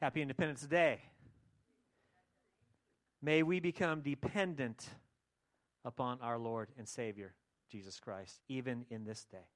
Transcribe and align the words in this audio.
Happy 0.00 0.20
Independence 0.20 0.60
Day. 0.60 1.00
May 3.22 3.42
we 3.42 3.60
become 3.60 4.02
dependent 4.02 4.86
upon 5.86 6.20
our 6.20 6.38
Lord 6.38 6.68
and 6.76 6.86
Savior, 6.86 7.32
Jesus 7.72 7.98
Christ, 7.98 8.42
even 8.46 8.84
in 8.90 9.04
this 9.04 9.24
day. 9.24 9.48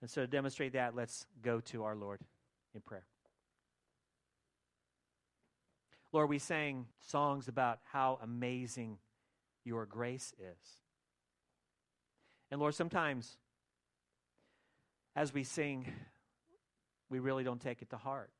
And 0.00 0.10
so, 0.10 0.22
to 0.22 0.26
demonstrate 0.26 0.72
that, 0.72 0.96
let's 0.96 1.26
go 1.42 1.60
to 1.60 1.84
our 1.84 1.94
Lord 1.94 2.20
in 2.74 2.80
prayer. 2.80 3.04
Lord, 6.10 6.30
we 6.30 6.38
sang 6.38 6.86
songs 7.00 7.46
about 7.46 7.80
how 7.92 8.18
amazing 8.22 8.96
your 9.64 9.84
grace 9.84 10.32
is. 10.38 10.68
And 12.50 12.58
Lord, 12.58 12.74
sometimes 12.74 13.36
as 15.14 15.34
we 15.34 15.44
sing, 15.44 15.92
we 17.10 17.18
really 17.18 17.44
don't 17.44 17.60
take 17.60 17.82
it 17.82 17.90
to 17.90 17.98
heart. 17.98 18.30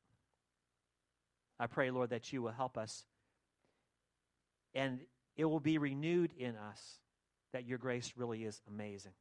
I 1.59 1.67
pray, 1.67 1.91
Lord, 1.91 2.09
that 2.09 2.33
you 2.33 2.41
will 2.41 2.51
help 2.51 2.77
us 2.77 3.05
and 4.73 4.99
it 5.37 5.45
will 5.45 5.61
be 5.61 5.77
renewed 5.77 6.31
in 6.37 6.55
us 6.55 6.99
that 7.53 7.65
your 7.65 7.77
grace 7.77 8.13
really 8.17 8.43
is 8.43 8.61
amazing. 8.67 9.13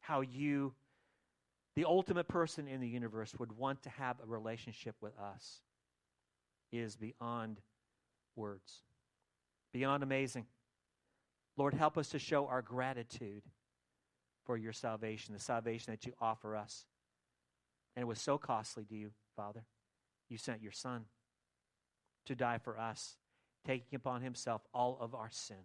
How 0.00 0.22
you, 0.22 0.72
the 1.74 1.84
ultimate 1.84 2.26
person 2.26 2.66
in 2.66 2.80
the 2.80 2.88
universe, 2.88 3.34
would 3.38 3.52
want 3.52 3.82
to 3.82 3.90
have 3.90 4.16
a 4.22 4.26
relationship 4.26 4.96
with 5.00 5.12
us 5.18 5.60
is 6.72 6.96
beyond 6.96 7.60
words, 8.34 8.82
beyond 9.72 10.02
amazing. 10.02 10.46
Lord, 11.58 11.74
help 11.74 11.98
us 11.98 12.08
to 12.10 12.18
show 12.18 12.46
our 12.46 12.62
gratitude 12.62 13.42
for 14.44 14.56
your 14.56 14.72
salvation, 14.72 15.34
the 15.34 15.40
salvation 15.40 15.92
that 15.92 16.06
you 16.06 16.12
offer 16.20 16.56
us. 16.56 16.86
And 17.94 18.02
it 18.02 18.06
was 18.06 18.20
so 18.20 18.38
costly 18.38 18.84
to 18.84 18.94
you, 18.94 19.10
Father. 19.36 19.64
You 20.28 20.38
sent 20.38 20.62
your 20.62 20.72
Son 20.72 21.04
to 22.26 22.34
die 22.34 22.58
for 22.58 22.78
us, 22.78 23.16
taking 23.64 23.96
upon 23.96 24.22
himself 24.22 24.62
all 24.74 24.98
of 25.00 25.14
our 25.14 25.30
sin. 25.30 25.56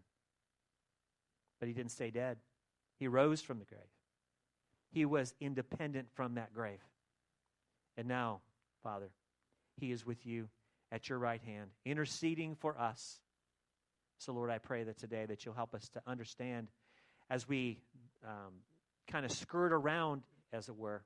But 1.59 1.67
he 1.67 1.73
didn't 1.73 1.91
stay 1.91 2.11
dead, 2.11 2.37
he 2.97 3.07
rose 3.07 3.41
from 3.41 3.59
the 3.59 3.65
grave. 3.65 3.81
He 4.91 5.05
was 5.05 5.33
independent 5.39 6.09
from 6.13 6.35
that 6.35 6.53
grave. 6.53 6.83
And 7.97 8.07
now, 8.07 8.41
Father, 8.83 9.09
he 9.77 9.91
is 9.91 10.05
with 10.05 10.25
you 10.25 10.49
at 10.91 11.07
your 11.07 11.17
right 11.17 11.41
hand, 11.41 11.69
interceding 11.85 12.55
for 12.55 12.77
us. 12.77 13.19
So, 14.17 14.33
Lord, 14.33 14.49
I 14.49 14.57
pray 14.57 14.83
that 14.83 14.97
today 14.97 15.25
that 15.25 15.45
you'll 15.45 15.55
help 15.55 15.73
us 15.73 15.87
to 15.89 16.01
understand 16.05 16.67
as 17.29 17.47
we 17.47 17.79
um, 18.27 18.53
kind 19.09 19.25
of 19.25 19.31
skirt 19.31 19.71
around, 19.71 20.23
as 20.51 20.67
it 20.67 20.75
were, 20.75 21.03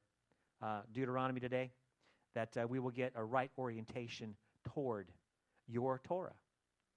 uh, 0.61 0.81
Deuteronomy 0.92 1.39
today, 1.39 1.72
that 2.36 2.55
uh, 2.58 2.67
we 2.67 2.80
will 2.80 2.91
get 2.91 3.14
a 3.16 3.23
right 3.23 3.52
orientation 3.58 4.36
toward 4.73 5.11
your 5.67 6.00
Torah, 6.03 6.36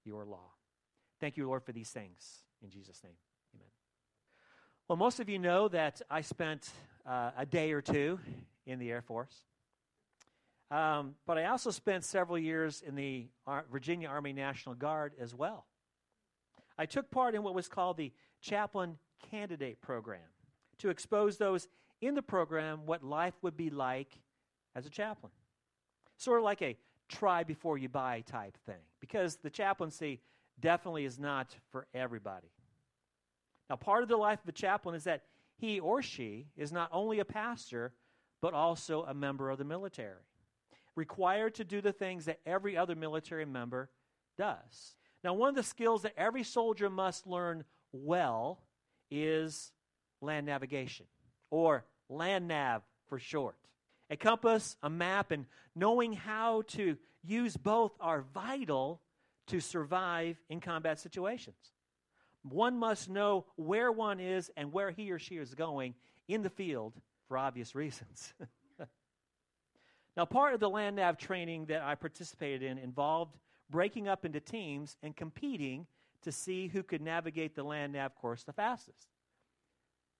your 0.05 0.25
law. 0.25 0.51
Thank 1.19 1.37
you, 1.37 1.47
Lord, 1.47 1.63
for 1.63 1.71
these 1.71 1.89
things. 1.89 2.43
In 2.61 2.69
Jesus' 2.69 3.01
name, 3.03 3.13
amen. 3.55 3.67
Well, 4.87 4.97
most 4.97 5.19
of 5.19 5.29
you 5.29 5.39
know 5.39 5.67
that 5.69 6.01
I 6.09 6.21
spent 6.21 6.69
uh, 7.05 7.31
a 7.37 7.45
day 7.45 7.71
or 7.71 7.81
two 7.81 8.19
in 8.65 8.79
the 8.79 8.91
Air 8.91 9.01
Force. 9.01 9.35
Um, 10.71 11.15
but 11.25 11.37
I 11.37 11.45
also 11.45 11.71
spent 11.71 12.03
several 12.03 12.37
years 12.37 12.83
in 12.85 12.95
the 12.95 13.27
Ar- 13.47 13.65
Virginia 13.71 14.07
Army 14.07 14.33
National 14.33 14.75
Guard 14.75 15.13
as 15.19 15.33
well. 15.33 15.65
I 16.77 16.85
took 16.85 17.09
part 17.09 17.33
in 17.33 17.41
what 17.41 17.55
was 17.55 17.67
called 17.67 17.97
the 17.97 18.11
Chaplain 18.41 18.97
Candidate 19.31 19.81
Program 19.81 20.21
to 20.77 20.89
expose 20.89 21.37
those 21.37 21.67
in 22.01 22.13
the 22.15 22.21
program 22.21 22.85
what 22.85 23.03
life 23.03 23.33
would 23.41 23.57
be 23.57 23.69
like 23.69 24.19
as 24.75 24.85
a 24.85 24.89
chaplain. 24.89 25.31
Sort 26.17 26.39
of 26.39 26.43
like 26.43 26.61
a 26.61 26.77
try 27.07 27.43
before 27.43 27.77
you 27.77 27.89
buy 27.89 28.21
type 28.21 28.57
thing, 28.65 28.81
because 28.99 29.37
the 29.37 29.49
chaplaincy 29.49 30.21
definitely 30.59 31.05
is 31.05 31.17
not 31.17 31.55
for 31.71 31.87
everybody. 31.93 32.51
Now, 33.69 33.75
part 33.75 34.03
of 34.03 34.09
the 34.09 34.17
life 34.17 34.39
of 34.43 34.49
a 34.49 34.53
chaplain 34.53 34.95
is 34.95 35.05
that 35.05 35.23
he 35.57 35.79
or 35.79 36.01
she 36.01 36.47
is 36.55 36.71
not 36.71 36.89
only 36.91 37.19
a 37.19 37.25
pastor, 37.25 37.93
but 38.41 38.53
also 38.53 39.03
a 39.03 39.13
member 39.13 39.49
of 39.49 39.57
the 39.57 39.65
military 39.65 40.23
required 40.95 41.55
to 41.55 41.63
do 41.63 41.79
the 41.81 41.93
things 41.93 42.25
that 42.25 42.39
every 42.45 42.75
other 42.75 42.95
military 42.95 43.45
member 43.45 43.89
does. 44.37 44.95
Now, 45.23 45.33
one 45.33 45.49
of 45.49 45.55
the 45.55 45.63
skills 45.63 46.01
that 46.01 46.13
every 46.17 46.43
soldier 46.43 46.89
must 46.89 47.27
learn 47.27 47.63
well 47.91 48.59
is 49.09 49.71
land 50.21 50.45
navigation, 50.45 51.05
or 51.51 51.85
land 52.09 52.47
nav 52.47 52.83
for 53.07 53.17
short. 53.17 53.55
A 54.09 54.17
compass, 54.17 54.75
a 54.81 54.89
map, 54.89 55.31
and 55.31 55.45
knowing 55.75 56.13
how 56.13 56.63
to 56.69 56.97
use 57.23 57.55
both 57.57 57.91
are 57.99 58.21
vital 58.33 59.01
to 59.47 59.59
survive 59.59 60.37
in 60.49 60.59
combat 60.59 60.99
situations. 60.99 61.73
One 62.43 62.77
must 62.77 63.09
know 63.09 63.45
where 63.55 63.91
one 63.91 64.19
is 64.19 64.49
and 64.55 64.71
where 64.71 64.91
he 64.91 65.11
or 65.11 65.19
she 65.19 65.37
is 65.37 65.53
going 65.53 65.95
in 66.27 66.41
the 66.41 66.49
field 66.49 66.93
for 67.27 67.37
obvious 67.37 67.75
reasons. 67.75 68.33
Now, 70.19 70.25
part 70.25 70.53
of 70.53 70.59
the 70.59 70.69
land 70.69 70.97
nav 70.97 71.17
training 71.17 71.67
that 71.67 71.81
I 71.81 71.95
participated 71.95 72.61
in 72.61 72.77
involved 72.77 73.37
breaking 73.69 74.09
up 74.09 74.25
into 74.25 74.41
teams 74.41 74.97
and 75.01 75.15
competing 75.15 75.87
to 76.23 76.31
see 76.33 76.67
who 76.67 76.83
could 76.83 77.01
navigate 77.01 77.55
the 77.55 77.63
land 77.63 77.93
nav 77.93 78.15
course 78.15 78.43
the 78.43 78.51
fastest. 78.51 79.07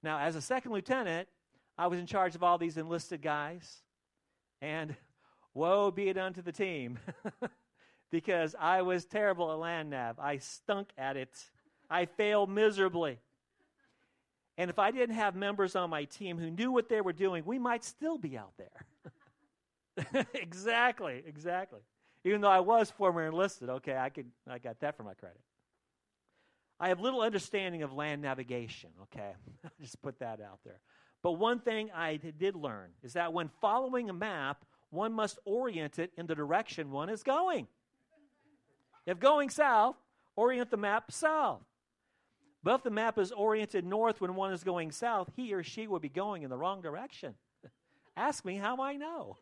Now, 0.01 0.19
as 0.19 0.37
a 0.37 0.41
second 0.41 0.71
lieutenant, 0.71 1.27
I 1.79 1.87
was 1.87 1.97
in 1.97 2.05
charge 2.05 2.35
of 2.35 2.43
all 2.43 2.57
these 2.57 2.75
enlisted 2.75 3.21
guys, 3.21 3.77
and 4.61 4.97
woe 5.53 5.91
be 5.91 6.09
it 6.09 6.17
unto 6.17 6.41
the 6.41 6.51
team 6.51 6.99
because 8.11 8.53
I 8.59 8.81
was 8.81 9.05
terrible 9.05 9.49
at 9.49 9.59
land 9.59 9.91
nav. 9.91 10.19
I 10.19 10.39
stunk 10.39 10.89
at 10.97 11.15
it, 11.15 11.33
I 11.89 12.05
failed 12.05 12.49
miserably. 12.49 13.19
And 14.57 14.69
if 14.69 14.77
I 14.77 14.91
didn't 14.91 15.15
have 15.15 15.37
members 15.37 15.77
on 15.77 15.89
my 15.89 16.03
team 16.03 16.37
who 16.37 16.49
knew 16.49 16.69
what 16.69 16.89
they 16.89 16.99
were 16.99 17.13
doing, 17.13 17.43
we 17.45 17.57
might 17.57 17.85
still 17.85 18.17
be 18.17 18.37
out 18.37 18.51
there. 18.57 20.25
exactly, 20.33 21.23
exactly. 21.25 21.79
Even 22.25 22.41
though 22.41 22.49
I 22.49 22.59
was 22.59 22.91
former 22.91 23.25
enlisted, 23.25 23.69
okay, 23.69 23.95
I 23.95 24.09
could 24.09 24.25
I 24.49 24.59
got 24.59 24.81
that 24.81 24.97
for 24.97 25.03
my 25.03 25.13
credit. 25.13 25.39
I 26.77 26.89
have 26.89 26.99
little 26.99 27.21
understanding 27.21 27.83
of 27.83 27.93
land 27.93 28.21
navigation, 28.21 28.89
okay? 29.03 29.31
I'll 29.63 29.71
just 29.79 30.01
put 30.01 30.19
that 30.19 30.41
out 30.41 30.59
there. 30.65 30.81
But 31.21 31.33
one 31.33 31.59
thing 31.59 31.91
I 31.93 32.17
did 32.17 32.55
learn 32.55 32.91
is 33.03 33.13
that 33.13 33.33
when 33.33 33.49
following 33.59 34.09
a 34.09 34.13
map, 34.13 34.63
one 34.89 35.13
must 35.13 35.37
orient 35.45 35.99
it 35.99 36.11
in 36.17 36.27
the 36.27 36.35
direction 36.35 36.91
one 36.91 37.09
is 37.09 37.23
going. 37.23 37.67
If 39.05 39.19
going 39.19 39.49
south, 39.49 39.95
orient 40.35 40.71
the 40.71 40.77
map 40.77 41.11
south. 41.11 41.61
But 42.63 42.75
if 42.75 42.83
the 42.83 42.89
map 42.89 43.17
is 43.17 43.31
oriented 43.31 43.85
north 43.85 44.21
when 44.21 44.35
one 44.35 44.53
is 44.53 44.63
going 44.63 44.91
south, 44.91 45.29
he 45.35 45.53
or 45.53 45.63
she 45.63 45.87
will 45.87 45.99
be 45.99 46.09
going 46.09 46.43
in 46.43 46.49
the 46.49 46.57
wrong 46.57 46.81
direction. 46.81 47.35
Ask 48.17 48.43
me 48.45 48.55
how 48.55 48.81
I 48.81 48.95
know 48.95 49.37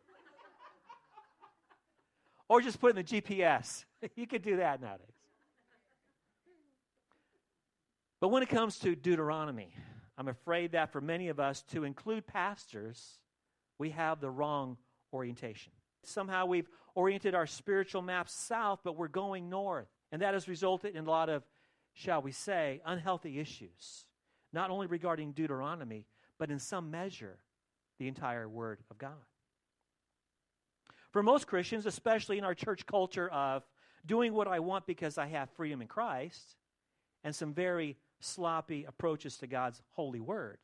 or 2.48 2.60
just 2.60 2.80
put 2.80 2.96
in 2.96 2.96
the 2.96 3.04
GPS. 3.04 3.84
you 4.16 4.26
could 4.26 4.42
do 4.42 4.56
that 4.56 4.80
nowadays. 4.80 5.06
But 8.20 8.28
when 8.28 8.42
it 8.42 8.48
comes 8.48 8.78
to 8.80 8.96
Deuteronomy, 8.96 9.72
I'm 10.18 10.28
afraid 10.28 10.72
that 10.72 10.90
for 10.90 11.00
many 11.00 11.28
of 11.28 11.38
us, 11.38 11.62
to 11.70 11.84
include 11.84 12.26
pastors, 12.26 13.20
we 13.78 13.90
have 13.90 14.20
the 14.20 14.30
wrong 14.30 14.76
orientation. 15.12 15.72
Somehow 16.02 16.46
we've 16.46 16.68
oriented 16.96 17.36
our 17.36 17.46
spiritual 17.46 18.02
maps 18.02 18.34
south, 18.34 18.80
but 18.82 18.96
we're 18.96 19.06
going 19.06 19.48
north. 19.48 19.86
And 20.10 20.20
that 20.20 20.34
has 20.34 20.48
resulted 20.48 20.96
in 20.96 21.06
a 21.06 21.10
lot 21.10 21.28
of, 21.28 21.44
shall 21.94 22.20
we 22.20 22.32
say, 22.32 22.80
unhealthy 22.84 23.38
issues, 23.38 24.06
not 24.52 24.70
only 24.70 24.88
regarding 24.88 25.32
Deuteronomy, 25.32 26.04
but 26.36 26.50
in 26.50 26.58
some 26.58 26.90
measure, 26.90 27.38
the 28.00 28.08
entire 28.08 28.48
Word 28.48 28.80
of 28.90 28.98
God. 28.98 29.12
For 31.12 31.22
most 31.22 31.46
Christians, 31.46 31.86
especially 31.86 32.38
in 32.38 32.44
our 32.44 32.54
church 32.54 32.86
culture 32.86 33.28
of 33.28 33.62
doing 34.04 34.32
what 34.32 34.48
I 34.48 34.58
want 34.58 34.86
because 34.86 35.16
I 35.16 35.26
have 35.26 35.48
freedom 35.50 35.80
in 35.80 35.86
Christ, 35.86 36.56
and 37.22 37.34
some 37.34 37.52
very 37.54 37.96
sloppy 38.20 38.84
approaches 38.84 39.36
to 39.38 39.46
God's 39.46 39.82
holy 39.90 40.20
word, 40.20 40.58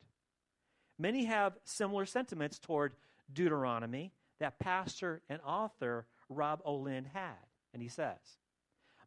many 0.97 1.25
have 1.25 1.57
similar 1.63 2.05
sentiments 2.05 2.59
toward 2.59 2.95
Deuteronomy 3.31 4.11
that 4.39 4.59
pastor 4.59 5.21
and 5.29 5.39
author 5.45 6.05
Rob 6.29 6.61
Olin 6.65 7.05
had. 7.13 7.33
And 7.73 7.81
he 7.81 7.89
says, 7.89 8.37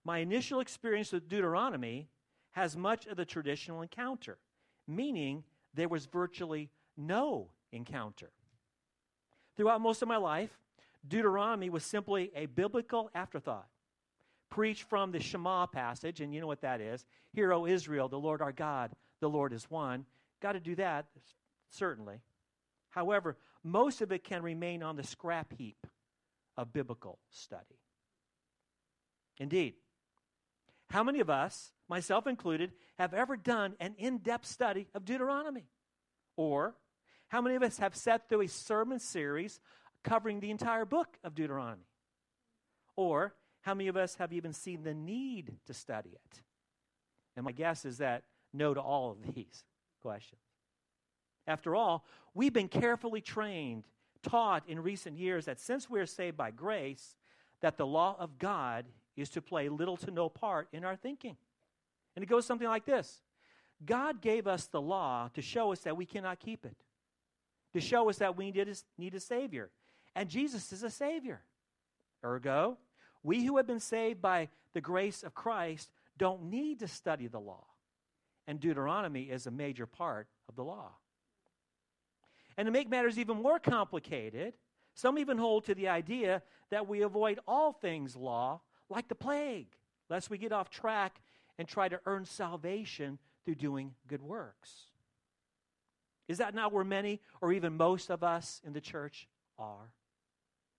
My 0.04 0.18
initial 0.18 0.60
experience 0.60 1.12
with 1.12 1.28
Deuteronomy 1.28 2.08
has 2.52 2.76
much 2.76 3.06
of 3.06 3.16
the 3.16 3.24
traditional 3.24 3.82
encounter, 3.82 4.38
meaning 4.86 5.44
there 5.74 5.88
was 5.88 6.06
virtually 6.06 6.70
no 6.96 7.50
encounter. 7.72 8.30
Throughout 9.56 9.80
most 9.80 10.02
of 10.02 10.08
my 10.08 10.16
life, 10.16 10.58
Deuteronomy 11.06 11.70
was 11.70 11.84
simply 11.84 12.30
a 12.34 12.46
biblical 12.46 13.10
afterthought, 13.14 13.68
preached 14.50 14.84
from 14.84 15.12
the 15.12 15.20
Shema 15.20 15.66
passage, 15.66 16.20
and 16.20 16.34
you 16.34 16.40
know 16.40 16.46
what 16.46 16.62
that 16.62 16.80
is. 16.80 17.04
Hear, 17.32 17.52
O 17.52 17.66
Israel, 17.66 18.08
the 18.08 18.18
Lord 18.18 18.42
our 18.42 18.52
God, 18.52 18.92
the 19.20 19.28
Lord 19.28 19.52
is 19.52 19.70
one. 19.70 20.06
Got 20.40 20.52
to 20.52 20.60
do 20.60 20.74
that, 20.76 21.06
certainly. 21.70 22.20
However, 22.90 23.36
most 23.62 24.00
of 24.00 24.12
it 24.12 24.24
can 24.24 24.42
remain 24.42 24.82
on 24.82 24.96
the 24.96 25.02
scrap 25.02 25.52
heap 25.56 25.86
of 26.56 26.72
biblical 26.72 27.18
study. 27.30 27.78
Indeed, 29.38 29.74
how 30.90 31.04
many 31.04 31.20
of 31.20 31.30
us, 31.30 31.72
myself 31.88 32.26
included, 32.26 32.72
have 32.98 33.14
ever 33.14 33.36
done 33.36 33.74
an 33.78 33.94
in 33.98 34.18
depth 34.18 34.46
study 34.46 34.88
of 34.94 35.04
Deuteronomy? 35.04 35.66
Or 36.36 36.74
how 37.28 37.40
many 37.42 37.56
of 37.56 37.62
us 37.62 37.78
have 37.78 37.94
sat 37.94 38.28
through 38.28 38.42
a 38.42 38.48
sermon 38.48 38.98
series 38.98 39.60
covering 40.02 40.40
the 40.40 40.50
entire 40.50 40.84
book 40.84 41.18
of 41.22 41.34
Deuteronomy? 41.34 41.86
Or 42.96 43.34
how 43.60 43.74
many 43.74 43.88
of 43.88 43.96
us 43.96 44.16
have 44.16 44.32
even 44.32 44.52
seen 44.52 44.82
the 44.82 44.94
need 44.94 45.56
to 45.66 45.74
study 45.74 46.10
it? 46.10 46.40
And 47.36 47.44
my 47.44 47.52
guess 47.52 47.84
is 47.84 47.98
that 47.98 48.24
no 48.52 48.74
to 48.74 48.80
all 48.80 49.12
of 49.12 49.34
these 49.34 49.64
questions. 50.02 50.40
After 51.46 51.74
all, 51.74 52.04
we've 52.34 52.52
been 52.52 52.68
carefully 52.68 53.20
trained, 53.20 53.84
taught 54.22 54.68
in 54.68 54.80
recent 54.80 55.16
years 55.16 55.46
that 55.46 55.60
since 55.60 55.88
we're 55.88 56.06
saved 56.06 56.36
by 56.36 56.50
grace, 56.50 57.16
that 57.60 57.76
the 57.76 57.86
law 57.86 58.16
of 58.18 58.38
God 58.38 58.86
is 59.16 59.30
to 59.30 59.42
play 59.42 59.68
little 59.68 59.96
to 59.98 60.10
no 60.10 60.28
part 60.28 60.68
in 60.72 60.84
our 60.84 60.96
thinking. 60.96 61.36
And 62.14 62.22
it 62.22 62.26
goes 62.26 62.44
something 62.46 62.68
like 62.68 62.84
this 62.84 63.20
God 63.84 64.20
gave 64.20 64.46
us 64.46 64.66
the 64.66 64.80
law 64.80 65.30
to 65.34 65.42
show 65.42 65.72
us 65.72 65.80
that 65.80 65.96
we 65.96 66.06
cannot 66.06 66.40
keep 66.40 66.64
it, 66.64 66.76
to 67.72 67.80
show 67.80 68.08
us 68.08 68.18
that 68.18 68.36
we 68.36 68.50
need 68.50 68.68
a, 68.68 68.74
need 69.00 69.14
a 69.14 69.20
Savior. 69.20 69.70
And 70.14 70.28
Jesus 70.28 70.72
is 70.72 70.82
a 70.82 70.90
Savior. 70.90 71.42
Ergo, 72.24 72.76
we 73.22 73.44
who 73.44 73.56
have 73.56 73.66
been 73.66 73.80
saved 73.80 74.22
by 74.22 74.48
the 74.74 74.80
grace 74.80 75.22
of 75.22 75.34
Christ 75.34 75.90
don't 76.16 76.44
need 76.44 76.80
to 76.80 76.88
study 76.88 77.26
the 77.26 77.40
law. 77.40 77.64
And 78.46 78.60
Deuteronomy 78.60 79.24
is 79.24 79.46
a 79.46 79.50
major 79.50 79.86
part 79.86 80.26
of 80.48 80.56
the 80.56 80.64
law. 80.64 80.92
And 82.56 82.66
to 82.66 82.72
make 82.72 82.88
matters 82.88 83.18
even 83.18 83.40
more 83.42 83.58
complicated, 83.58 84.54
some 84.94 85.18
even 85.18 85.38
hold 85.38 85.64
to 85.66 85.74
the 85.74 85.88
idea 85.88 86.42
that 86.70 86.88
we 86.88 87.02
avoid 87.02 87.38
all 87.46 87.72
things 87.72 88.16
law 88.16 88.60
like 88.90 89.08
the 89.08 89.14
plague, 89.14 89.68
lest 90.08 90.30
we 90.30 90.38
get 90.38 90.52
off 90.52 90.70
track 90.70 91.20
and 91.58 91.68
try 91.68 91.88
to 91.88 92.00
earn 92.06 92.24
salvation 92.24 93.18
through 93.44 93.56
doing 93.56 93.94
good 94.06 94.22
works. 94.22 94.86
Is 96.26 96.38
that 96.38 96.54
not 96.54 96.72
where 96.72 96.84
many 96.84 97.20
or 97.40 97.52
even 97.52 97.76
most 97.76 98.10
of 98.10 98.22
us 98.22 98.60
in 98.64 98.72
the 98.72 98.80
church 98.80 99.28
are? 99.58 99.92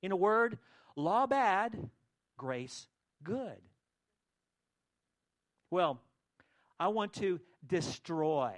In 0.01 0.11
a 0.11 0.15
word, 0.15 0.57
law 0.95 1.27
bad, 1.27 1.89
grace 2.39 2.87
good. 3.23 3.57
Well, 5.69 5.99
I 6.79 6.87
want 6.87 7.13
to 7.15 7.39
destroy 7.67 8.55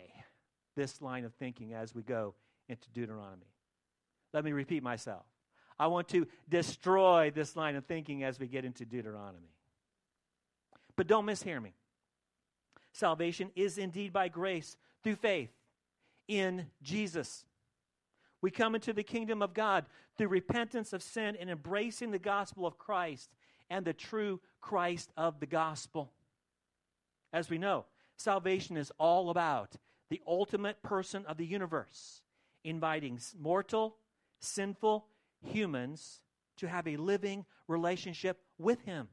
this 0.77 1.01
line 1.01 1.25
of 1.25 1.33
thinking 1.33 1.73
as 1.73 1.93
we 1.93 2.03
go 2.03 2.35
into 2.69 2.89
Deuteronomy. 2.91 3.51
Let 4.33 4.45
me 4.45 4.53
repeat 4.53 4.83
myself. 4.83 5.25
I 5.77 5.87
want 5.87 6.07
to 6.09 6.27
destroy 6.47 7.31
this 7.33 7.55
line 7.55 7.75
of 7.75 7.85
thinking 7.85 8.23
as 8.23 8.39
we 8.39 8.47
get 8.47 8.63
into 8.63 8.85
Deuteronomy. 8.85 9.49
But 10.95 11.07
don't 11.07 11.25
mishear 11.25 11.61
me. 11.61 11.73
Salvation 12.93 13.49
is 13.55 13.77
indeed 13.77 14.13
by 14.13 14.27
grace 14.27 14.77
through 15.03 15.15
faith 15.15 15.49
in 16.27 16.67
Jesus. 16.83 17.45
We 18.41 18.51
come 18.51 18.75
into 18.75 18.93
the 18.93 19.03
kingdom 19.03 19.41
of 19.41 19.53
God 19.53 19.85
through 20.17 20.27
repentance 20.27 20.93
of 20.93 21.01
sin 21.01 21.35
and 21.39 21.49
embracing 21.49 22.11
the 22.11 22.19
gospel 22.19 22.67
of 22.67 22.77
Christ 22.77 23.31
and 23.71 23.85
the 23.85 23.93
true 23.93 24.41
Christ 24.59 25.11
of 25.17 25.39
the 25.39 25.47
gospel. 25.47 26.11
As 27.33 27.49
we 27.49 27.57
know, 27.57 27.85
salvation 28.17 28.75
is 28.75 28.91
all 28.99 29.31
about 29.31 29.77
the 30.09 30.21
ultimate 30.27 30.83
person 30.83 31.25
of 31.25 31.37
the 31.37 31.45
universe, 31.45 32.21
inviting 32.65 33.17
mortal, 33.39 33.95
sinful, 34.41 35.07
humans 35.41 36.19
to 36.57 36.67
have 36.67 36.85
a 36.85 36.97
living 36.97 37.45
relationship 37.67 38.41
with 38.59 38.81
Him. 38.81 39.07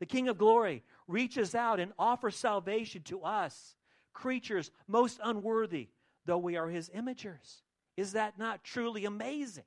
The 0.00 0.06
King 0.06 0.28
of 0.28 0.38
Glory 0.38 0.82
reaches 1.06 1.54
out 1.54 1.78
and 1.78 1.92
offers 1.98 2.34
salvation 2.34 3.02
to 3.02 3.20
us, 3.20 3.76
creatures 4.14 4.70
most 4.88 5.20
unworthy, 5.22 5.90
though 6.24 6.38
we 6.38 6.56
are 6.56 6.68
His 6.68 6.88
imagers. 6.88 7.60
Is 7.98 8.12
that 8.12 8.38
not 8.38 8.64
truly 8.64 9.04
amazing? 9.04 9.64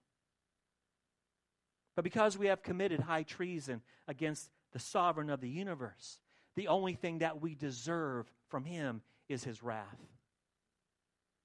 But 1.95 2.03
because 2.03 2.37
we 2.37 2.47
have 2.47 2.61
committed 2.61 2.99
high 2.99 3.23
treason 3.23 3.81
against 4.07 4.49
the 4.73 4.79
sovereign 4.79 5.29
of 5.29 5.41
the 5.41 5.49
universe, 5.49 6.19
the 6.55 6.67
only 6.67 6.93
thing 6.93 7.19
that 7.19 7.41
we 7.41 7.55
deserve 7.55 8.29
from 8.49 8.65
Him 8.65 9.01
is 9.29 9.43
His 9.43 9.63
wrath. 9.63 9.99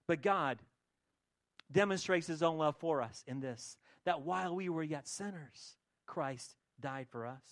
But 0.07 0.23
God 0.23 0.59
demonstrates 1.71 2.27
His 2.27 2.43
own 2.43 2.59
love 2.59 2.77
for 2.77 3.01
us 3.01 3.23
in 3.27 3.41
this 3.41 3.77
that 4.05 4.23
while 4.23 4.55
we 4.55 4.69
were 4.69 4.83
yet 4.83 5.07
sinners, 5.07 5.77
Christ 6.07 6.57
died 6.81 7.07
for 7.11 7.27
us. 7.27 7.43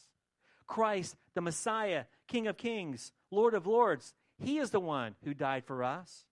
Christ, 0.66 1.16
the 1.34 1.40
Messiah, 1.40 2.04
King 2.26 2.46
of 2.46 2.56
kings, 2.56 3.12
Lord 3.30 3.54
of 3.54 3.66
lords, 3.66 4.14
he 4.38 4.58
is 4.58 4.70
the 4.70 4.80
one 4.80 5.14
who 5.24 5.34
died 5.34 5.64
for 5.64 5.82
us. 5.82 6.24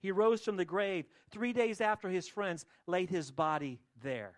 He 0.00 0.12
rose 0.12 0.42
from 0.42 0.56
the 0.56 0.64
grave 0.64 1.06
three 1.30 1.52
days 1.52 1.80
after 1.80 2.08
his 2.08 2.28
friends 2.28 2.64
laid 2.86 3.10
his 3.10 3.30
body 3.30 3.80
there. 4.02 4.34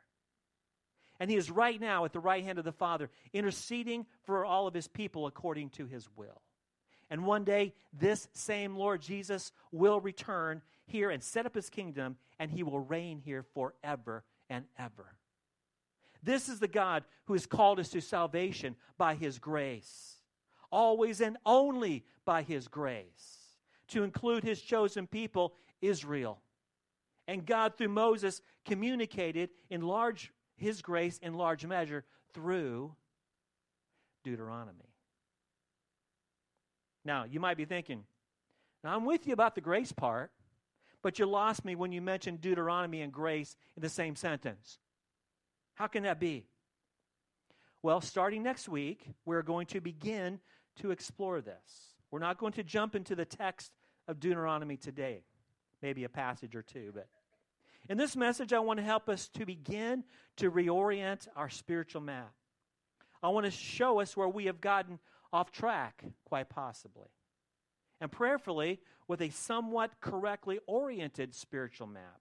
And 1.20 1.30
he 1.30 1.36
is 1.36 1.50
right 1.50 1.78
now 1.78 2.06
at 2.06 2.14
the 2.14 2.18
right 2.18 2.42
hand 2.42 2.58
of 2.58 2.64
the 2.64 2.72
Father, 2.72 3.10
interceding 3.34 4.06
for 4.24 4.44
all 4.44 4.66
of 4.66 4.74
his 4.74 4.88
people 4.88 5.26
according 5.26 5.68
to 5.70 5.84
his 5.84 6.08
will. 6.16 6.40
And 7.10 7.26
one 7.26 7.44
day, 7.44 7.74
this 7.92 8.28
same 8.32 8.74
Lord 8.74 9.02
Jesus 9.02 9.52
will 9.70 10.00
return 10.00 10.62
here 10.86 11.10
and 11.10 11.22
set 11.22 11.44
up 11.44 11.54
his 11.54 11.68
kingdom, 11.68 12.16
and 12.38 12.50
he 12.50 12.62
will 12.62 12.80
reign 12.80 13.20
here 13.22 13.44
forever 13.54 14.24
and 14.48 14.64
ever. 14.78 15.14
This 16.22 16.48
is 16.48 16.58
the 16.58 16.68
God 16.68 17.04
who 17.26 17.34
has 17.34 17.46
called 17.46 17.78
us 17.80 17.90
to 17.90 18.00
salvation 18.00 18.76
by 18.96 19.14
his 19.14 19.38
grace, 19.38 20.16
always 20.70 21.20
and 21.20 21.36
only 21.44 22.04
by 22.24 22.42
his 22.42 22.66
grace, 22.68 23.38
to 23.88 24.04
include 24.04 24.42
his 24.42 24.60
chosen 24.60 25.06
people, 25.06 25.54
Israel. 25.82 26.40
And 27.26 27.44
God, 27.46 27.76
through 27.76 27.88
Moses, 27.88 28.40
communicated 28.64 29.50
in 29.68 29.82
large 29.82 30.32
his 30.60 30.82
grace 30.82 31.18
in 31.18 31.34
large 31.34 31.64
measure 31.64 32.04
through 32.34 32.94
Deuteronomy. 34.22 34.94
Now, 37.04 37.24
you 37.24 37.40
might 37.40 37.56
be 37.56 37.64
thinking, 37.64 38.04
now 38.84 38.94
I'm 38.94 39.06
with 39.06 39.26
you 39.26 39.32
about 39.32 39.54
the 39.54 39.62
grace 39.62 39.90
part, 39.90 40.30
but 41.02 41.18
you 41.18 41.24
lost 41.24 41.64
me 41.64 41.74
when 41.74 41.92
you 41.92 42.02
mentioned 42.02 42.42
Deuteronomy 42.42 43.00
and 43.00 43.10
grace 43.10 43.56
in 43.74 43.82
the 43.82 43.88
same 43.88 44.14
sentence. 44.14 44.78
How 45.74 45.86
can 45.86 46.02
that 46.02 46.20
be? 46.20 46.46
Well, 47.82 48.02
starting 48.02 48.42
next 48.42 48.68
week, 48.68 49.06
we're 49.24 49.42
going 49.42 49.66
to 49.68 49.80
begin 49.80 50.40
to 50.80 50.90
explore 50.90 51.40
this. 51.40 51.94
We're 52.10 52.18
not 52.18 52.36
going 52.36 52.52
to 52.54 52.62
jump 52.62 52.94
into 52.94 53.14
the 53.14 53.24
text 53.24 53.72
of 54.06 54.20
Deuteronomy 54.20 54.76
today, 54.76 55.24
maybe 55.80 56.04
a 56.04 56.08
passage 56.10 56.54
or 56.54 56.62
two, 56.62 56.90
but 56.94 57.06
in 57.88 57.98
this 57.98 58.14
message, 58.14 58.52
I 58.52 58.60
want 58.60 58.78
to 58.78 58.84
help 58.84 59.08
us 59.08 59.28
to 59.34 59.44
begin 59.44 60.04
to 60.36 60.50
reorient 60.50 61.26
our 61.34 61.48
spiritual 61.48 62.00
map. 62.00 62.32
I 63.22 63.28
want 63.28 63.46
to 63.46 63.50
show 63.50 64.00
us 64.00 64.16
where 64.16 64.28
we 64.28 64.46
have 64.46 64.60
gotten 64.60 64.98
off 65.32 65.50
track, 65.50 66.04
quite 66.24 66.48
possibly. 66.48 67.08
And 68.00 68.10
prayerfully, 68.10 68.80
with 69.08 69.20
a 69.20 69.30
somewhat 69.30 70.00
correctly 70.00 70.58
oriented 70.66 71.34
spiritual 71.34 71.86
map, 71.86 72.20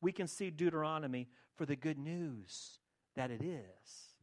we 0.00 0.12
can 0.12 0.26
see 0.26 0.50
Deuteronomy 0.50 1.28
for 1.56 1.66
the 1.66 1.76
good 1.76 1.98
news 1.98 2.78
that 3.14 3.30
it 3.30 3.42
is. 3.42 4.14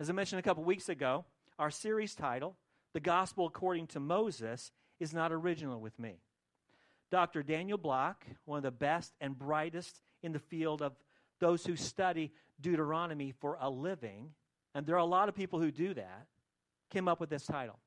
As 0.00 0.08
I 0.08 0.12
mentioned 0.12 0.38
a 0.38 0.42
couple 0.42 0.64
weeks 0.64 0.88
ago, 0.88 1.24
our 1.58 1.70
series 1.70 2.14
title, 2.14 2.56
The 2.92 3.00
Gospel 3.00 3.46
According 3.46 3.88
to 3.88 4.00
Moses, 4.00 4.70
is 4.98 5.12
not 5.12 5.32
original 5.32 5.80
with 5.80 5.98
me. 5.98 6.20
Dr. 7.12 7.42
Daniel 7.42 7.76
Block, 7.76 8.24
one 8.46 8.56
of 8.56 8.62
the 8.62 8.70
best 8.70 9.12
and 9.20 9.38
brightest 9.38 10.00
in 10.22 10.32
the 10.32 10.38
field 10.38 10.80
of 10.80 10.94
those 11.40 11.66
who 11.66 11.76
study 11.76 12.32
Deuteronomy 12.58 13.32
for 13.38 13.58
a 13.60 13.68
living, 13.68 14.30
and 14.74 14.86
there 14.86 14.94
are 14.94 14.98
a 14.98 15.04
lot 15.04 15.28
of 15.28 15.34
people 15.34 15.60
who 15.60 15.70
do 15.70 15.92
that, 15.92 16.26
came 16.88 17.08
up 17.08 17.20
with 17.20 17.28
this 17.28 17.44
title. 17.44 17.78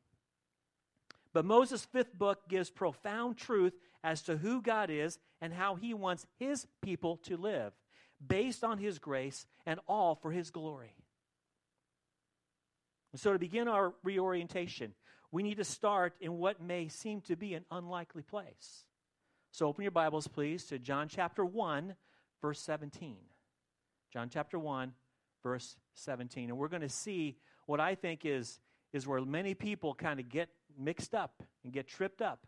But 1.33 1.43
Moses' 1.43 1.83
fifth 1.85 2.13
book 2.13 2.47
gives 2.47 2.69
profound 2.69 3.35
truth 3.35 3.73
as 4.03 4.21
to 4.23 4.37
who 4.37 4.61
God 4.61 4.91
is 4.91 5.17
and 5.41 5.51
how 5.51 5.73
he 5.73 5.95
wants 5.95 6.27
his 6.37 6.67
people 6.83 7.17
to 7.23 7.35
live, 7.35 7.73
based 8.25 8.63
on 8.63 8.77
his 8.77 8.99
grace 8.99 9.47
and 9.65 9.79
all 9.87 10.13
for 10.13 10.31
his 10.31 10.51
glory. 10.51 10.93
And 13.11 13.19
so, 13.19 13.33
to 13.33 13.39
begin 13.39 13.67
our 13.67 13.95
reorientation, 14.03 14.93
we 15.31 15.41
need 15.41 15.57
to 15.57 15.63
start 15.63 16.13
in 16.21 16.37
what 16.37 16.61
may 16.61 16.89
seem 16.89 17.21
to 17.21 17.35
be 17.35 17.55
an 17.55 17.65
unlikely 17.71 18.21
place. 18.21 18.85
So 19.55 19.67
open 19.67 19.83
your 19.83 19.91
Bibles, 19.91 20.27
please, 20.27 20.65
to 20.65 20.77
John 20.77 21.07
chapter 21.07 21.45
1, 21.45 21.95
verse 22.41 22.59
17. 22.59 23.15
John 24.11 24.27
chapter 24.29 24.59
1, 24.59 24.91
verse 25.43 25.77
17. 25.93 26.49
And 26.49 26.57
we're 26.57 26.67
going 26.67 26.81
to 26.81 26.89
see 26.89 27.37
what 27.65 27.79
I 27.79 27.95
think 27.95 28.25
is, 28.25 28.59
is 28.91 29.07
where 29.07 29.21
many 29.21 29.53
people 29.53 29.95
kind 29.95 30.19
of 30.19 30.27
get 30.27 30.49
mixed 30.77 31.15
up 31.15 31.41
and 31.63 31.71
get 31.71 31.87
tripped 31.87 32.21
up. 32.21 32.45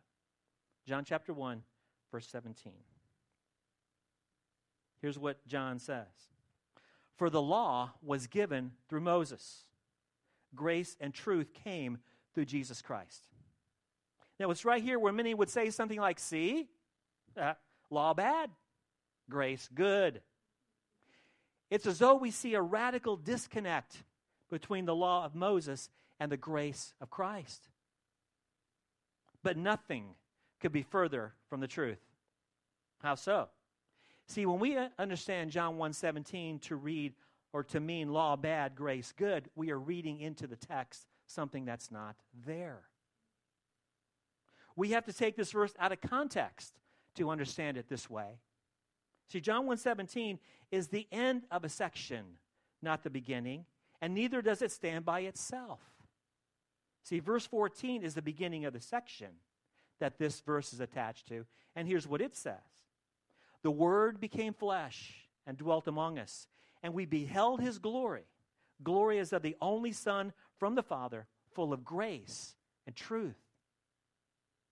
John 0.85 1.05
chapter 1.05 1.31
1, 1.31 1.63
verse 2.11 2.27
17. 2.27 2.73
Here's 5.01 5.17
what 5.17 5.47
John 5.47 5.79
says 5.79 6.09
For 7.15 7.29
the 7.29 7.41
law 7.41 7.93
was 8.03 8.27
given 8.27 8.71
through 8.89 8.99
Moses, 8.99 9.63
grace 10.53 10.97
and 10.99 11.13
truth 11.13 11.53
came 11.53 11.99
through 12.33 12.47
Jesus 12.47 12.81
Christ. 12.81 13.29
Now, 14.41 14.51
it's 14.51 14.65
right 14.65 14.83
here 14.83 14.99
where 14.99 15.13
many 15.13 15.33
would 15.33 15.49
say 15.49 15.69
something 15.69 16.01
like, 16.01 16.19
See, 16.19 16.67
law 17.89 18.13
bad, 18.13 18.50
grace 19.29 19.70
good. 19.74 20.22
It's 21.70 21.86
as 21.86 22.00
though 22.00 22.15
we 22.15 22.32
see 22.32 22.53
a 22.53 22.62
radical 22.62 23.17
disconnect 23.17 24.03
between 24.50 24.86
the 24.86 24.96
law 24.96 25.25
of 25.25 25.36
Moses 25.36 25.89
and 26.20 26.32
the 26.32 26.38
grace 26.38 26.94
of 27.01 27.10
Christ. 27.10 27.67
But 29.44 29.58
nothing 29.58 30.15
could 30.60 30.72
be 30.72 30.82
further 30.82 31.34
from 31.50 31.60
the 31.60 31.67
truth. 31.67 32.00
How 33.01 33.15
so? 33.15 33.50
See, 34.27 34.46
when 34.46 34.60
we 34.60 34.75
uh, 34.75 34.89
understand 34.98 35.51
John 35.51 35.77
1:17 35.77 36.62
to 36.63 36.75
read 36.75 37.13
or 37.53 37.63
to 37.65 37.79
mean 37.79 38.12
law 38.12 38.36
bad, 38.36 38.75
grace 38.75 39.13
good, 39.15 39.50
we 39.56 39.72
are 39.72 39.79
reading 39.79 40.20
into 40.20 40.48
the 40.48 40.56
text 40.56 41.06
something 41.27 41.65
that's 41.65 41.91
not 41.91 42.15
there. 42.46 42.82
We 44.75 44.91
have 44.91 45.06
to 45.06 45.13
take 45.13 45.36
this 45.36 45.51
verse 45.51 45.74
out 45.79 45.91
of 45.91 46.01
context 46.01 46.74
to 47.17 47.29
understand 47.29 47.77
it 47.77 47.89
this 47.89 48.09
way. 48.09 48.39
See, 49.27 49.41
John 49.41 49.65
1:17 49.65 50.39
is 50.71 50.88
the 50.88 51.07
end 51.12 51.45
of 51.51 51.63
a 51.63 51.69
section, 51.69 52.39
not 52.81 53.03
the 53.03 53.09
beginning, 53.09 53.65
and 54.01 54.13
neither 54.13 54.41
does 54.41 54.62
it 54.62 54.71
stand 54.71 55.05
by 55.05 55.21
itself. 55.21 55.81
See, 57.03 57.19
verse 57.19 57.45
14 57.45 58.03
is 58.03 58.15
the 58.15 58.21
beginning 58.21 58.65
of 58.65 58.74
the 58.74 58.81
section 58.81 59.39
that 60.00 60.17
this 60.17 60.41
verse 60.41 60.74
is 60.74 60.79
attached 60.79 61.27
to, 61.27 61.45
and 61.75 61.88
here's 61.88 62.07
what 62.07 62.21
it 62.21 62.36
says. 62.36 62.86
The 63.63 63.71
word 63.71 64.19
became 64.19 64.53
flesh 64.53 65.27
and 65.45 65.57
dwelt 65.57 65.88
among 65.88 66.19
us, 66.19 66.47
and 66.83 66.93
we 66.93 67.05
beheld 67.05 67.62
his 67.62 67.79
glory. 67.79 68.27
Glory 68.83 69.19
as 69.19 69.33
of 69.33 69.41
the 69.41 69.57
only 69.59 69.91
Son 69.91 70.33
from 70.57 70.75
the 70.75 70.83
Father, 70.83 71.27
full 71.51 71.74
of 71.74 71.83
grace 71.83 72.55
and 72.86 72.95
truth. 72.95 73.39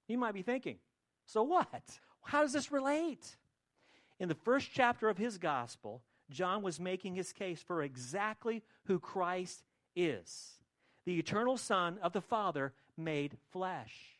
You 0.08 0.18
might 0.18 0.34
be 0.34 0.44
thinking, 0.44 0.78
so 1.26 1.42
what? 1.42 2.00
How 2.26 2.42
does 2.42 2.54
this 2.54 2.72
relate? 2.72 3.38
In 4.20 4.30
the 4.30 4.36
first 4.36 4.70
chapter 4.74 5.10
of 5.10 5.18
his 5.18 5.38
gospel, 5.38 6.02
John 6.30 6.62
was 6.62 6.80
making 6.80 7.16
his 7.16 7.32
case 7.32 7.62
for 7.62 7.82
exactly 7.82 8.64
who 8.86 9.00
Christ 9.00 9.64
is 9.96 10.56
the 11.06 11.20
eternal 11.20 11.58
Son 11.58 11.98
of 12.02 12.14
the 12.14 12.22
Father 12.22 12.74
made 12.98 13.38
flesh. 13.52 14.18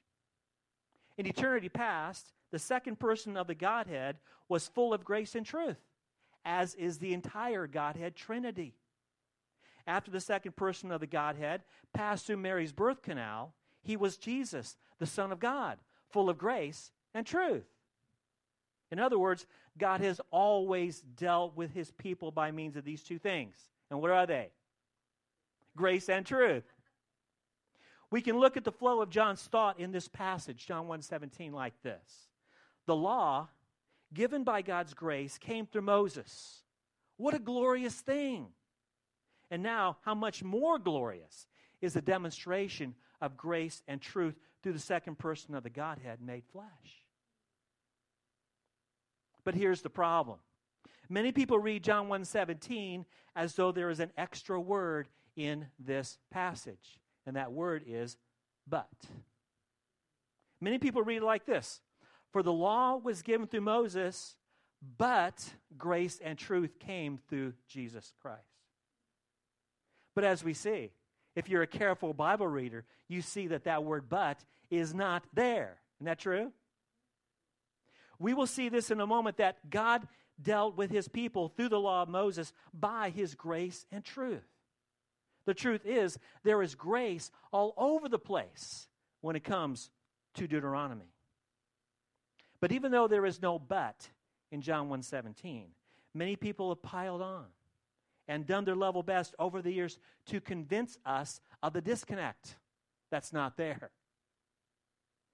In 1.18 1.26
eternity 1.26 1.70
past, 1.70 2.32
the 2.52 2.60
second 2.60 3.00
person 3.00 3.36
of 3.36 3.48
the 3.48 3.56
Godhead 3.56 4.18
was 4.48 4.68
full 4.68 4.94
of 4.94 5.04
grace 5.04 5.36
and 5.36 5.46
truth, 5.46 5.80
as 6.46 6.76
is 6.76 7.00
the 7.00 7.14
entire 7.14 7.68
Godhead 7.68 8.16
Trinity. 8.16 8.76
After 9.88 10.12
the 10.12 10.20
second 10.20 10.56
person 10.56 10.92
of 10.92 11.00
the 11.00 11.08
Godhead 11.08 11.64
passed 11.94 12.26
through 12.26 12.38
Mary's 12.38 12.72
birth 12.72 13.02
canal, 13.02 13.54
he 13.82 13.98
was 13.98 14.18
Jesus, 14.18 14.78
the 15.00 15.06
Son 15.06 15.32
of 15.32 15.40
God, 15.40 15.80
full 16.10 16.30
of 16.30 16.38
grace 16.38 16.92
and 17.14 17.26
truth. 17.26 17.66
In 18.92 19.00
other 19.00 19.18
words, 19.18 19.46
God 19.78 20.02
has 20.02 20.22
always 20.32 21.02
dealt 21.02 21.56
with 21.56 21.74
his 21.74 21.92
people 21.92 22.32
by 22.32 22.52
means 22.52 22.76
of 22.76 22.86
these 22.86 23.04
two 23.04 23.20
things. 23.20 23.56
And 23.90 24.02
what 24.02 24.12
are 24.12 24.26
they? 24.26 24.50
Grace 25.76 26.10
and 26.10 26.26
truth. 26.26 26.64
We 28.12 28.22
can 28.22 28.40
look 28.40 28.56
at 28.56 28.64
the 28.64 28.72
flow 28.72 29.02
of 29.02 29.10
John's 29.10 29.42
thought 29.42 29.80
in 29.80 29.92
this 29.92 30.08
passage, 30.08 30.66
John 30.68 30.88
1:17 30.88 31.52
like 31.52 31.82
this. 31.82 32.30
The 32.86 32.96
law 32.96 33.50
given 34.14 34.44
by 34.44 34.62
God's 34.62 34.94
grace 34.94 35.38
came 35.38 35.66
through 35.66 35.82
Moses. 35.82 36.64
What 37.18 37.34
a 37.34 37.40
glorious 37.40 38.00
thing. 38.00 38.54
And 39.52 39.62
now, 39.62 39.98
how 40.02 40.16
much 40.16 40.44
more 40.44 40.80
glorious 40.80 41.48
is 41.82 41.94
the 41.94 42.02
demonstration 42.02 42.96
of 43.22 43.38
grace 43.38 43.84
and 43.88 44.02
truth 44.02 44.40
through 44.62 44.74
the 44.74 44.80
second 44.80 45.18
person 45.18 45.56
of 45.56 45.64
the 45.64 45.70
Godhead 45.70 46.22
made 46.22 46.46
flesh. 46.46 47.05
But 49.46 49.56
here's 49.56 49.82
the 49.82 49.90
problem. 49.90 50.40
Many 51.08 51.32
people 51.32 51.60
read 51.60 51.84
John 51.84 52.08
1:17 52.10 53.06
as 53.36 53.56
though 53.56 53.72
there 53.72 53.90
is 53.90 54.00
an 54.00 54.12
extra 54.18 54.60
word 54.60 55.08
in 55.36 55.68
this 55.78 56.18
passage, 56.32 57.00
and 57.26 57.36
that 57.36 57.52
word 57.52 57.84
is 57.86 58.18
but. 58.68 58.90
Many 60.60 60.80
people 60.80 61.04
read 61.04 61.18
it 61.18 61.24
like 61.24 61.46
this: 61.46 61.82
For 62.32 62.42
the 62.42 62.54
law 62.54 62.96
was 62.98 63.22
given 63.22 63.48
through 63.48 63.62
Moses, 63.62 64.36
but 64.98 65.54
grace 65.78 66.20
and 66.20 66.38
truth 66.38 66.80
came 66.80 67.18
through 67.18 67.54
Jesus 67.68 68.14
Christ. 68.20 68.42
But 70.16 70.24
as 70.24 70.44
we 70.44 70.54
see, 70.54 70.92
if 71.36 71.50
you're 71.50 71.62
a 71.62 71.68
careful 71.68 72.14
Bible 72.14 72.48
reader, 72.48 72.86
you 73.08 73.22
see 73.22 73.48
that 73.48 73.66
that 73.66 73.84
word 73.84 74.10
but 74.10 74.44
is 74.70 74.94
not 74.94 75.24
there. 75.34 75.82
Isn't 75.98 76.06
that 76.06 76.20
true? 76.20 76.52
We 78.20 78.34
will 78.34 78.48
see 78.48 78.70
this 78.70 78.92
in 78.92 79.00
a 79.00 79.08
moment 79.08 79.38
that 79.38 79.70
God 79.70 80.08
dealt 80.42 80.78
with 80.78 80.92
his 80.92 81.08
people 81.08 81.50
through 81.50 81.70
the 81.70 81.80
law 81.80 82.02
of 82.02 82.10
Moses 82.10 82.54
by 82.74 83.10
his 83.10 83.36
grace 83.36 83.86
and 83.92 84.04
truth. 84.04 84.46
The 85.46 85.54
truth 85.54 85.86
is, 85.86 86.18
there 86.44 86.62
is 86.62 86.76
grace 86.76 87.32
all 87.52 87.74
over 87.78 88.10
the 88.10 88.20
place 88.20 88.88
when 89.22 89.36
it 89.36 89.44
comes 89.44 89.92
to 90.36 90.48
Deuteronomy. 90.48 91.14
But 92.60 92.72
even 92.72 92.92
though 92.92 93.08
there 93.08 93.26
is 93.26 93.42
no 93.42 93.60
but 93.60 94.10
in 94.52 94.62
John 94.62 94.90
1:17, 94.90 95.68
many 96.14 96.36
people 96.36 96.70
have 96.70 96.82
piled 96.82 97.22
on 97.22 97.46
and 98.28 98.48
done 98.48 98.66
their 98.66 98.76
level 98.76 99.04
best 99.04 99.36
over 99.38 99.62
the 99.62 99.72
years 99.72 100.00
to 100.26 100.42
convince 100.42 100.98
us 101.06 101.42
of 101.62 101.74
the 101.74 101.82
disconnect 101.82 102.58
that's 103.12 103.32
not 103.32 103.56
there. 103.56 103.92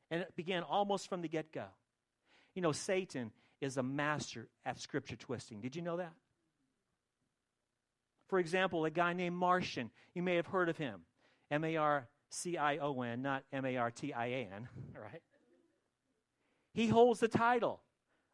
And 0.09 0.21
it 0.21 0.35
began 0.35 0.63
almost 0.63 1.07
from 1.07 1.21
the 1.21 1.29
get-go. 1.29 1.67
You 2.53 2.61
know, 2.61 2.71
Satan 2.71 3.31
is 3.59 3.77
a 3.77 3.83
master 3.83 4.47
at 4.65 4.79
scripture 4.79 5.15
twisting. 5.15 5.61
Did 5.61 5.75
you 5.75 5.81
know 5.81 5.97
that? 5.97 6.13
For 8.27 8.39
example, 8.39 8.85
a 8.85 8.89
guy 8.89 9.13
named 9.13 9.35
Marcion, 9.35 9.89
you 10.13 10.23
may 10.23 10.35
have 10.35 10.47
heard 10.47 10.69
of 10.69 10.77
him. 10.77 11.01
M 11.49 11.65
A 11.65 11.75
R 11.75 12.07
C 12.29 12.57
I 12.57 12.77
O 12.77 13.01
N, 13.01 13.21
not 13.21 13.43
M 13.51 13.65
A 13.65 13.77
R 13.77 13.91
T 13.91 14.13
I 14.13 14.25
A 14.27 14.49
N, 14.53 14.69
right? 14.95 15.21
He 16.73 16.87
holds 16.87 17.19
the 17.19 17.27
title 17.27 17.81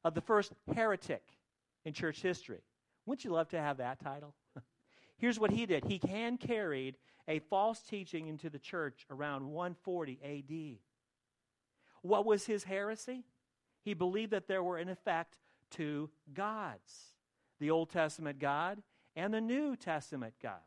of 0.04 0.14
the 0.14 0.22
first 0.22 0.54
heretic 0.74 1.24
in 1.84 1.94
church 1.94 2.22
history. 2.22 2.62
Wouldn't 3.06 3.26
you 3.26 3.32
love 3.32 3.50
to 3.50 3.60
have 3.60 3.78
that 3.78 4.00
title? 4.00 4.36
Here's 5.18 5.40
what 5.40 5.50
he 5.50 5.66
did 5.66 5.86
he 5.86 6.00
hand 6.08 6.40
carried 6.40 6.96
a 7.28 7.40
false 7.40 7.82
teaching 7.82 8.28
into 8.28 8.50
the 8.50 8.60
church 8.60 9.06
around 9.10 9.48
140 9.48 10.20
AD. 10.24 10.78
What 12.02 12.26
was 12.26 12.46
his 12.46 12.64
heresy? 12.64 13.26
He 13.88 13.94
believed 13.94 14.32
that 14.32 14.50
there 14.50 14.62
were, 14.62 14.78
in 14.78 14.90
effect, 14.90 15.38
two 15.72 16.10
gods 16.34 17.14
the 17.62 17.72
Old 17.72 17.90
Testament 17.90 18.38
God 18.38 18.84
and 19.16 19.34
the 19.34 19.40
New 19.40 19.78
Testament 19.78 20.34
God. 20.44 20.60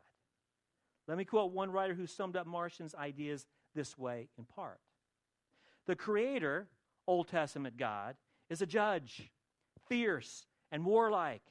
Let 1.07 1.19
me 1.19 1.23
quote 1.23 1.51
one 1.51 1.69
writer 1.69 1.93
who 1.93 2.07
summed 2.07 2.35
up 2.35 2.47
Marcion's 2.47 2.95
ideas 2.95 3.45
this 3.75 3.95
way 3.95 4.29
in 4.39 4.45
part 4.45 4.79
The 5.85 5.95
Creator, 5.95 6.67
Old 7.05 7.27
Testament 7.27 7.77
God, 7.77 8.15
is 8.49 8.63
a 8.63 8.65
judge, 8.65 9.29
fierce 9.87 10.47
and 10.71 10.83
warlike. 10.83 11.45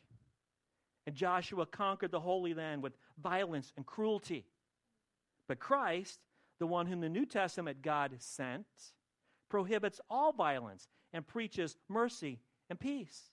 And 1.06 1.14
Joshua 1.14 1.66
conquered 1.66 2.10
the 2.10 2.18
Holy 2.18 2.52
Land 2.52 2.82
with 2.82 2.94
violence 3.22 3.72
and 3.76 3.86
cruelty. 3.86 4.44
But 5.46 5.60
Christ, 5.60 6.18
the 6.58 6.66
one 6.66 6.86
whom 6.86 7.00
the 7.00 7.08
New 7.08 7.26
Testament 7.26 7.80
God 7.80 8.16
sent, 8.18 8.66
prohibits 9.48 10.00
all 10.10 10.32
violence 10.32 10.88
and 11.12 11.26
preaches 11.26 11.76
mercy 11.88 12.40
and 12.68 12.78
peace. 12.78 13.30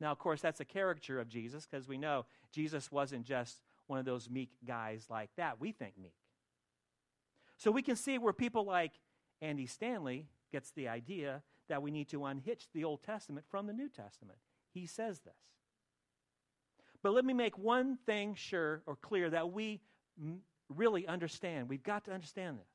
Now, 0.00 0.12
of 0.12 0.18
course, 0.18 0.40
that's 0.40 0.60
a 0.60 0.64
caricature 0.64 1.20
of 1.20 1.28
Jesus 1.28 1.66
because 1.66 1.88
we 1.88 1.96
know 1.96 2.26
Jesus 2.52 2.92
wasn't 2.92 3.24
just 3.24 3.62
one 3.86 3.98
of 3.98 4.04
those 4.04 4.28
meek 4.28 4.50
guys 4.66 5.06
like 5.08 5.30
that. 5.36 5.60
We 5.60 5.72
think 5.72 5.94
meek. 5.96 6.12
So 7.56 7.70
we 7.70 7.82
can 7.82 7.96
see 7.96 8.18
where 8.18 8.32
people 8.32 8.64
like 8.64 8.92
Andy 9.40 9.66
Stanley 9.66 10.26
gets 10.52 10.70
the 10.72 10.88
idea 10.88 11.42
that 11.68 11.82
we 11.82 11.90
need 11.90 12.08
to 12.08 12.24
unhitch 12.24 12.68
the 12.74 12.84
Old 12.84 13.02
Testament 13.02 13.46
from 13.48 13.66
the 13.66 13.72
New 13.72 13.88
Testament. 13.88 14.38
He 14.72 14.86
says 14.86 15.20
this. 15.20 15.34
But 17.02 17.12
let 17.12 17.24
me 17.24 17.32
make 17.32 17.56
one 17.56 17.96
thing 18.04 18.34
sure 18.34 18.82
or 18.86 18.96
clear 18.96 19.30
that 19.30 19.52
we 19.52 19.80
really 20.68 21.06
understand. 21.06 21.68
We've 21.68 21.82
got 21.82 22.04
to 22.06 22.12
understand 22.12 22.58
this. 22.58 22.68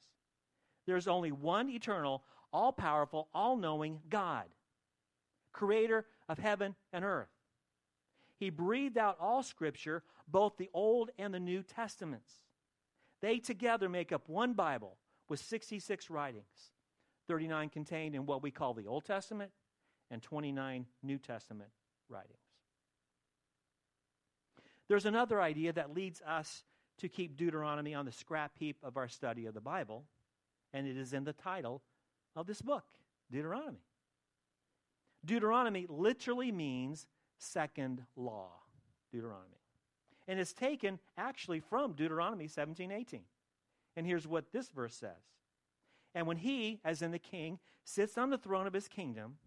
There's 0.88 1.08
only 1.08 1.32
one 1.32 1.70
eternal, 1.70 2.24
all 2.54 2.72
powerful, 2.72 3.28
all 3.34 3.58
knowing 3.58 4.00
God, 4.10 4.46
creator 5.54 6.06
of 6.28 6.40
heaven 6.40 6.76
and 6.94 7.04
earth. 7.04 7.30
He 8.38 8.50
breathed 8.50 8.98
out 8.98 9.18
all 9.20 9.44
scripture, 9.44 10.04
both 10.28 10.58
the 10.58 10.70
Old 10.74 11.12
and 11.20 11.34
the 11.34 11.40
New 11.40 11.62
Testaments. 11.62 12.32
They 13.22 13.38
together 13.38 13.88
make 13.88 14.12
up 14.12 14.28
one 14.28 14.54
Bible 14.54 14.98
with 15.30 15.40
66 15.40 16.10
writings, 16.10 16.72
39 17.28 17.70
contained 17.70 18.16
in 18.16 18.26
what 18.26 18.42
we 18.42 18.50
call 18.50 18.74
the 18.74 18.88
Old 18.88 19.06
Testament, 19.06 19.52
and 20.10 20.22
29 20.22 20.88
New 21.04 21.20
Testament 21.20 21.70
writings. 22.10 22.38
There's 24.88 25.06
another 25.06 25.42
idea 25.42 25.72
that 25.74 25.94
leads 25.94 26.22
us 26.24 26.64
to 26.98 27.08
keep 27.08 27.38
Deuteronomy 27.38 27.94
on 27.94 28.06
the 28.06 28.12
scrap 28.12 28.52
heap 28.58 28.78
of 28.84 28.98
our 28.98 29.08
study 29.08 29.46
of 29.46 29.54
the 29.54 29.62
Bible, 29.62 30.04
and 30.74 30.88
it 30.88 30.98
is 30.98 31.14
in 31.14 31.24
the 31.24 31.34
title 31.34 31.82
of 32.36 32.48
this 32.48 32.62
book, 32.62 32.86
Deuteronomy. 33.32 33.84
Deuteronomy 35.24 35.86
literally 35.90 36.52
means 36.52 37.08
second 37.38 38.04
law, 38.16 38.52
Deuteronomy. 39.12 39.58
And 40.28 40.40
it's 40.40 40.54
taken 40.54 41.00
actually 41.18 41.60
from 41.60 41.94
Deuteronomy 41.94 42.48
17 42.48 42.92
18. 42.92 43.22
And 43.96 44.06
here's 44.06 44.28
what 44.28 44.52
this 44.52 44.70
verse 44.70 44.96
says 44.96 45.22
And 46.16 46.28
when 46.28 46.38
he, 46.38 46.80
as 46.84 47.02
in 47.02 47.12
the 47.12 47.20
king, 47.20 47.60
sits 47.84 48.18
on 48.18 48.30
the 48.30 48.38
throne 48.38 48.68
of 48.68 48.74
his 48.74 48.88
kingdom, 48.88 49.38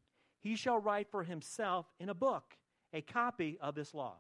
he 0.41 0.57
shall 0.57 0.79
write 0.79 1.11
for 1.11 1.25
himself 1.25 1.87
in 1.99 2.09
a 2.09 2.15
book 2.15 2.57
a 2.93 3.01
copy 3.01 3.59
of 3.61 3.75
this 3.75 3.95
law, 3.95 4.17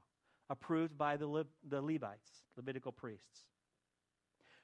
approved 0.51 0.97
by 0.97 1.17
the, 1.17 1.27
Le- 1.27 1.47
the 1.69 1.81
Levites, 1.81 2.43
Levitical 2.57 2.93
priests. 2.93 3.45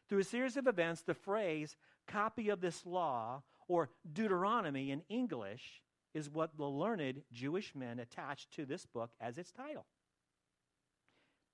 Through 0.08 0.20
a 0.20 0.24
series 0.24 0.56
of 0.56 0.66
events, 0.66 1.02
the 1.02 1.14
phrase 1.14 1.76
copy 2.08 2.48
of 2.48 2.60
this 2.60 2.84
law, 2.84 3.42
or 3.70 3.88
Deuteronomy 4.12 4.90
in 4.90 5.00
English, 5.08 5.80
is 6.12 6.28
what 6.28 6.56
the 6.56 6.64
learned 6.64 7.22
Jewish 7.32 7.72
men 7.76 8.00
attached 8.00 8.50
to 8.54 8.66
this 8.66 8.84
book 8.84 9.12
as 9.20 9.38
its 9.38 9.52
title. 9.52 9.86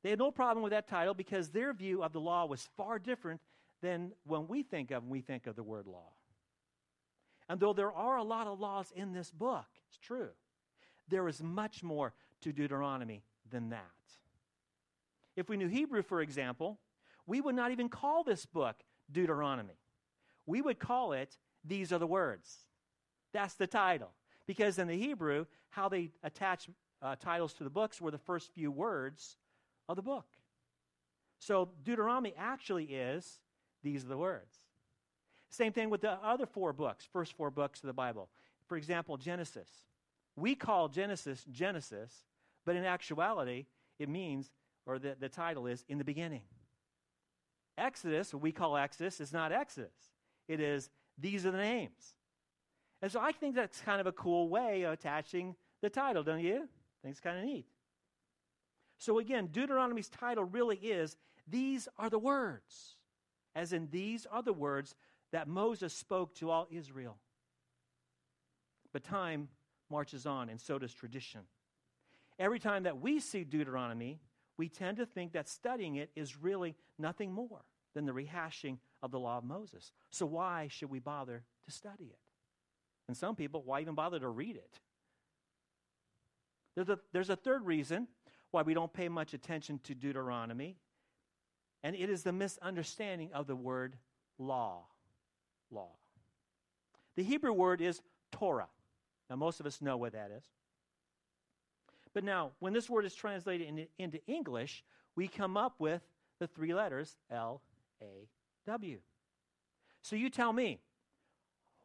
They 0.02 0.08
had 0.08 0.18
no 0.18 0.30
problem 0.30 0.62
with 0.62 0.70
that 0.70 0.88
title 0.88 1.12
because 1.12 1.50
their 1.50 1.74
view 1.74 2.02
of 2.02 2.14
the 2.14 2.20
law 2.20 2.46
was 2.46 2.70
far 2.74 2.98
different 2.98 3.42
than 3.82 4.12
when 4.24 4.48
we 4.48 4.62
think 4.62 4.90
of 4.92 5.02
when 5.02 5.10
we 5.10 5.20
think 5.20 5.46
of 5.46 5.56
the 5.56 5.62
word 5.62 5.86
law. 5.86 6.08
And 7.50 7.60
though 7.60 7.74
there 7.74 7.92
are 7.92 8.16
a 8.16 8.22
lot 8.22 8.46
of 8.46 8.60
laws 8.60 8.90
in 8.96 9.12
this 9.12 9.30
book, 9.30 9.66
it's 9.86 9.98
true, 9.98 10.30
there 11.08 11.28
is 11.28 11.42
much 11.42 11.82
more 11.82 12.14
to 12.40 12.50
Deuteronomy 12.50 13.24
than 13.50 13.68
that. 13.68 13.82
If 15.36 15.50
we 15.50 15.58
knew 15.58 15.68
Hebrew, 15.68 16.02
for 16.02 16.22
example, 16.22 16.78
we 17.26 17.42
would 17.42 17.54
not 17.54 17.72
even 17.72 17.90
call 17.90 18.24
this 18.24 18.46
book 18.46 18.76
Deuteronomy. 19.12 19.76
We 20.46 20.62
would 20.62 20.78
call 20.78 21.12
it 21.12 21.36
These 21.66 21.92
Are 21.92 21.98
the 21.98 22.06
Words. 22.06 22.58
That's 23.32 23.54
the 23.54 23.66
title. 23.66 24.10
Because 24.46 24.78
in 24.78 24.88
the 24.88 24.96
Hebrew, 24.96 25.46
how 25.70 25.88
they 25.88 26.10
attach 26.22 26.68
uh, 27.02 27.16
titles 27.16 27.52
to 27.54 27.64
the 27.64 27.70
books 27.70 28.00
were 28.00 28.10
the 28.10 28.18
first 28.18 28.52
few 28.52 28.70
words 28.70 29.36
of 29.88 29.96
the 29.96 30.02
book. 30.02 30.26
So 31.38 31.70
Deuteronomy 31.84 32.34
actually 32.36 32.84
is 32.84 33.40
These 33.82 34.04
Are 34.04 34.08
the 34.08 34.16
Words. 34.16 34.56
Same 35.50 35.72
thing 35.72 35.90
with 35.90 36.00
the 36.00 36.12
other 36.12 36.46
four 36.46 36.72
books, 36.72 37.06
first 37.12 37.36
four 37.36 37.50
books 37.50 37.80
of 37.80 37.86
the 37.86 37.92
Bible. 37.92 38.28
For 38.68 38.76
example, 38.76 39.16
Genesis. 39.16 39.68
We 40.34 40.54
call 40.54 40.88
Genesis 40.88 41.44
Genesis, 41.50 42.12
but 42.64 42.76
in 42.76 42.84
actuality, 42.84 43.66
it 43.98 44.08
means, 44.08 44.50
or 44.86 44.98
the, 44.98 45.16
the 45.18 45.28
title 45.28 45.66
is, 45.66 45.84
in 45.88 45.98
the 45.98 46.04
beginning. 46.04 46.42
Exodus, 47.78 48.34
what 48.34 48.42
we 48.42 48.52
call 48.52 48.76
Exodus, 48.76 49.20
is 49.20 49.32
not 49.32 49.52
Exodus. 49.52 49.94
It 50.48 50.60
is, 50.60 50.90
these 51.18 51.46
are 51.46 51.50
the 51.50 51.58
names. 51.58 52.14
And 53.02 53.10
so 53.10 53.20
I 53.20 53.32
think 53.32 53.54
that's 53.54 53.80
kind 53.80 54.00
of 54.00 54.06
a 54.06 54.12
cool 54.12 54.48
way 54.48 54.82
of 54.82 54.92
attaching 54.92 55.54
the 55.82 55.90
title, 55.90 56.22
don't 56.22 56.40
you? 56.40 56.56
I 56.56 56.98
think 57.02 57.12
it's 57.12 57.20
kind 57.20 57.38
of 57.38 57.44
neat. 57.44 57.66
So 58.98 59.18
again, 59.18 59.48
Deuteronomy's 59.48 60.08
title 60.08 60.44
really 60.44 60.76
is, 60.76 61.16
These 61.46 61.88
are 61.98 62.10
the 62.10 62.18
words. 62.18 62.96
As 63.54 63.72
in, 63.72 63.88
these 63.90 64.26
are 64.26 64.42
the 64.42 64.52
words 64.52 64.94
that 65.32 65.48
Moses 65.48 65.94
spoke 65.94 66.34
to 66.36 66.50
all 66.50 66.66
Israel. 66.70 67.16
But 68.92 69.04
time 69.04 69.48
marches 69.90 70.26
on, 70.26 70.48
and 70.48 70.60
so 70.60 70.78
does 70.78 70.92
tradition. 70.92 71.42
Every 72.38 72.58
time 72.58 72.82
that 72.82 73.00
we 73.00 73.20
see 73.20 73.44
Deuteronomy, 73.44 74.20
we 74.58 74.68
tend 74.68 74.98
to 74.98 75.06
think 75.06 75.32
that 75.32 75.48
studying 75.48 75.96
it 75.96 76.10
is 76.14 76.36
really 76.36 76.74
nothing 76.98 77.32
more 77.32 77.64
than 77.94 78.06
the 78.06 78.12
rehashing 78.12 78.78
of 79.02 79.10
the 79.10 79.18
law 79.18 79.38
of 79.38 79.44
Moses. 79.44 79.92
So, 80.10 80.26
why 80.26 80.68
should 80.68 80.90
we 80.90 80.98
bother 80.98 81.42
to 81.64 81.70
study 81.70 82.04
it? 82.04 82.18
And 83.08 83.16
some 83.16 83.36
people, 83.36 83.62
why 83.64 83.80
even 83.80 83.94
bother 83.94 84.18
to 84.18 84.28
read 84.28 84.56
it? 84.56 84.80
There's 86.74 86.88
a, 86.88 86.98
there's 87.12 87.30
a 87.30 87.36
third 87.36 87.64
reason 87.64 88.08
why 88.50 88.62
we 88.62 88.74
don't 88.74 88.92
pay 88.92 89.08
much 89.08 89.34
attention 89.34 89.80
to 89.84 89.94
Deuteronomy, 89.94 90.76
and 91.82 91.94
it 91.96 92.10
is 92.10 92.22
the 92.22 92.32
misunderstanding 92.32 93.30
of 93.32 93.46
the 93.46 93.56
word 93.56 93.96
law 94.38 94.84
law. 95.70 95.92
The 97.16 97.22
Hebrew 97.22 97.52
word 97.52 97.80
is 97.80 98.00
Torah. 98.30 98.68
Now, 99.30 99.36
most 99.36 99.60
of 99.60 99.66
us 99.66 99.80
know 99.80 99.96
what 99.96 100.12
that 100.12 100.30
is. 100.30 100.44
But 102.14 102.24
now, 102.24 102.52
when 102.60 102.72
this 102.72 102.88
word 102.88 103.04
is 103.04 103.14
translated 103.14 103.68
into, 103.68 103.86
into 103.98 104.26
English, 104.26 104.84
we 105.16 105.28
come 105.28 105.56
up 105.56 105.74
with 105.78 106.02
the 106.38 106.46
three 106.46 106.74
letters 106.74 107.16
L 107.30 107.62
A 108.02 108.28
W. 108.66 108.98
So 110.02 110.16
you 110.16 110.30
tell 110.30 110.52
me, 110.52 110.78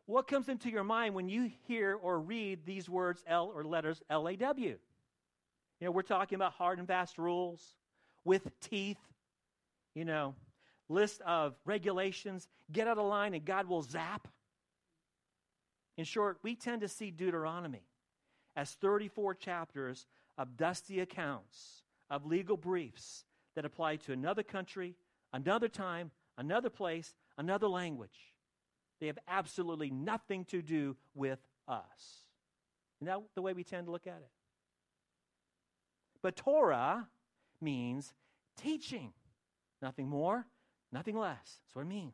what 0.06 0.28
comes 0.28 0.50
into 0.50 0.70
your 0.70 0.84
mind 0.84 1.16
when 1.16 1.30
you 1.30 1.50
hear 1.68 1.96
or 1.96 2.20
read 2.20 2.66
these 2.66 2.90
words 2.90 3.24
L 3.28 3.52
or 3.56 3.64
letters 3.64 4.02
L 4.10 4.28
A 4.28 4.36
W? 4.36 4.78
You 5.80 5.86
know, 5.86 5.92
we're 5.92 6.02
talking 6.02 6.36
about 6.36 6.54
hard 6.54 6.80
and 6.80 6.88
fast 6.88 7.18
rules 7.18 7.76
with 8.24 8.48
teeth, 8.60 9.00
you 9.96 10.06
know, 10.06 10.36
list 10.90 11.22
of 11.22 11.56
regulations, 11.66 12.48
get 12.72 12.88
out 12.88 12.98
of 12.98 13.06
line 13.06 13.34
and 13.34 13.46
God 13.46 13.68
will 13.68 13.82
zap. 13.82 14.28
In 15.98 16.06
short, 16.06 16.38
we 16.44 16.56
tend 16.56 16.82
to 16.82 16.88
see 16.88 17.12
Deuteronomy 17.12 17.84
as 18.56 18.72
34 18.72 19.36
chapters 19.36 20.06
of 20.38 20.58
dusty 20.58 21.00
accounts 21.00 21.84
of 22.10 22.26
legal 22.26 22.58
briefs 22.58 23.24
that 23.56 23.66
apply 23.66 23.96
to 23.98 24.12
another 24.12 24.44
country, 24.44 24.96
another 25.34 25.68
time, 25.68 26.12
another 26.38 26.70
place, 26.70 27.14
another 27.38 27.68
language. 27.68 28.34
They 29.00 29.08
have 29.08 29.20
absolutely 29.28 29.90
nothing 29.90 30.46
to 30.46 30.62
do 30.62 30.96
with 31.16 31.40
us. 31.68 32.26
Isn't 33.00 33.08
that 33.08 33.22
the 33.36 33.42
way 33.42 33.54
we 33.54 33.64
tend 33.64 33.88
to 33.88 33.92
look 33.92 34.08
at 34.08 34.18
it? 34.18 34.32
But 36.22 36.36
Torah 36.36 37.08
means 37.60 38.14
teaching, 38.56 39.14
nothing 39.82 40.08
more, 40.08 40.46
Nothing 40.92 41.18
less. 41.18 41.60
That's 41.64 41.76
what 41.76 41.84
it 41.84 41.88
means. 41.88 42.14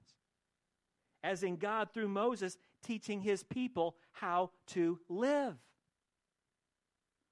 As 1.24 1.44
in 1.44 1.58
God, 1.58 1.92
through 1.92 2.10
Moses, 2.10 2.58
teaching 2.84 3.22
his 3.22 3.44
people 3.44 3.96
how 4.12 4.52
to 4.68 5.00
live. 5.10 5.56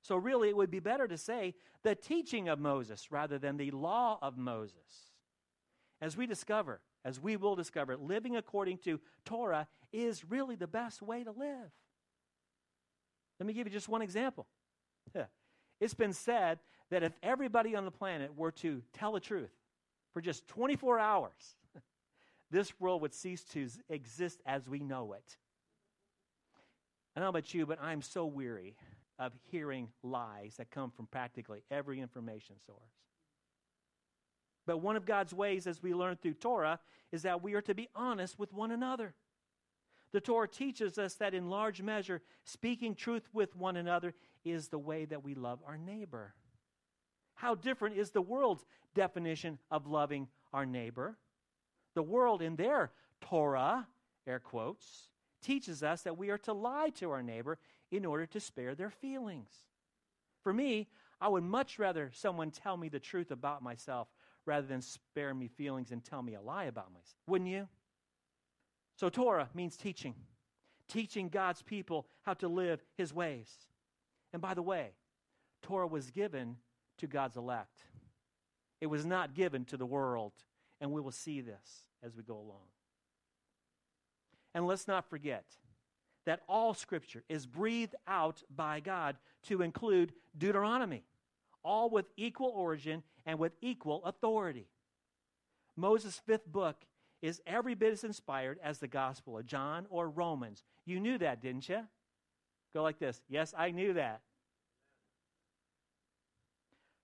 So, 0.01 0.15
really, 0.15 0.49
it 0.49 0.57
would 0.57 0.71
be 0.71 0.79
better 0.79 1.07
to 1.07 1.17
say 1.17 1.55
the 1.83 1.95
teaching 1.95 2.49
of 2.49 2.59
Moses 2.59 3.11
rather 3.11 3.37
than 3.37 3.57
the 3.57 3.71
law 3.71 4.19
of 4.21 4.37
Moses. 4.37 5.13
As 6.01 6.17
we 6.17 6.25
discover, 6.27 6.81
as 7.03 7.19
we 7.19 7.38
will 7.38 7.55
discover, 7.55 7.95
living 7.95 8.36
according 8.36 8.79
to 8.79 8.99
Torah 9.23 9.67
is 9.93 10.25
really 10.25 10.55
the 10.55 10.67
best 10.67 11.01
way 11.01 11.23
to 11.23 11.31
live. 11.31 11.71
Let 13.39 13.47
me 13.47 13.53
give 13.53 13.67
you 13.67 13.73
just 13.73 13.89
one 13.89 14.01
example. 14.01 14.47
It's 15.81 15.93
been 15.93 16.13
said 16.13 16.60
that 16.89 17.03
if 17.03 17.12
everybody 17.21 17.75
on 17.75 17.84
the 17.84 17.91
planet 17.91 18.31
were 18.38 18.51
to 18.53 18.81
tell 18.93 19.12
the 19.12 19.19
truth, 19.19 19.51
for 20.13 20.21
just 20.21 20.47
24 20.47 20.97
hours, 20.97 21.58
this 22.49 22.79
world 22.79 23.01
would 23.01 23.13
cease 23.13 23.43
to 23.51 23.67
exist 23.89 24.41
as 24.45 24.69
we 24.69 24.79
know 24.79 25.12
it. 25.12 25.38
I 27.13 27.19
don't 27.19 27.25
know 27.25 27.29
about 27.29 27.53
you, 27.53 27.65
but 27.65 27.81
I'm 27.81 28.01
so 28.01 28.25
weary 28.25 28.77
of 29.19 29.34
hearing 29.51 29.89
lies 30.03 30.55
that 30.58 30.71
come 30.71 30.91
from 30.91 31.08
practically 31.08 31.63
every 31.69 31.99
information 31.99 32.55
source. 32.65 32.79
But 34.65 34.78
one 34.78 34.95
of 34.95 35.06
God's 35.06 35.34
ways, 35.34 35.67
as 35.67 35.84
we 35.84 35.93
learn 35.93 36.17
through 36.17 36.36
Torah, 36.36 36.80
is 37.12 37.21
that 37.23 37.43
we 37.43 37.54
are 37.54 37.62
to 37.62 37.75
be 37.75 37.89
honest 37.95 38.39
with 38.39 38.54
one 38.54 38.71
another. 38.71 39.13
The 40.12 40.21
Torah 40.21 40.47
teaches 40.47 40.97
us 40.97 41.15
that 41.15 41.34
in 41.34 41.49
large 41.49 41.82
measure, 41.82 42.21
speaking 42.45 42.95
truth 42.95 43.28
with 43.34 43.56
one 43.56 43.75
another 43.75 44.13
is 44.43 44.69
the 44.69 44.80
way 44.80 45.06
that 45.06 45.23
we 45.23 45.36
love 45.36 45.60
our 45.67 45.78
neighbor. 45.78 46.34
How 47.36 47.54
different 47.54 47.97
is 47.97 48.12
the 48.12 48.21
world's 48.21 48.65
definition 48.93 49.60
of 49.69 49.88
loving 49.88 50.30
our 50.54 50.65
neighbor? 50.65 51.17
The 51.93 52.04
world, 52.04 52.41
in 52.41 52.56
their 52.56 52.91
Torah, 53.21 53.88
air 54.25 54.39
quotes, 54.39 55.10
teaches 55.41 55.84
us 55.84 56.01
that 56.04 56.17
we 56.17 56.30
are 56.30 56.38
to 56.39 56.54
lie 56.54 56.89
to 56.95 57.12
our 57.12 57.21
neighbor 57.21 57.60
in 57.91 58.06
order 58.06 58.25
to 58.25 58.39
spare 58.39 58.73
their 58.73 58.89
feelings. 58.89 59.49
For 60.41 60.54
me, 60.54 60.88
I 61.19 61.28
would 61.28 61.43
much 61.43 61.78
rather 61.80 62.12
someone 62.13 62.51
tell 62.51 62.78
me 62.78 62.89
the 62.89 62.99
truth 62.99 63.32
about 63.32 63.62
myself 63.62 64.08
rather 64.45 64.67
than 64.67 64.81
spare 64.81 65.34
me 65.34 65.47
feelings 65.47 65.91
and 65.91 66.03
tell 66.03 66.21
me 66.21 66.36
a 66.36 66.41
lie 66.41 66.65
about 66.65 66.91
myself. 66.91 67.15
Wouldn't 67.27 67.49
you? 67.49 67.67
So, 68.97 69.10
Torah 69.10 69.49
means 69.53 69.75
teaching, 69.75 70.15
teaching 70.88 71.29
God's 71.29 71.62
people 71.62 72.08
how 72.23 72.34
to 72.36 72.47
live 72.47 72.84
his 72.97 73.13
ways. 73.13 73.49
And 74.31 74.41
by 74.41 74.53
the 74.53 74.62
way, 74.62 74.91
Torah 75.62 75.88
was 75.88 76.12
given 76.12 76.58
to 76.99 77.08
God's 77.08 77.38
elect. 77.38 77.81
It 78.81 78.88
was 78.88 79.05
not 79.05 79.34
given 79.34 79.65
to 79.65 79.77
the 79.77 79.86
world, 79.86 80.34
and 80.79 80.91
we 80.91 81.01
will 81.01 81.12
see 81.12 81.41
this 81.41 81.86
as 82.03 82.15
we 82.15 82.23
go 82.23 82.36
along. 82.36 82.67
And 84.53 84.67
let's 84.67 84.88
not 84.88 85.10
forget 85.10 85.45
that 86.25 86.41
all 86.47 86.73
Scripture 86.73 87.23
is 87.29 87.45
breathed 87.45 87.95
out 88.08 88.43
by 88.53 88.79
God 88.79 89.17
to 89.43 89.62
include 89.62 90.13
Deuteronomy, 90.38 91.03
all 91.63 91.89
with 91.89 92.05
equal 92.15 92.51
origin 92.55 93.03
and 93.25 93.39
with 93.39 93.53
equal 93.61 94.03
authority. 94.05 94.67
Moses' 95.75 96.21
fifth 96.25 96.47
book 96.47 96.77
is 97.21 97.41
every 97.45 97.73
bit 97.73 97.91
as 97.91 98.03
inspired 98.03 98.59
as 98.63 98.79
the 98.79 98.88
Gospel 98.88 99.38
of 99.38 99.45
John 99.45 99.88
or 99.89 100.09
Romans. 100.09 100.63
You 100.85 100.99
knew 100.99 101.17
that, 101.17 101.41
didn't 101.41 101.67
you? 101.67 101.81
Go 102.73 102.83
like 102.83 102.99
this. 102.99 103.21
Yes, 103.27 103.53
I 103.57 103.71
knew 103.71 103.93
that. 103.93 104.21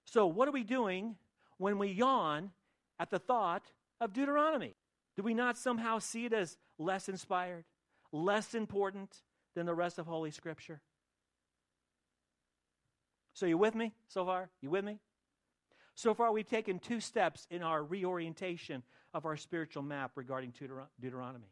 So, 0.05 0.27
what 0.27 0.47
are 0.47 0.51
we 0.51 0.63
doing 0.63 1.15
when 1.57 1.77
we 1.77 1.87
yawn 1.87 2.51
at 2.99 3.09
the 3.09 3.19
thought 3.19 3.71
of 4.01 4.13
Deuteronomy? 4.13 4.75
Do 5.15 5.23
we 5.23 5.33
not 5.33 5.57
somehow 5.57 5.99
see 5.99 6.25
it 6.25 6.33
as 6.33 6.57
less 6.77 7.07
inspired, 7.07 7.63
less 8.11 8.53
important 8.53 9.21
than 9.55 9.65
the 9.65 9.73
rest 9.73 9.97
of 9.97 10.07
Holy 10.07 10.31
Scripture? 10.31 10.81
So, 13.33 13.45
you 13.45 13.57
with 13.57 13.73
me 13.73 13.93
so 14.09 14.25
far? 14.25 14.49
You 14.61 14.69
with 14.69 14.83
me? 14.83 14.99
So 16.01 16.15
far, 16.15 16.31
we've 16.31 16.49
taken 16.49 16.79
two 16.79 16.99
steps 16.99 17.45
in 17.51 17.61
our 17.61 17.83
reorientation 17.83 18.81
of 19.13 19.27
our 19.27 19.37
spiritual 19.37 19.83
map 19.83 20.13
regarding 20.15 20.51
Deuteronomy. 20.99 21.51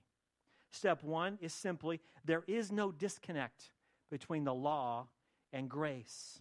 Step 0.72 1.04
one 1.04 1.38
is 1.40 1.54
simply 1.54 2.00
there 2.26 2.42
is 2.48 2.72
no 2.72 2.92
disconnect 2.92 3.66
between 4.10 4.46
the 4.46 4.54
law 4.54 5.06
and 5.54 5.70
grace. 5.70 6.40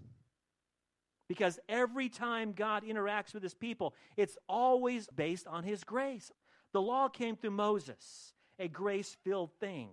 Because 1.28 1.60
every 1.68 2.08
time 2.08 2.52
God 2.52 2.82
interacts 2.82 3.34
with 3.34 3.42
his 3.42 3.52
people, 3.52 3.94
it's 4.16 4.38
always 4.48 5.06
based 5.14 5.46
on 5.46 5.62
his 5.62 5.84
grace. 5.84 6.32
The 6.72 6.80
law 6.80 7.08
came 7.08 7.36
through 7.36 7.50
Moses, 7.50 8.32
a 8.58 8.68
grace 8.68 9.18
filled 9.22 9.52
thing. 9.60 9.90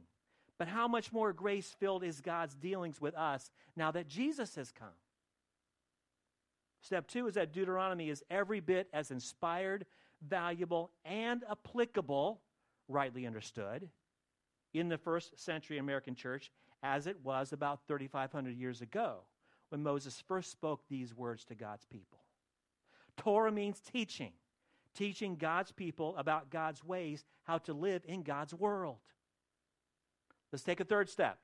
But 0.58 0.70
how 0.70 0.88
much 0.88 1.12
more 1.12 1.34
grace 1.34 1.76
filled 1.82 2.06
is 2.06 2.22
God's 2.22 2.56
dealings 2.56 3.02
with 3.02 3.14
us 3.14 3.52
now 3.76 3.92
that 3.92 4.08
Jesus 4.08 4.56
has 4.56 4.72
come? 4.72 4.88
Step 6.86 7.08
two 7.08 7.26
is 7.26 7.34
that 7.34 7.52
Deuteronomy 7.52 8.12
is 8.12 8.24
every 8.30 8.60
bit 8.60 8.88
as 8.94 9.10
inspired, 9.10 9.88
valuable, 10.22 10.92
and 11.04 11.44
applicable, 11.50 12.40
rightly 12.88 13.26
understood, 13.26 13.90
in 14.72 14.88
the 14.88 14.98
first 15.00 15.40
century 15.44 15.80
American 15.80 16.14
church 16.14 16.52
as 16.84 17.08
it 17.08 17.18
was 17.24 17.54
about 17.54 17.80
3,500 17.88 18.56
years 18.56 18.82
ago 18.84 19.22
when 19.70 19.82
Moses 19.82 20.22
first 20.28 20.52
spoke 20.52 20.84
these 20.88 21.12
words 21.12 21.44
to 21.46 21.56
God's 21.56 21.86
people. 21.86 22.20
Torah 23.18 23.52
means 23.52 23.80
teaching, 23.80 24.34
teaching 24.94 25.38
God's 25.38 25.72
people 25.72 26.16
about 26.18 26.52
God's 26.52 26.84
ways, 26.84 27.26
how 27.46 27.58
to 27.58 27.74
live 27.74 28.04
in 28.06 28.22
God's 28.22 28.54
world. 28.54 29.00
Let's 30.52 30.62
take 30.62 30.82
a 30.82 30.86
third 30.86 31.10
step. 31.10 31.40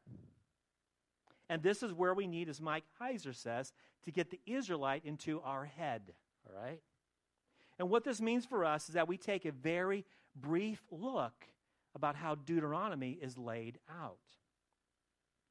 And 1.50 1.64
this 1.64 1.82
is 1.82 1.94
where 1.94 2.14
we 2.14 2.28
need, 2.28 2.48
as 2.48 2.62
Mike 2.62 2.86
Heiser 3.02 3.36
says, 3.36 3.74
to 4.06 4.12
get 4.12 4.30
the 4.30 4.40
Israelite 4.46 5.06
into 5.06 5.42
our 5.42 5.66
head. 5.66 6.14
All 6.48 6.60
right? 6.60 6.82
And 7.80 7.90
what 7.90 8.04
this 8.04 8.22
means 8.22 8.46
for 8.46 8.66
us 8.66 8.90
is 8.90 8.96
that 8.96 9.08
we 9.08 9.18
take 9.18 9.46
a 9.46 9.52
very 9.52 10.06
brief 10.36 10.82
look 10.92 11.48
about 11.96 12.16
how 12.16 12.36
Deuteronomy 12.36 13.18
is 13.22 13.38
laid 13.38 13.80
out. 13.90 14.18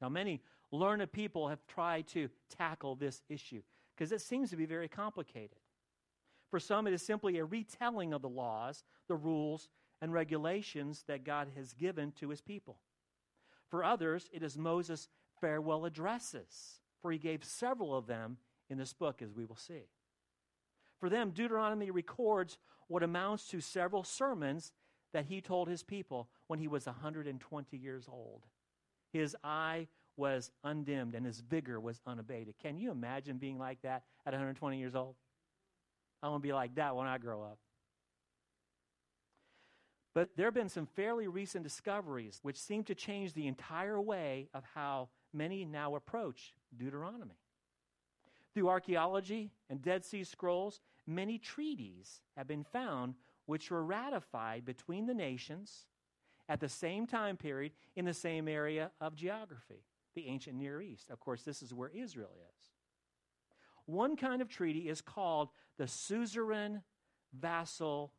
Now, 0.01 0.09
many 0.09 0.41
learned 0.73 1.13
people 1.13 1.49
have 1.49 1.67
tried 1.67 2.07
to 2.09 2.29
tackle 2.57 2.95
this 2.95 3.23
issue 3.29 3.63
because 3.95 4.13
it 4.13 4.21
seems 4.21 4.51
to 4.51 4.57
be 4.57 4.67
very 4.67 4.89
complicated. 4.89 5.59
For 6.51 6.59
some, 6.59 6.87
it 6.87 6.95
is 6.95 7.03
simply 7.03 7.39
a 7.39 7.45
retelling 7.45 8.13
of 8.13 8.23
the 8.23 8.29
laws, 8.29 8.83
the 9.09 9.17
rules, 9.17 9.69
and 10.01 10.13
regulations 10.13 11.05
that 11.07 11.25
God 11.25 11.49
has 11.57 11.75
given 11.75 12.13
to 12.13 12.31
his 12.31 12.41
people. 12.41 12.79
For 13.69 13.85
others, 13.85 14.29
it 14.33 14.43
is 14.43 14.57
Moses' 14.57 15.09
farewell 15.41 15.85
addresses, 15.85 16.81
for 17.01 17.11
he 17.13 17.19
gave 17.19 17.45
several 17.45 17.97
of 17.97 18.07
them 18.07 18.39
in 18.69 18.79
this 18.79 18.93
book, 18.93 19.23
as 19.23 19.33
we 19.33 19.45
will 19.45 19.57
see. 19.57 19.89
For 20.99 21.09
them, 21.09 21.31
Deuteronomy 21.31 21.91
records 21.91 22.59
what 22.89 23.03
amounts 23.03 23.49
to 23.49 23.61
several 23.61 24.05
sermons 24.05 24.73
that 25.13 25.27
he 25.27 25.41
told 25.41 25.69
his 25.69 25.83
people 25.83 26.29
when 26.47 26.59
he 26.59 26.69
was 26.69 26.87
120 26.87 27.77
years 27.77 28.07
old. 28.11 28.45
His 29.13 29.37
eye 29.43 29.89
was 30.17 30.51
undimmed 30.63 31.15
and 31.15 31.25
his 31.25 31.41
vigor 31.41 31.81
was 31.81 32.01
unabated. 32.07 32.55
Can 32.63 32.77
you 32.77 32.91
imagine 32.91 33.39
being 33.39 33.59
like 33.59 33.81
that 33.83 34.05
at 34.27 34.33
120 34.33 34.79
years 34.79 34.95
old? 34.95 35.17
I 36.23 36.29
want 36.29 36.43
to 36.43 36.47
be 36.47 36.53
like 36.53 36.75
that 36.75 36.95
when 36.95 37.07
I 37.07 37.19
grow 37.19 37.43
up. 37.43 37.59
But 40.15 40.31
there 40.37 40.47
have 40.47 40.55
been 40.55 40.69
some 40.69 40.87
fairly 40.87 41.29
recent 41.29 41.65
discoveries 41.65 42.41
which 42.43 42.61
seem 42.61 42.85
to 42.85 42.95
change 42.95 43.33
the 43.33 43.47
entire 43.47 44.01
way 44.01 44.49
of 44.53 44.65
how 44.75 45.09
many 45.33 45.65
now 45.65 45.95
approach 45.95 46.53
Deuteronomy. 46.77 47.39
Through 48.55 48.69
archaeology 48.69 49.53
and 49.69 49.81
Dead 49.81 50.05
Sea 50.05 50.25
Scrolls, 50.25 50.81
many 51.07 51.39
treaties 51.39 52.21
have 52.37 52.49
been 52.49 52.65
found 52.65 53.15
which 53.47 53.71
were 53.71 53.85
ratified 53.85 54.65
between 54.65 55.07
the 55.07 55.15
nations 55.15 55.87
at 56.49 56.61
the 56.61 56.69
same 56.69 57.07
time 57.07 57.37
period 57.37 57.73
in 57.97 58.05
the 58.05 58.15
same 58.15 58.49
area 58.49 58.91
of 59.01 59.15
geography, 59.15 59.85
the 60.15 60.27
ancient 60.27 60.57
Near 60.57 60.83
East. 60.83 61.11
Of 61.11 61.21
course, 61.21 61.43
this 61.43 61.63
is 61.63 61.73
where 61.73 61.91
Israel 61.91 62.33
is. 62.35 62.67
One 63.87 64.17
kind 64.17 64.43
of 64.43 64.49
treaty 64.49 64.89
is 64.89 65.01
called 65.01 65.51
the 65.79 65.87
suzerain 65.87 66.83
vassal 67.33 68.13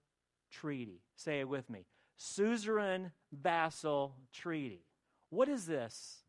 treaty. 0.50 1.02
Say 1.16 1.40
it 1.40 1.48
with 1.50 1.70
me 1.70 1.86
suzerain 2.18 3.12
vassal 3.32 4.16
treaty. 4.32 4.86
What 5.30 5.50
is 5.50 5.66
this? 5.66 6.21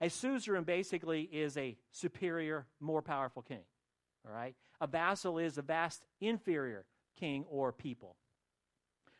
A 0.00 0.08
suzerain 0.08 0.64
basically 0.64 1.22
is 1.22 1.56
a 1.56 1.76
superior, 1.90 2.66
more 2.80 3.02
powerful 3.02 3.42
king. 3.42 3.64
All 4.26 4.32
right? 4.32 4.54
A 4.80 4.86
vassal 4.86 5.38
is 5.38 5.58
a 5.58 5.62
vast 5.62 6.04
inferior 6.20 6.84
king 7.18 7.44
or 7.50 7.72
people. 7.72 8.16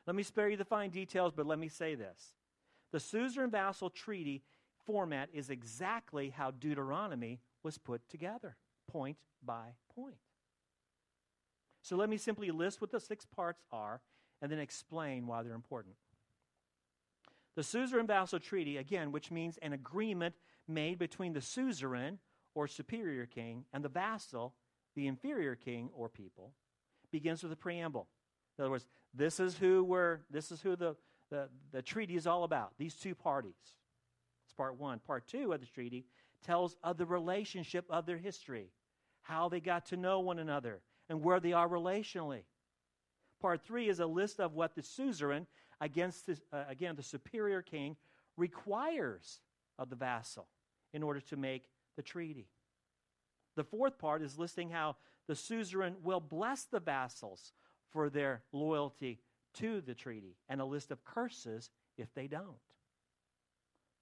Let 0.06 0.14
me 0.16 0.22
spare 0.22 0.48
you 0.48 0.56
the 0.56 0.64
fine 0.64 0.90
details, 0.90 1.32
but 1.34 1.46
let 1.46 1.58
me 1.58 1.68
say 1.68 1.94
this. 1.94 2.32
The 2.92 3.00
suzerain 3.00 3.50
vassal 3.50 3.90
treaty 3.90 4.42
format 4.86 5.28
is 5.32 5.50
exactly 5.50 6.30
how 6.30 6.50
Deuteronomy 6.50 7.40
was 7.62 7.76
put 7.76 8.08
together, 8.08 8.56
point 8.90 9.18
by 9.44 9.74
point. 9.94 10.16
So 11.82 11.96
let 11.96 12.08
me 12.08 12.16
simply 12.16 12.50
list 12.50 12.80
what 12.80 12.90
the 12.90 13.00
six 13.00 13.26
parts 13.26 13.62
are 13.70 14.00
and 14.40 14.50
then 14.50 14.58
explain 14.58 15.26
why 15.26 15.42
they're 15.42 15.54
important. 15.54 15.96
The 17.56 17.62
suzerain 17.62 18.06
vassal 18.06 18.38
treaty, 18.38 18.76
again, 18.76 19.10
which 19.10 19.30
means 19.30 19.58
an 19.58 19.72
agreement 19.72 20.34
made 20.68 20.98
between 20.98 21.32
the 21.32 21.40
suzerain 21.40 22.18
or 22.54 22.66
superior 22.66 23.26
king 23.26 23.64
and 23.72 23.84
the 23.84 23.88
vassal, 23.88 24.54
the 24.94 25.06
inferior 25.06 25.54
king 25.54 25.90
or 25.94 26.08
people, 26.08 26.52
begins 27.10 27.42
with 27.42 27.52
a 27.52 27.56
preamble. 27.56 28.08
In 28.58 28.64
other 28.64 28.70
words, 28.70 28.86
this 29.14 29.40
is 29.40 29.56
who 29.56 29.84
we're, 29.84 30.20
this 30.30 30.50
is 30.50 30.60
who 30.60 30.76
the, 30.76 30.96
the, 31.30 31.48
the 31.72 31.82
treaty 31.82 32.16
is 32.16 32.26
all 32.26 32.44
about, 32.44 32.72
these 32.78 32.94
two 32.94 33.14
parties. 33.14 33.54
It's 34.44 34.52
part 34.52 34.78
one. 34.78 34.98
Part 34.98 35.26
two 35.26 35.52
of 35.52 35.60
the 35.60 35.66
treaty 35.66 36.04
tells 36.44 36.76
of 36.82 36.96
the 36.96 37.06
relationship 37.06 37.84
of 37.90 38.06
their 38.06 38.18
history, 38.18 38.70
how 39.22 39.48
they 39.48 39.60
got 39.60 39.86
to 39.86 39.96
know 39.96 40.20
one 40.20 40.38
another, 40.38 40.80
and 41.08 41.22
where 41.22 41.40
they 41.40 41.52
are 41.52 41.68
relationally. 41.68 42.42
Part 43.40 43.62
three 43.64 43.88
is 43.88 44.00
a 44.00 44.06
list 44.06 44.40
of 44.40 44.54
what 44.54 44.74
the 44.74 44.82
suzerain, 44.82 45.46
against 45.80 46.28
uh, 46.28 46.64
again, 46.68 46.96
the 46.96 47.02
superior 47.02 47.62
king, 47.62 47.96
requires 48.36 49.40
of 49.78 49.90
the 49.90 49.96
vassal 49.96 50.48
in 50.92 51.02
order 51.02 51.20
to 51.20 51.36
make 51.36 51.68
the 51.96 52.02
treaty. 52.02 52.48
The 53.56 53.64
fourth 53.64 53.98
part 53.98 54.22
is 54.22 54.38
listing 54.38 54.70
how 54.70 54.96
the 55.26 55.34
suzerain 55.34 55.96
will 56.02 56.20
bless 56.20 56.64
the 56.64 56.80
vassals 56.80 57.52
for 57.90 58.08
their 58.08 58.42
loyalty 58.52 59.20
to 59.54 59.80
the 59.80 59.94
treaty 59.94 60.36
and 60.48 60.60
a 60.60 60.64
list 60.64 60.90
of 60.90 61.04
curses 61.04 61.70
if 61.96 62.12
they 62.14 62.26
don't. 62.26 62.56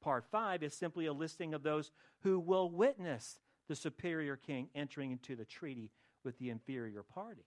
Part 0.03 0.25
five 0.31 0.63
is 0.63 0.75
simply 0.75 1.07
a 1.07 1.13
listing 1.13 1.55
of 1.55 1.63
those 1.63 1.91
who 2.21 2.39
will 2.39 2.71
witness 2.71 3.39
the 3.69 3.75
superior 3.75 4.37
king 4.37 4.69
entering 4.75 5.11
into 5.11 5.35
the 5.35 5.45
treaty 5.45 5.91
with 6.25 6.39
the 6.39 6.51
inferior 6.51 7.03
party. 7.03 7.47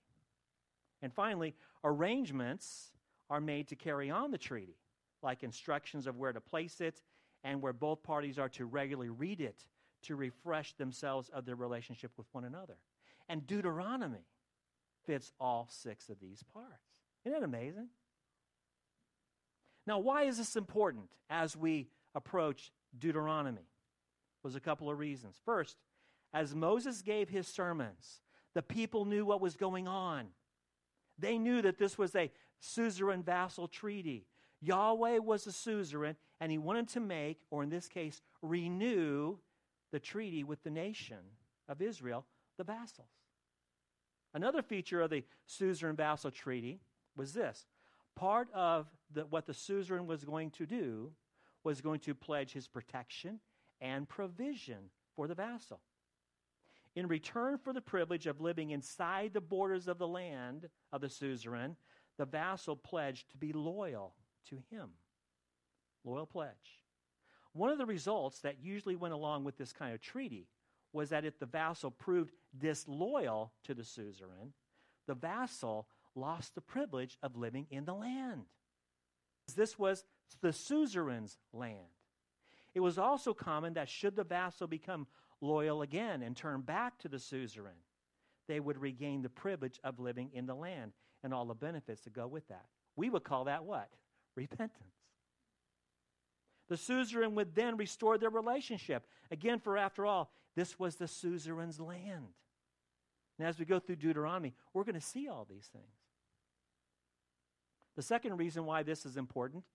And 1.01 1.13
finally, 1.13 1.55
arrangements 1.83 2.91
are 3.29 3.39
made 3.39 3.67
to 3.69 3.75
carry 3.75 4.09
on 4.09 4.31
the 4.31 4.37
treaty, 4.37 4.77
like 5.21 5.43
instructions 5.43 6.07
of 6.07 6.17
where 6.17 6.33
to 6.33 6.41
place 6.41 6.81
it 6.81 7.01
and 7.43 7.61
where 7.61 7.73
both 7.73 8.03
parties 8.03 8.37
are 8.37 8.49
to 8.49 8.65
regularly 8.65 9.09
read 9.09 9.41
it 9.41 9.65
to 10.03 10.15
refresh 10.15 10.73
themselves 10.73 11.29
of 11.29 11.45
their 11.45 11.55
relationship 11.55 12.11
with 12.17 12.27
one 12.31 12.45
another. 12.45 12.77
And 13.27 13.45
Deuteronomy 13.45 14.25
fits 15.05 15.31
all 15.39 15.67
six 15.69 16.09
of 16.09 16.19
these 16.19 16.43
parts. 16.53 16.87
Isn't 17.25 17.39
that 17.39 17.45
amazing? 17.45 17.89
Now, 19.85 19.99
why 19.99 20.23
is 20.23 20.37
this 20.37 20.55
important 20.55 21.09
as 21.29 21.55
we 21.55 21.89
approach 22.15 22.71
Deuteronomy? 22.97 23.67
Was 24.43 24.55
a 24.55 24.61
couple 24.61 24.89
of 24.89 24.97
reasons. 24.97 25.35
First, 25.43 25.75
as 26.33 26.55
Moses 26.55 27.01
gave 27.01 27.27
his 27.27 27.45
sermons, 27.45 28.21
the 28.53 28.61
people 28.61 29.03
knew 29.03 29.25
what 29.25 29.41
was 29.41 29.55
going 29.55 29.87
on. 29.87 30.27
They 31.17 31.37
knew 31.37 31.61
that 31.61 31.77
this 31.77 31.97
was 31.97 32.15
a 32.15 32.31
suzerain 32.59 33.23
vassal 33.23 33.67
treaty. 33.67 34.25
Yahweh 34.61 35.19
was 35.19 35.47
a 35.47 35.51
suzerain, 35.51 36.15
and 36.39 36.51
he 36.51 36.57
wanted 36.57 36.87
to 36.89 36.99
make, 36.99 37.39
or 37.49 37.63
in 37.63 37.69
this 37.69 37.87
case, 37.87 38.21
renew 38.41 39.37
the 39.91 39.99
treaty 39.99 40.43
with 40.43 40.63
the 40.63 40.69
nation 40.69 41.17
of 41.67 41.81
Israel, 41.81 42.25
the 42.57 42.63
vassals. 42.63 43.07
Another 44.33 44.61
feature 44.61 45.01
of 45.01 45.09
the 45.09 45.23
suzerain 45.45 45.95
vassal 45.95 46.31
treaty 46.31 46.81
was 47.15 47.33
this 47.33 47.65
part 48.15 48.49
of 48.53 48.87
the, 49.13 49.21
what 49.25 49.45
the 49.45 49.53
suzerain 49.53 50.05
was 50.05 50.23
going 50.23 50.51
to 50.51 50.65
do 50.65 51.11
was 51.63 51.81
going 51.81 51.99
to 52.01 52.13
pledge 52.13 52.51
his 52.51 52.67
protection 52.67 53.39
and 53.81 54.07
provision 54.07 54.89
for 55.15 55.27
the 55.27 55.35
vassal. 55.35 55.79
In 56.95 57.07
return 57.07 57.57
for 57.57 57.71
the 57.71 57.81
privilege 57.81 58.27
of 58.27 58.41
living 58.41 58.71
inside 58.71 59.33
the 59.33 59.41
borders 59.41 59.87
of 59.87 59.97
the 59.97 60.07
land 60.07 60.67
of 60.91 61.01
the 61.01 61.09
suzerain, 61.09 61.77
the 62.17 62.25
vassal 62.25 62.75
pledged 62.75 63.31
to 63.31 63.37
be 63.37 63.53
loyal 63.53 64.15
to 64.49 64.57
him. 64.69 64.89
Loyal 66.03 66.25
pledge. 66.25 66.83
One 67.53 67.69
of 67.69 67.77
the 67.77 67.85
results 67.85 68.39
that 68.41 68.61
usually 68.61 68.95
went 68.95 69.13
along 69.13 69.43
with 69.43 69.57
this 69.57 69.73
kind 69.73 69.93
of 69.93 70.01
treaty 70.01 70.47
was 70.93 71.09
that 71.09 71.25
if 71.25 71.39
the 71.39 71.45
vassal 71.45 71.91
proved 71.91 72.33
disloyal 72.57 73.51
to 73.63 73.73
the 73.73 73.83
suzerain, 73.83 74.53
the 75.07 75.15
vassal 75.15 75.87
lost 76.15 76.55
the 76.55 76.61
privilege 76.61 77.17
of 77.21 77.35
living 77.35 77.67
in 77.69 77.85
the 77.85 77.93
land. 77.93 78.45
This 79.55 79.77
was 79.77 80.03
the 80.41 80.53
suzerain's 80.53 81.37
land. 81.53 81.77
It 82.75 82.81
was 82.81 82.97
also 82.97 83.33
common 83.33 83.73
that 83.73 83.89
should 83.89 84.15
the 84.15 84.23
vassal 84.23 84.67
become 84.67 85.07
loyal 85.41 85.81
again 85.81 86.21
and 86.21 86.35
turn 86.35 86.61
back 86.61 86.97
to 86.99 87.07
the 87.07 87.19
suzerain, 87.19 87.81
they 88.47 88.59
would 88.59 88.77
regain 88.77 89.21
the 89.21 89.29
privilege 89.29 89.79
of 89.83 89.99
living 89.99 90.29
in 90.33 90.45
the 90.45 90.55
land 90.55 90.93
and 91.23 91.33
all 91.33 91.45
the 91.45 91.53
benefits 91.53 92.01
that 92.01 92.13
go 92.13 92.27
with 92.27 92.47
that. 92.47 92.65
We 92.95 93.09
would 93.09 93.23
call 93.23 93.45
that 93.45 93.63
what? 93.63 93.89
Repentance. 94.39 94.95
The 96.69 96.77
suzerain 96.77 97.35
would 97.35 97.55
then 97.55 97.75
restore 97.75 98.17
their 98.17 98.29
relationship. 98.29 99.05
Again, 99.31 99.59
for 99.59 99.77
after 99.77 100.05
all, 100.05 100.31
this 100.55 100.79
was 100.79 100.95
the 100.95 101.07
suzerain's 101.09 101.79
land. 101.79 102.33
And 103.37 103.47
as 103.47 103.59
we 103.59 103.65
go 103.65 103.79
through 103.79 103.97
Deuteronomy, 103.97 104.53
we're 104.73 104.85
going 104.85 104.95
to 104.95 105.01
see 105.01 105.27
all 105.27 105.45
these 105.49 105.67
things. 105.73 105.97
The 107.97 108.01
second 108.01 108.37
reason 108.37 108.65
why 108.65 108.83
this 108.83 109.05
is 109.05 109.17
important 109.17 109.65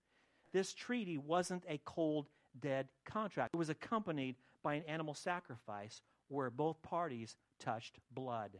this 0.51 0.73
treaty 0.73 1.17
wasn't 1.17 1.63
a 1.67 1.79
cold, 1.85 2.27
dead 2.59 2.87
contract. 3.03 3.53
It 3.53 3.57
was 3.57 3.69
accompanied 3.69 4.35
by 4.63 4.75
an 4.75 4.83
animal 4.87 5.13
sacrifice 5.13 6.01
where 6.29 6.49
both 6.49 6.81
parties 6.81 7.35
touched 7.59 7.99
blood. 8.11 8.51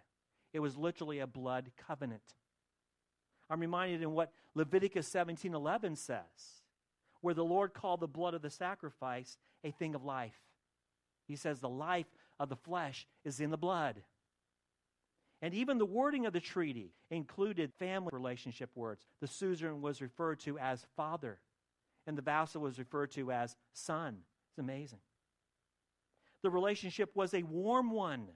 It 0.53 0.59
was 0.59 0.77
literally 0.77 1.19
a 1.19 1.27
blood 1.27 1.71
covenant. 1.87 2.35
I'm 3.49 3.59
reminded 3.59 4.01
in 4.01 4.11
what 4.11 4.31
Leviticus 4.55 5.07
17:11 5.07 5.97
says, 5.97 6.63
where 7.21 7.33
the 7.33 7.43
Lord 7.43 7.73
called 7.73 7.99
the 7.99 8.07
blood 8.07 8.33
of 8.33 8.41
the 8.41 8.49
sacrifice 8.49 9.37
a 9.63 9.71
thing 9.71 9.95
of 9.95 10.03
life. 10.03 10.39
He 11.27 11.35
says 11.35 11.59
the 11.59 11.69
life 11.69 12.07
of 12.39 12.49
the 12.49 12.55
flesh 12.55 13.07
is 13.23 13.39
in 13.39 13.49
the 13.49 13.57
blood. 13.57 14.03
And 15.41 15.53
even 15.53 15.77
the 15.77 15.85
wording 15.85 16.25
of 16.25 16.33
the 16.33 16.39
treaty 16.39 16.93
included 17.11 17.73
family 17.73 18.09
relationship 18.13 18.69
words. 18.75 19.05
The 19.21 19.27
suzerain 19.27 19.81
was 19.81 20.01
referred 20.01 20.39
to 20.41 20.57
as 20.57 20.85
father, 20.95 21.39
and 22.07 22.17
the 22.17 22.21
vassal 22.21 22.61
was 22.61 22.79
referred 22.79 23.11
to 23.11 23.31
as 23.31 23.55
son. 23.73 24.17
It's 24.49 24.59
amazing. 24.59 24.99
The 26.41 26.49
relationship 26.49 27.15
was 27.15 27.33
a 27.33 27.43
warm 27.43 27.91
one, 27.91 28.27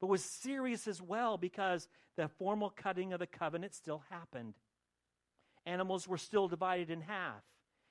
but 0.00 0.08
was 0.08 0.24
serious 0.24 0.88
as 0.88 1.02
well 1.02 1.36
because 1.36 1.88
the 2.16 2.28
formal 2.28 2.70
cutting 2.70 3.12
of 3.12 3.20
the 3.20 3.26
covenant 3.26 3.74
still 3.74 4.02
happened. 4.10 4.54
Animals 5.66 6.08
were 6.08 6.18
still 6.18 6.48
divided 6.48 6.90
in 6.90 7.02
half, 7.02 7.42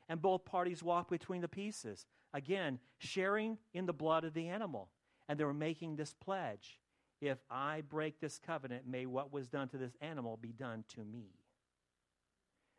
and 0.07 0.21
both 0.21 0.45
parties 0.45 0.81
walked 0.81 1.11
between 1.11 1.41
the 1.41 1.47
pieces. 1.47 2.05
Again, 2.33 2.79
sharing 2.97 3.57
in 3.73 3.85
the 3.85 3.93
blood 3.93 4.23
of 4.23 4.33
the 4.33 4.47
animal. 4.47 4.89
And 5.27 5.39
they 5.39 5.43
were 5.43 5.53
making 5.53 5.95
this 5.95 6.15
pledge 6.15 6.79
if 7.21 7.37
I 7.49 7.81
break 7.81 8.19
this 8.19 8.39
covenant, 8.39 8.87
may 8.87 9.05
what 9.05 9.33
was 9.33 9.47
done 9.47 9.67
to 9.69 9.77
this 9.77 9.91
animal 10.01 10.37
be 10.37 10.53
done 10.53 10.85
to 10.95 11.03
me. 11.03 11.27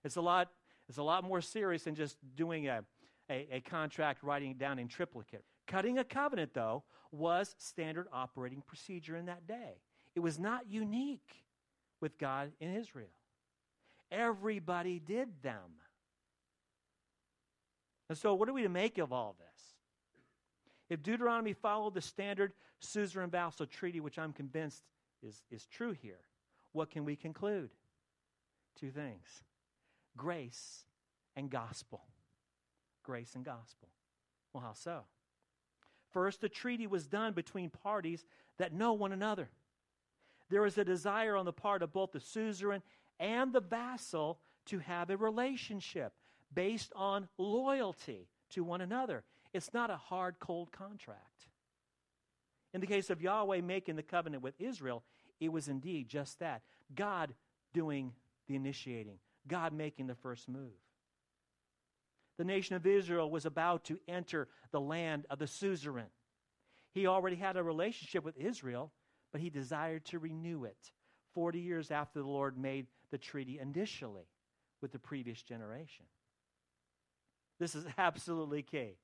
It's 0.02 0.16
a 0.16 0.20
lot, 0.20 0.50
it's 0.88 0.98
a 0.98 1.02
lot 1.02 1.24
more 1.24 1.42
serious 1.42 1.84
than 1.84 1.94
just 1.94 2.16
doing 2.36 2.68
a, 2.68 2.82
a, 3.30 3.48
a 3.56 3.60
contract, 3.60 4.22
writing 4.22 4.52
it 4.52 4.58
down 4.58 4.78
in 4.78 4.88
triplicate. 4.88 5.44
Cutting 5.70 5.98
a 5.98 6.04
covenant, 6.04 6.52
though, 6.52 6.83
was 7.12 7.54
standard 7.59 8.09
operating 8.12 8.61
procedure 8.61 9.16
in 9.16 9.26
that 9.26 9.46
day. 9.46 9.80
It 10.16 10.20
was 10.20 10.37
not 10.37 10.68
unique 10.68 11.44
with 12.00 12.18
God 12.18 12.50
in 12.59 12.74
Israel. 12.74 13.06
Everybody 14.11 14.98
did 14.98 15.28
them. 15.42 15.78
And 18.09 18.18
so, 18.18 18.35
what 18.35 18.48
are 18.48 18.52
we 18.52 18.64
to 18.64 18.68
make 18.68 18.98
of 18.98 19.12
all 19.12 19.37
this? 19.38 19.76
If 20.88 21.04
Deuteronomy 21.04 21.52
followed 21.52 21.94
the 21.94 22.00
standard 22.00 22.52
suzerain 22.80 23.30
vassal 23.30 23.66
treaty, 23.66 24.00
which 24.00 24.18
I'm 24.18 24.33
convinced 24.33 24.83
is, 25.22 25.40
is 25.52 25.66
true 25.66 25.92
here, 25.92 26.18
what 26.72 26.90
can 26.90 27.04
we 27.04 27.14
conclude? 27.14 27.70
Two 28.74 28.90
things 28.90 29.44
grace 30.16 30.85
and 31.37 31.48
gospel. 31.48 32.02
Grace 33.04 33.37
and 33.37 33.44
gospel. 33.44 33.88
Well, 34.52 34.64
how 34.64 34.72
so? 34.72 35.04
First, 36.12 36.40
the 36.40 36.49
treaty 36.49 36.87
was 36.87 37.07
done 37.07 37.33
between 37.33 37.70
parties 37.70 38.25
that 38.59 38.73
know 38.73 38.92
one 38.92 39.12
another. 39.12 39.49
There 40.49 40.62
was 40.62 40.77
a 40.79 40.85
desire 40.85 41.37
on 41.37 41.44
the 41.44 41.53
part 41.53 41.83
of 41.83 41.92
both 41.92 42.12
the 42.12 42.20
suzerain 42.20 42.83
and 43.18 43.53
the 43.53 43.61
vassal 43.61 44.40
to 44.66 44.81
have 44.81 45.11
a 45.11 45.16
relationship 45.16 46.12
based 46.53 46.92
on 46.96 47.29
loyalty 47.38 48.29
to 48.51 48.64
one 48.64 48.81
another. 48.81 49.23
It's 49.53 49.73
not 49.73 49.90
a 49.90 49.96
hard, 49.96 50.37
cold 50.40 50.73
contract. 50.73 51.46
In 52.73 52.81
the 52.81 52.87
case 52.87 53.11
of 53.11 53.23
Yahweh 53.23 53.61
making 53.61 53.96
the 53.96 54.03
covenant 54.03 54.42
with 54.42 54.55
Israel, 54.61 55.03
it 55.40 55.51
was 55.53 55.68
indeed 55.68 56.09
just 56.09 56.38
that 56.40 56.62
God 56.94 57.35
doing 57.73 58.12
the 58.46 58.57
initiating, 58.57 59.18
God 59.46 59.73
making 59.73 60.07
the 60.07 60.14
first 60.14 60.49
move. 60.49 60.73
The 62.40 62.46
nation 62.46 62.74
of 62.74 62.87
Israel 62.87 63.31
was 63.31 63.44
about 63.44 63.85
to 63.85 64.00
enter 64.09 64.48
the 64.72 64.81
land 64.81 65.26
of 65.29 65.38
the 65.38 65.46
suzerain. 65.46 66.09
He 66.94 67.07
already 67.07 67.37
had 67.37 67.59
a 67.59 67.62
relationship 67.62 68.24
with 68.24 68.38
Israel, 68.38 68.92
but 69.31 69.42
he 69.42 69.50
desired 69.50 70.07
to 70.07 70.18
renew 70.18 70.64
it 70.64 70.90
40 71.35 71.59
years 71.59 71.90
after 71.90 72.20
the 72.20 72.26
Lord 72.26 72.57
made 72.57 72.87
the 73.11 73.18
treaty 73.18 73.59
initially 73.59 74.24
with 74.81 74.90
the 74.90 74.98
previous 74.98 75.42
generation. 75.42 76.07
This 77.59 77.74
is 77.74 77.85
absolutely 77.98 78.62
key. 78.62 78.96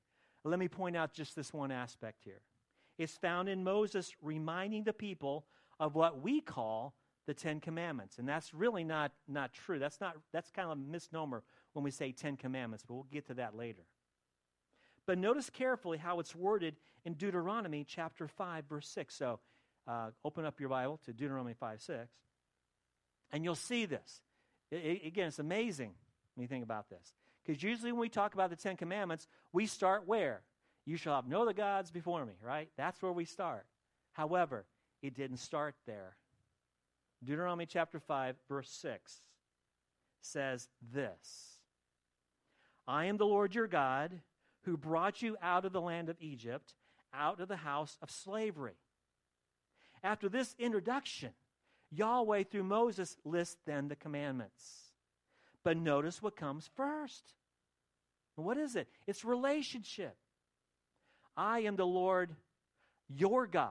Let 0.43 0.59
me 0.59 0.69
point 0.69 0.97
out 0.97 1.13
just 1.13 1.37
this 1.37 1.53
one 1.53 1.71
aspect 1.71 2.25
here. 2.25 2.41
It's 2.97 3.19
found 3.19 3.51
in 3.51 3.63
Moses 3.63 4.13
reminding 4.23 4.85
the 4.85 4.95
people 4.95 5.45
of 5.79 5.95
what 5.95 6.23
we 6.23 6.41
call 6.41 6.95
the 7.27 7.35
Ten 7.35 7.61
Commandments. 7.61 8.17
And 8.17 8.27
that's 8.27 8.55
really 8.55 8.83
not, 8.83 9.13
not 9.29 9.53
true. 9.53 9.79
That's, 9.79 10.01
not, 10.01 10.17
that's 10.33 10.51
kind 10.51 10.71
of 10.71 10.79
a 10.79 10.81
misnomer 10.81 11.43
when 11.77 11.85
we 11.85 11.91
say 11.91 12.11
Ten 12.11 12.39
Commandments, 12.39 12.83
but 12.89 12.95
we'll 12.95 13.07
get 13.13 13.27
to 13.27 13.35
that 13.35 13.55
later. 13.55 13.83
But 15.05 15.19
notice 15.19 15.51
carefully 15.51 15.99
how 15.99 16.21
it's 16.21 16.35
worded 16.35 16.75
in 17.05 17.13
Deuteronomy 17.13 17.85
chapter 17.87 18.27
5, 18.27 18.65
verse 18.65 18.89
6. 18.89 19.15
So 19.15 19.41
uh, 19.87 20.09
open 20.25 20.47
up 20.47 20.59
your 20.59 20.71
Bible 20.71 20.99
to 21.05 21.13
Deuteronomy 21.13 21.53
5, 21.53 21.83
6, 21.83 22.09
and 23.31 23.45
you'll 23.45 23.55
see 23.55 23.85
this. 23.85 24.23
It, 24.71 24.77
it, 24.77 25.07
again, 25.07 25.29
it's 25.29 25.39
amazing 25.39 25.93
when 26.35 26.43
you 26.45 26.49
think 26.49 26.65
about 26.65 26.89
this. 26.89 27.13
Because 27.45 27.63
usually 27.63 27.93
when 27.93 28.01
we 28.01 28.09
talk 28.09 28.33
about 28.33 28.49
the 28.49 28.57
Ten 28.57 28.79
Commandments, 28.79 29.29
we 29.53 29.67
start 29.67 30.07
where? 30.07 30.41
You 30.87 30.97
shall 30.97 31.15
have 31.15 31.29
no 31.29 31.43
other 31.43 31.53
gods 31.53 31.91
before 31.91 32.25
me, 32.25 32.37
right? 32.43 32.71
That's 32.79 33.03
where 33.03 33.13
we 33.13 33.27
start. 33.27 33.67
However, 34.13 34.65
it 35.03 35.15
didn't 35.15 35.39
start 35.39 35.75
there. 35.87 36.17
Deuteronomy 37.23 37.67
chapter 37.67 38.01
5, 38.01 38.35
verse 38.49 38.71
6 38.71 39.21
says 40.23 40.69
this 40.91 41.56
I 42.87 43.07
am 43.07 43.17
the 43.17 43.27
Lord 43.27 43.55
your 43.55 43.67
God 43.67 44.21
who 44.65 44.77
brought 44.77 45.23
you 45.23 45.37
out 45.43 45.65
of 45.65 45.73
the 45.73 45.81
land 45.81 46.09
of 46.09 46.17
Egypt, 46.21 46.75
out 47.13 47.41
of 47.41 47.49
the 47.49 47.57
house 47.57 47.99
of 48.03 48.11
slavery. 48.11 48.77
After 50.03 50.29
this 50.29 50.55
introduction, 50.59 51.31
Yahweh 51.91 52.45
through 52.45 52.65
Moses 52.65 53.17
lists 53.25 53.57
then 53.67 53.89
the 53.89 53.97
commandments. 53.97 54.93
But 55.65 55.77
notice 55.77 56.23
what 56.23 56.37
comes 56.37 56.71
first. 56.77 57.35
What 58.37 58.59
is 58.59 58.77
it? 58.77 58.89
It's 59.07 59.25
relationship. 59.25 60.17
I 61.37 61.61
am 61.61 61.77
the 61.77 61.87
Lord 61.87 62.35
your 63.09 63.47
God. 63.47 63.71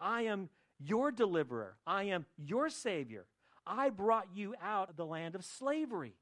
I 0.00 0.22
am 0.22 0.48
your 0.78 1.10
deliverer. 1.10 1.76
I 1.86 2.04
am 2.04 2.26
your 2.36 2.68
Savior. 2.68 3.26
I 3.66 3.90
brought 3.90 4.28
you 4.34 4.54
out 4.62 4.90
of 4.90 4.96
the 4.96 5.06
land 5.06 5.34
of 5.34 5.44
slavery. 5.44 6.14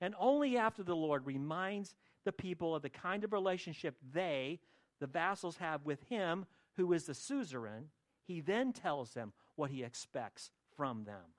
And 0.00 0.14
only 0.18 0.56
after 0.58 0.82
the 0.82 0.96
Lord 0.96 1.26
reminds 1.26 1.94
the 2.24 2.32
people 2.32 2.74
of 2.74 2.82
the 2.82 2.90
kind 2.90 3.24
of 3.24 3.32
relationship 3.32 3.96
they, 4.12 4.60
the 5.00 5.06
vassals, 5.06 5.56
have 5.56 5.84
with 5.84 6.02
him, 6.04 6.46
who 6.76 6.92
is 6.92 7.04
the 7.04 7.14
suzerain, 7.14 7.88
he 8.26 8.40
then 8.40 8.72
tells 8.72 9.12
them 9.12 9.32
what 9.54 9.70
he 9.70 9.82
expects 9.82 10.50
from 10.76 11.04
them. 11.04 11.32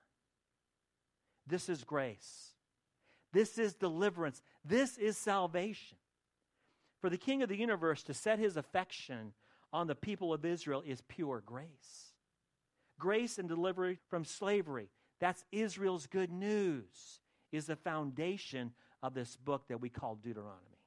This 1.46 1.68
is 1.68 1.84
grace. 1.84 2.54
This 3.32 3.58
is 3.58 3.74
deliverance. 3.74 4.42
This 4.64 4.98
is 4.98 5.16
salvation. 5.16 5.98
For 7.00 7.10
the 7.10 7.18
King 7.18 7.42
of 7.42 7.48
the 7.48 7.56
universe 7.56 8.02
to 8.04 8.14
set 8.14 8.38
his 8.38 8.56
affection 8.56 9.32
on 9.72 9.86
the 9.86 9.94
people 9.94 10.32
of 10.32 10.44
Israel 10.44 10.82
is 10.84 11.02
pure 11.02 11.42
grace. 11.46 12.12
grace 12.98 13.38
and 13.38 13.48
delivery 13.48 13.98
from 14.08 14.24
slavery. 14.24 14.90
That's 15.20 15.44
Israel's 15.52 16.06
good 16.06 16.30
news, 16.32 17.20
is 17.52 17.66
the 17.66 17.76
foundation 17.76 18.72
of 19.02 19.14
this 19.14 19.36
book 19.36 19.68
that 19.68 19.80
we 19.80 19.88
call 19.88 20.16
Deuteronomy. 20.16 20.78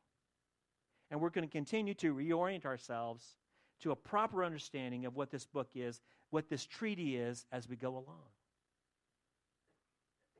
And 1.09 1.19
we're 1.19 1.29
going 1.29 1.47
to 1.47 1.51
continue 1.51 1.93
to 1.95 2.13
reorient 2.13 2.65
ourselves 2.65 3.37
to 3.81 3.91
a 3.91 3.95
proper 3.95 4.43
understanding 4.43 5.05
of 5.05 5.15
what 5.15 5.31
this 5.31 5.45
book 5.45 5.69
is, 5.75 6.01
what 6.29 6.49
this 6.49 6.65
treaty 6.65 7.17
is, 7.17 7.45
as 7.51 7.67
we 7.67 7.75
go 7.75 7.91
along. 7.91 8.29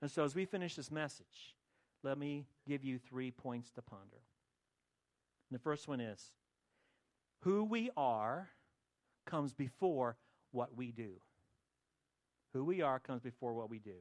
And 0.01 0.09
so, 0.09 0.23
as 0.23 0.35
we 0.35 0.45
finish 0.45 0.75
this 0.75 0.91
message, 0.91 1.55
let 2.03 2.17
me 2.17 2.45
give 2.67 2.83
you 2.83 2.97
three 2.97 3.31
points 3.31 3.71
to 3.71 3.81
ponder. 3.81 4.21
And 5.49 5.59
the 5.59 5.61
first 5.61 5.87
one 5.87 5.99
is 5.99 6.31
who 7.41 7.63
we 7.63 7.89
are 7.97 8.49
comes 9.25 9.53
before 9.53 10.17
what 10.51 10.75
we 10.75 10.91
do. 10.91 11.13
Who 12.53 12.63
we 12.63 12.81
are 12.81 12.99
comes 12.99 13.21
before 13.21 13.53
what 13.53 13.69
we 13.69 13.79
do. 13.79 13.95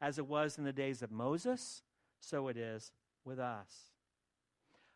As 0.00 0.18
it 0.18 0.26
was 0.26 0.58
in 0.58 0.64
the 0.64 0.72
days 0.72 1.02
of 1.02 1.10
Moses, 1.10 1.82
so 2.20 2.48
it 2.48 2.56
is 2.56 2.92
with 3.24 3.38
us. 3.38 3.90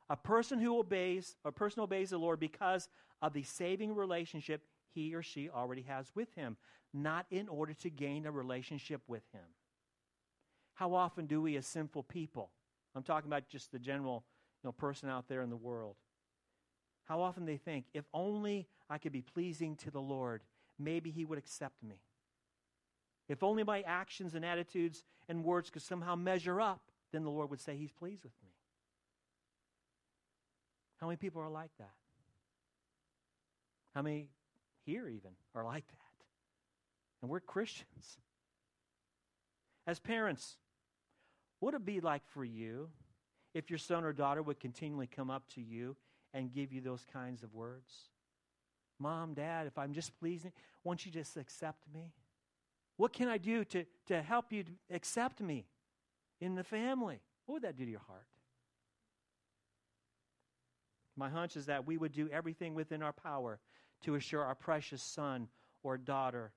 A 0.08 0.16
person 0.16 0.58
who 0.58 0.78
obeys, 0.78 1.36
a 1.44 1.52
person 1.52 1.82
obeys 1.82 2.10
the 2.10 2.18
Lord 2.18 2.40
because 2.40 2.88
of 3.22 3.32
the 3.32 3.42
saving 3.42 3.94
relationship 3.94 4.62
he 4.94 5.14
or 5.14 5.22
she 5.22 5.50
already 5.50 5.82
has 5.82 6.10
with 6.14 6.34
him, 6.34 6.56
not 6.92 7.26
in 7.30 7.48
order 7.48 7.74
to 7.74 7.90
gain 7.90 8.26
a 8.26 8.30
relationship 8.30 9.02
with 9.08 9.22
him. 9.32 9.44
How 10.74 10.94
often 10.94 11.26
do 11.26 11.40
we 11.42 11.56
as 11.56 11.66
sinful 11.66 12.04
people, 12.04 12.50
I'm 12.94 13.02
talking 13.02 13.30
about 13.30 13.48
just 13.48 13.72
the 13.72 13.78
general 13.78 14.24
you 14.62 14.68
know, 14.68 14.72
person 14.72 15.08
out 15.08 15.28
there 15.28 15.42
in 15.42 15.50
the 15.50 15.56
world, 15.56 15.96
how 17.04 17.20
often 17.20 17.44
they 17.44 17.56
think, 17.56 17.86
if 17.92 18.04
only 18.14 18.66
I 18.88 18.98
could 18.98 19.12
be 19.12 19.22
pleasing 19.22 19.76
to 19.76 19.90
the 19.90 20.00
Lord, 20.00 20.42
maybe 20.78 21.10
he 21.10 21.24
would 21.24 21.38
accept 21.38 21.82
me. 21.82 21.96
If 23.28 23.42
only 23.42 23.64
my 23.64 23.80
actions 23.82 24.34
and 24.34 24.44
attitudes 24.44 25.02
and 25.28 25.44
words 25.44 25.70
could 25.70 25.82
somehow 25.82 26.14
measure 26.14 26.60
up, 26.60 26.80
then 27.12 27.24
the 27.24 27.30
Lord 27.30 27.50
would 27.50 27.60
say 27.60 27.76
he's 27.76 27.92
pleased 27.92 28.22
with 28.22 28.32
me. 28.42 28.50
How 30.98 31.06
many 31.06 31.16
people 31.16 31.40
are 31.42 31.50
like 31.50 31.70
that? 31.78 31.94
How 33.94 34.02
many 34.02 34.28
here 34.84 35.08
even 35.08 35.30
are 35.54 35.64
like 35.64 35.86
that? 35.86 35.96
And 37.22 37.30
we're 37.30 37.40
Christians. 37.40 38.18
As 39.86 39.98
parents, 39.98 40.56
what 41.60 41.72
would 41.72 41.82
it 41.82 41.86
be 41.86 42.00
like 42.00 42.26
for 42.26 42.44
you 42.44 42.88
if 43.54 43.70
your 43.70 43.78
son 43.78 44.04
or 44.04 44.12
daughter 44.12 44.42
would 44.42 44.60
continually 44.60 45.06
come 45.06 45.30
up 45.30 45.48
to 45.54 45.60
you 45.60 45.96
and 46.32 46.52
give 46.52 46.72
you 46.72 46.80
those 46.80 47.04
kinds 47.12 47.42
of 47.42 47.54
words? 47.54 48.08
Mom, 48.98 49.34
Dad, 49.34 49.66
if 49.66 49.78
I'm 49.78 49.92
just 49.92 50.18
pleasing, 50.18 50.52
won't 50.82 51.04
you 51.06 51.12
just 51.12 51.36
accept 51.36 51.82
me? 51.94 52.12
What 52.96 53.12
can 53.12 53.28
I 53.28 53.38
do 53.38 53.64
to, 53.64 53.84
to 54.06 54.22
help 54.22 54.52
you 54.52 54.64
accept 54.90 55.40
me 55.40 55.66
in 56.40 56.54
the 56.54 56.64
family? 56.64 57.20
What 57.46 57.54
would 57.54 57.62
that 57.62 57.76
do 57.76 57.84
to 57.84 57.90
your 57.90 58.00
heart? 58.00 58.26
My 61.16 61.28
hunch 61.28 61.56
is 61.56 61.66
that 61.66 61.86
we 61.86 61.96
would 61.96 62.12
do 62.12 62.28
everything 62.32 62.74
within 62.74 63.02
our 63.02 63.12
power 63.12 63.60
to 64.02 64.14
assure 64.16 64.42
our 64.42 64.54
precious 64.54 65.02
son 65.02 65.48
or 65.82 65.96
daughter 65.96 66.52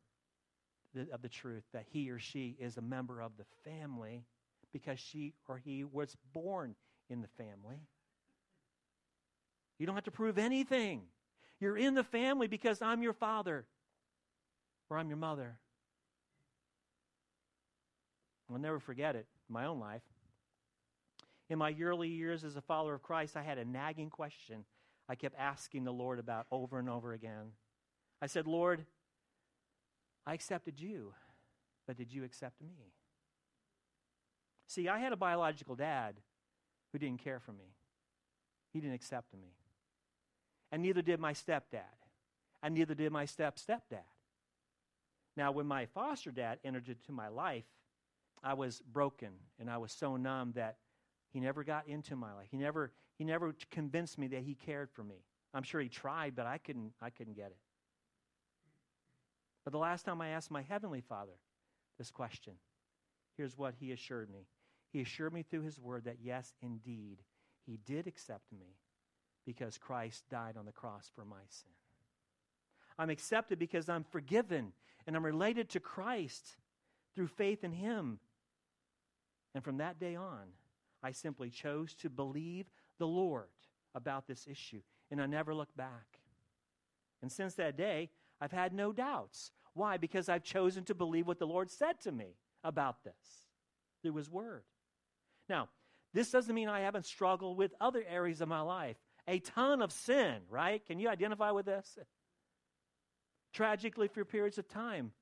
of 1.12 1.22
the 1.22 1.30
truth 1.30 1.64
that 1.74 1.86
he 1.92 2.10
or 2.10 2.18
she 2.18 2.56
is 2.60 2.78
a 2.78 2.82
member 2.82 3.22
of 3.22 3.34
the 3.38 3.46
family 3.70 4.26
because 4.74 5.00
she 5.00 5.34
or 5.48 5.58
he 5.58 5.84
was 5.84 6.16
born 6.34 6.76
in 7.10 7.22
the 7.22 7.28
family. 7.28 7.82
You 9.78 9.86
don't 9.86 9.96
have 9.96 10.06
to 10.06 10.12
prove 10.12 10.38
anything. 10.38 11.04
You're 11.60 11.78
in 11.78 11.94
the 11.94 12.04
family 12.04 12.48
because 12.48 12.82
I'm 12.82 13.04
your 13.04 13.14
father 13.14 13.66
or 14.90 14.98
I'm 14.98 15.10
your 15.10 15.18
mother. 15.18 15.60
I'll 18.52 18.60
never 18.60 18.80
forget 18.80 19.16
it 19.16 19.28
in 19.50 19.54
my 19.54 19.66
own 19.66 19.80
life. 19.80 20.04
In 21.50 21.60
my 21.60 21.76
early 21.82 22.10
years 22.10 22.44
as 22.44 22.56
a 22.56 22.62
follower 22.62 22.94
of 22.94 23.04
Christ, 23.04 23.38
I 23.38 23.44
had 23.44 23.58
a 23.58 23.66
nagging 23.66 24.10
question 24.10 24.66
I 25.10 25.16
kept 25.16 25.36
asking 25.38 25.86
the 25.86 25.94
Lord 25.94 26.20
about 26.20 26.48
over 26.52 26.80
and 26.80 26.90
over 26.90 27.14
again. 27.14 27.54
I 28.22 28.28
said, 28.28 28.48
Lord, 28.48 28.86
I 30.26 30.34
accepted 30.34 30.80
you, 30.80 31.14
but 31.86 31.96
did 31.96 32.12
you 32.12 32.24
accept 32.24 32.62
me? 32.62 32.92
See, 34.68 34.90
I 34.90 35.00
had 35.00 35.14
a 35.14 35.18
biological 35.18 35.76
dad 35.76 36.16
who 36.92 37.00
didn't 37.00 37.24
care 37.24 37.40
for 37.40 37.54
me. 37.54 37.76
He 38.74 38.82
didn't 38.82 38.96
accept 38.96 39.34
me. 39.34 39.56
And 40.72 40.82
neither 40.82 41.02
did 41.02 41.22
my 41.22 41.34
stepdad. 41.34 41.96
And 42.62 42.76
neither 42.76 42.94
did 42.94 43.12
my 43.12 43.26
step 43.26 43.56
stepdad. 43.56 44.04
Now, 45.38 45.52
when 45.52 45.68
my 45.68 45.86
foster 45.86 46.32
dad 46.32 46.60
entered 46.66 46.90
into 46.90 47.12
my 47.12 47.30
life, 47.30 47.64
I 48.44 48.54
was 48.54 48.82
broken 48.92 49.30
and 49.60 49.70
I 49.70 49.78
was 49.78 49.92
so 49.92 50.18
numb 50.18 50.54
that 50.56 50.78
he 51.30 51.40
never 51.40 51.64
got 51.64 51.88
into 51.88 52.16
my 52.16 52.34
life. 52.34 52.48
He 52.52 52.58
never, 52.58 52.92
he 53.18 53.24
never 53.24 53.54
convinced 53.72 54.18
me 54.18 54.28
that 54.28 54.44
he 54.44 54.56
cared 54.56 54.90
for 54.92 55.04
me. 55.04 55.24
I'm 55.54 55.64
sure 55.64 55.82
he 55.82 55.90
tried, 55.90 56.36
but 56.36 56.46
I 56.46 56.58
couldn't, 56.58 56.94
I 57.02 57.10
couldn't 57.10 57.36
get 57.36 57.48
it. 57.48 57.58
But 59.64 59.72
the 59.72 59.80
last 59.80 60.04
time 60.06 60.22
I 60.22 60.30
asked 60.30 60.52
my 60.52 60.62
Heavenly 60.62 61.02
Father 61.02 61.40
this 61.98 62.12
question, 62.12 62.54
here's 63.36 63.58
what 63.58 63.74
he 63.80 63.92
assured 63.92 64.30
me. 64.30 64.48
He 64.94 65.02
assured 65.02 65.34
me 65.34 65.44
through 65.44 65.64
his 65.64 65.80
word 65.80 66.06
that, 66.06 66.18
yes, 66.22 66.54
indeed, 66.62 67.18
he 67.66 67.78
did 67.86 68.08
accept 68.08 68.52
me 68.58 68.78
because 69.46 69.78
Christ 69.78 70.24
died 70.30 70.56
on 70.58 70.66
the 70.66 70.72
cross 70.72 71.12
for 71.14 71.26
my 71.26 71.42
sin. 71.50 71.72
I'm 72.98 73.10
accepted 73.10 73.60
because 73.60 73.90
I'm 73.90 74.04
forgiven 74.04 74.72
and 75.06 75.16
I'm 75.16 75.26
related 75.26 75.70
to 75.70 75.80
Christ 75.80 76.56
through 77.14 77.28
faith 77.28 77.64
in 77.64 77.74
him. 77.74 78.20
And 79.58 79.64
from 79.64 79.78
that 79.78 80.00
day 80.00 80.16
on, 80.16 80.54
I 81.02 81.10
simply 81.10 81.50
chose 81.50 81.96
to 81.96 82.12
believe 82.12 82.68
the 83.00 83.08
Lord 83.08 83.48
about 83.96 84.28
this 84.28 84.46
issue, 84.48 84.84
and 85.10 85.20
I 85.20 85.26
never 85.26 85.56
looked 85.56 85.76
back. 85.76 86.20
And 87.24 87.32
since 87.32 87.56
that 87.56 87.76
day, 87.76 88.12
I've 88.40 88.52
had 88.52 88.72
no 88.72 88.94
doubts. 88.94 89.52
Why? 89.74 89.98
Because 89.98 90.30
I've 90.30 90.44
chosen 90.44 90.84
to 90.84 90.94
believe 90.94 91.26
what 91.26 91.40
the 91.40 91.48
Lord 91.48 91.72
said 91.72 92.00
to 92.02 92.12
me 92.12 92.36
about 92.64 93.04
this 93.04 93.48
through 94.04 94.18
His 94.18 94.30
Word. 94.30 94.62
Now, 95.50 95.70
this 96.14 96.30
doesn't 96.30 96.54
mean 96.54 96.70
I 96.70 96.82
haven't 96.82 97.08
struggled 97.08 97.58
with 97.58 97.74
other 97.82 98.04
areas 98.08 98.42
of 98.42 98.48
my 98.48 98.62
life. 98.62 98.98
A 99.28 99.40
ton 99.40 99.82
of 99.82 99.92
sin, 99.92 100.36
right? 100.52 100.86
Can 100.86 101.00
you 101.00 101.10
identify 101.10 101.50
with 101.50 101.66
this? 101.66 101.98
Tragically, 103.54 104.08
for 104.08 104.24
periods 104.24 104.60
of 104.60 104.68
time, 104.68 105.14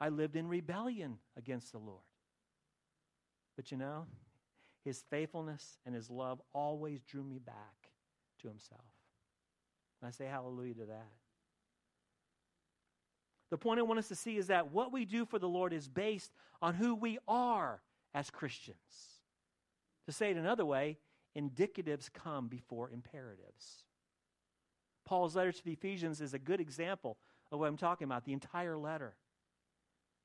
I 0.00 0.08
lived 0.08 0.34
in 0.34 0.48
rebellion 0.48 1.18
against 1.36 1.70
the 1.70 1.78
Lord. 1.78 2.02
But 3.56 3.70
you 3.70 3.76
know, 3.76 4.06
his 4.84 5.02
faithfulness 5.10 5.78
and 5.86 5.94
his 5.94 6.10
love 6.10 6.40
always 6.52 7.02
drew 7.02 7.22
me 7.22 7.38
back 7.38 7.90
to 8.40 8.48
himself. 8.48 8.84
And 10.00 10.08
I 10.08 10.10
say 10.10 10.26
hallelujah 10.26 10.74
to 10.74 10.86
that. 10.86 11.12
The 13.50 13.58
point 13.58 13.78
I 13.78 13.84
want 13.84 13.98
us 13.98 14.08
to 14.08 14.16
see 14.16 14.36
is 14.36 14.48
that 14.48 14.72
what 14.72 14.92
we 14.92 15.04
do 15.04 15.24
for 15.24 15.38
the 15.38 15.48
Lord 15.48 15.72
is 15.72 15.88
based 15.88 16.32
on 16.60 16.74
who 16.74 16.94
we 16.94 17.18
are 17.28 17.80
as 18.12 18.30
Christians. 18.30 18.76
To 20.06 20.12
say 20.12 20.30
it 20.30 20.36
another 20.36 20.66
way, 20.66 20.98
indicatives 21.36 22.12
come 22.12 22.48
before 22.48 22.90
imperatives. 22.90 23.84
Paul's 25.04 25.36
letter 25.36 25.52
to 25.52 25.64
the 25.64 25.72
Ephesians 25.72 26.20
is 26.20 26.34
a 26.34 26.38
good 26.38 26.60
example 26.60 27.16
of 27.52 27.60
what 27.60 27.68
I'm 27.68 27.76
talking 27.76 28.06
about, 28.06 28.24
the 28.24 28.32
entire 28.32 28.76
letter. 28.76 29.14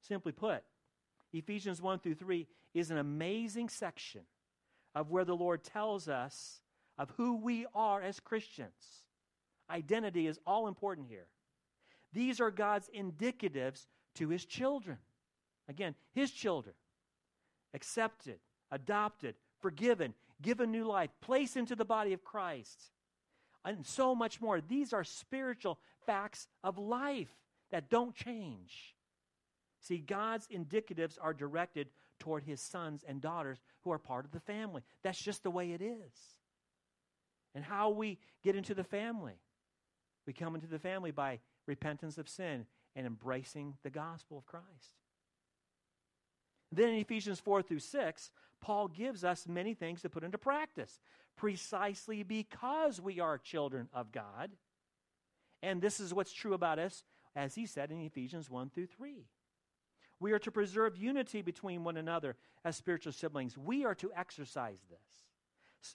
Simply 0.02 0.32
put, 0.32 0.64
Ephesians 1.34 1.82
1 1.82 2.00
through 2.00 2.16
3 2.16 2.48
is 2.74 2.92
an 2.92 2.98
amazing 2.98 3.70
section 3.70 4.22
of 4.96 5.12
where 5.12 5.26
the 5.26 5.36
Lord 5.36 5.64
tells 5.64 6.08
us 6.08 6.62
of 6.98 7.12
who 7.18 7.38
we 7.38 7.66
are 7.74 8.02
as 8.02 8.20
Christians. 8.20 9.04
Identity 9.70 10.28
is 10.28 10.40
all 10.46 10.68
important 10.68 11.08
here. 11.08 11.28
These 12.12 12.42
are 12.42 12.52
God's 12.52 12.90
indicatives 12.96 13.86
to 14.16 14.30
his 14.30 14.46
children. 14.46 14.98
Again, 15.68 15.96
his 16.14 16.32
children. 16.32 16.76
Accepted, 17.74 18.40
adopted, 18.72 19.36
forgiven, 19.60 20.16
given 20.42 20.72
new 20.72 20.86
life, 20.86 21.12
placed 21.22 21.56
into 21.56 21.76
the 21.76 21.86
body 21.86 22.14
of 22.14 22.24
Christ, 22.24 22.92
and 23.64 23.86
so 23.86 24.16
much 24.16 24.42
more. 24.42 24.62
These 24.62 24.94
are 24.94 25.04
spiritual 25.04 25.80
facts 26.06 26.48
of 26.64 26.78
life 26.78 27.36
that 27.72 27.90
don't 27.90 28.16
change. 28.16 28.96
See, 29.82 29.98
God's 29.98 30.48
indicatives 30.48 31.18
are 31.22 31.34
directed 31.34 31.88
toward 32.20 32.44
his 32.44 32.62
sons 32.62 33.04
and 33.08 33.22
daughters 33.22 33.60
who 33.82 33.92
are 33.92 33.98
part 33.98 34.26
of 34.26 34.32
the 34.32 34.40
family. 34.40 34.84
That's 35.04 35.22
just 35.22 35.44
the 35.44 35.52
way 35.52 35.72
it 35.72 35.82
is. 35.82 36.12
And 37.56 37.64
how 37.64 37.90
we 37.90 38.20
get 38.44 38.56
into 38.56 38.74
the 38.74 38.84
family. 38.84 39.40
We 40.28 40.34
come 40.34 40.54
into 40.54 40.68
the 40.68 40.80
family 40.80 41.12
by 41.12 41.40
repentance 41.66 42.18
of 42.18 42.30
sin 42.30 42.66
and 42.96 43.08
embracing 43.08 43.76
the 43.84 43.90
gospel 43.90 44.38
of 44.38 44.46
Christ. 44.46 44.66
Then 46.72 46.90
in 46.90 46.96
Ephesians 46.96 47.40
4 47.40 47.62
through 47.64 47.80
6, 47.80 48.32
Paul 48.62 48.90
gives 48.90 49.24
us 49.24 49.48
many 49.48 49.74
things 49.74 50.02
to 50.02 50.10
put 50.10 50.24
into 50.24 50.38
practice, 50.38 51.00
precisely 51.36 52.22
because 52.22 53.02
we 53.02 53.20
are 53.20 53.38
children 53.38 53.88
of 53.94 54.12
God. 54.12 54.52
And 55.64 55.82
this 55.82 56.00
is 56.00 56.14
what's 56.14 56.34
true 56.34 56.54
about 56.54 56.78
us, 56.78 57.04
as 57.36 57.56
he 57.56 57.66
said 57.66 57.92
in 57.92 58.02
Ephesians 58.02 58.50
1 58.50 58.70
through 58.70 58.88
3. 58.88 59.26
We 60.20 60.32
are 60.34 60.40
to 60.40 60.52
preserve 60.52 60.98
unity 60.98 61.42
between 61.42 61.84
one 61.84 61.98
another 61.98 62.36
as 62.66 62.76
spiritual 62.76 63.14
siblings. 63.14 63.58
We 63.58 63.86
are 63.86 63.96
to 63.96 64.12
exercise 64.16 64.80
this. 64.90 65.00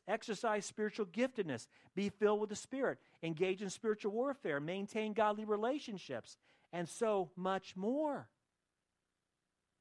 Exercise 0.09 0.65
spiritual 0.65 1.07
giftedness. 1.07 1.67
Be 1.95 2.09
filled 2.09 2.41
with 2.41 2.51
the 2.51 2.57
Spirit. 2.57 2.99
Engage 3.23 3.61
in 3.61 3.69
spiritual 3.69 4.13
warfare. 4.13 4.61
Maintain 4.61 5.13
godly 5.13 5.45
relationships. 5.45 6.39
And 6.73 6.89
so 6.89 7.31
much 7.37 7.77
more. 7.77 8.29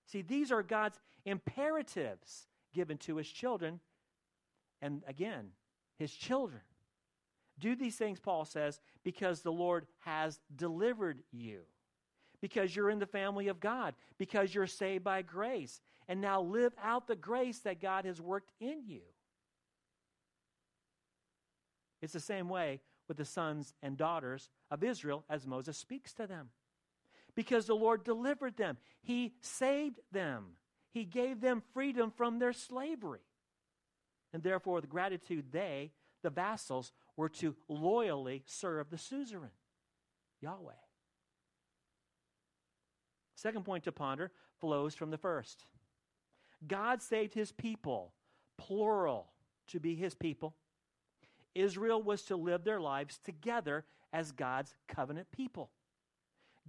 See, 0.08 0.22
these 0.22 0.52
are 0.52 0.62
God's 0.62 1.00
imperatives 1.26 2.48
given 2.74 2.98
to 3.00 3.16
his 3.16 3.28
children. 3.28 3.80
And 4.82 5.04
again, 5.08 5.52
his 5.98 6.14
children. 6.14 6.62
Do 7.60 7.76
these 7.76 7.96
things, 7.96 8.20
Paul 8.20 8.46
says, 8.46 8.82
because 9.04 9.42
the 9.42 9.52
Lord 9.52 9.86
has 10.00 10.40
delivered 10.54 11.24
you, 11.32 11.62
because 12.44 12.76
you're 12.76 12.90
in 12.90 13.00
the 13.00 13.06
family 13.06 13.48
of 13.48 13.62
God, 13.62 13.96
because 14.18 14.54
you're 14.54 14.68
saved 14.68 15.06
by 15.06 15.22
grace. 15.22 15.80
And 16.10 16.20
now 16.20 16.42
live 16.42 16.74
out 16.84 17.08
the 17.08 17.16
grace 17.16 17.60
that 17.60 17.80
God 17.80 18.04
has 18.04 18.20
worked 18.20 18.52
in 18.60 18.84
you. 18.86 19.00
It's 22.02 22.12
the 22.12 22.20
same 22.20 22.50
way 22.50 22.82
with 23.08 23.16
the 23.16 23.24
sons 23.24 23.74
and 23.82 23.96
daughters 23.96 24.50
of 24.70 24.84
Israel 24.84 25.24
as 25.30 25.48
Moses 25.48 25.78
speaks 25.78 26.12
to 26.16 26.28
them. 26.28 26.50
Because 27.34 27.66
the 27.66 27.76
Lord 27.76 28.04
delivered 28.04 28.58
them, 28.58 28.76
He 29.02 29.36
saved 29.40 30.02
them, 30.12 30.58
He 30.92 31.06
gave 31.06 31.40
them 31.40 31.64
freedom 31.74 32.12
from 32.12 32.40
their 32.40 32.52
slavery. 32.52 33.24
And 34.34 34.44
therefore, 34.44 34.76
with 34.76 34.90
gratitude, 34.90 35.46
they, 35.54 35.94
the 36.24 36.30
vassals, 36.30 36.92
were 37.16 37.30
to 37.30 37.56
loyally 37.70 38.44
serve 38.46 38.90
the 38.90 38.98
suzerain, 38.98 39.52
Yahweh. 40.42 40.74
Second 43.44 43.66
point 43.66 43.84
to 43.84 43.92
ponder 43.92 44.32
flows 44.62 44.96
from 44.96 45.12
the 45.12 45.18
first. 45.18 45.66
God 46.66 47.02
saved 47.02 47.34
his 47.34 47.52
people, 47.52 48.14
plural, 48.58 49.34
to 49.68 49.82
be 49.82 49.96
his 49.96 50.16
people. 50.16 50.56
Israel 51.54 52.02
was 52.02 52.22
to 52.24 52.38
live 52.38 52.64
their 52.64 52.80
lives 52.80 53.20
together 53.22 53.84
as 54.14 54.32
God's 54.32 54.74
covenant 54.88 55.28
people. 55.34 55.72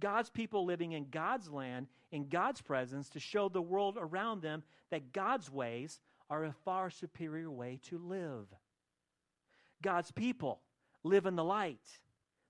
God's 0.01 0.29
people 0.29 0.65
living 0.65 0.91
in 0.91 1.07
God's 1.09 1.49
land, 1.49 1.87
in 2.11 2.27
God's 2.27 2.59
presence, 2.59 3.07
to 3.11 3.21
show 3.21 3.47
the 3.47 3.61
world 3.61 3.95
around 3.97 4.41
them 4.41 4.61
that 4.91 5.13
God's 5.13 5.49
ways 5.49 6.01
are 6.29 6.43
a 6.43 6.55
far 6.65 6.89
superior 6.89 7.49
way 7.49 7.79
to 7.83 7.97
live. 7.97 8.47
God's 9.81 10.11
people 10.11 10.59
live 11.03 11.25
in 11.25 11.37
the 11.37 11.43
light, 11.43 12.01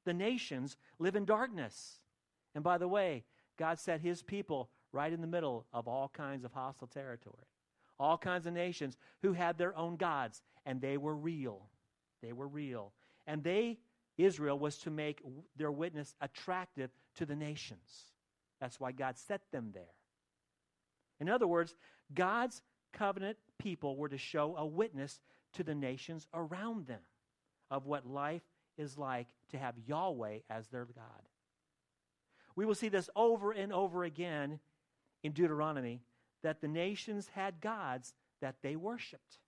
the 0.03 0.15
nations 0.15 0.77
live 0.97 1.15
in 1.15 1.25
darkness. 1.25 1.99
And 2.55 2.63
by 2.63 2.79
the 2.79 2.87
way, 2.87 3.25
God 3.57 3.79
set 3.79 4.01
his 4.01 4.21
people 4.21 4.69
right 4.91 5.11
in 5.11 5.21
the 5.21 5.27
middle 5.27 5.65
of 5.73 5.87
all 5.87 6.09
kinds 6.09 6.43
of 6.43 6.53
hostile 6.53 6.87
territory, 6.87 7.47
all 7.99 8.17
kinds 8.17 8.45
of 8.45 8.53
nations 8.53 8.97
who 9.21 9.33
had 9.33 9.57
their 9.57 9.75
own 9.77 9.95
gods, 9.97 10.41
and 10.65 10.81
they 10.81 10.97
were 10.97 11.15
real. 11.15 11.69
They 12.21 12.33
were 12.33 12.47
real. 12.47 12.93
And 13.27 13.43
they, 13.43 13.79
Israel, 14.17 14.57
was 14.57 14.77
to 14.79 14.89
make 14.89 15.21
their 15.55 15.71
witness 15.71 16.15
attractive 16.21 16.91
to 17.15 17.25
the 17.25 17.35
nations. 17.35 18.11
That's 18.59 18.79
why 18.79 18.91
God 18.91 19.17
set 19.17 19.41
them 19.51 19.71
there. 19.73 19.93
In 21.19 21.29
other 21.29 21.47
words, 21.47 21.75
God's 22.13 22.61
covenant 22.93 23.37
people 23.57 23.95
were 23.95 24.09
to 24.09 24.17
show 24.17 24.55
a 24.57 24.65
witness 24.65 25.19
to 25.53 25.63
the 25.63 25.75
nations 25.75 26.27
around 26.33 26.87
them 26.87 27.01
of 27.69 27.85
what 27.85 28.07
life 28.07 28.43
is 28.77 28.97
like 28.97 29.27
to 29.51 29.57
have 29.57 29.75
Yahweh 29.85 30.39
as 30.49 30.67
their 30.67 30.85
God. 30.85 31.23
We 32.55 32.65
will 32.65 32.75
see 32.75 32.89
this 32.89 33.09
over 33.15 33.51
and 33.51 33.73
over 33.73 34.03
again 34.03 34.59
in 35.23 35.31
Deuteronomy 35.31 36.01
that 36.43 36.61
the 36.61 36.67
nations 36.67 37.29
had 37.33 37.59
gods 37.59 38.13
that 38.41 38.55
they 38.61 38.75
worshiped 38.75 39.39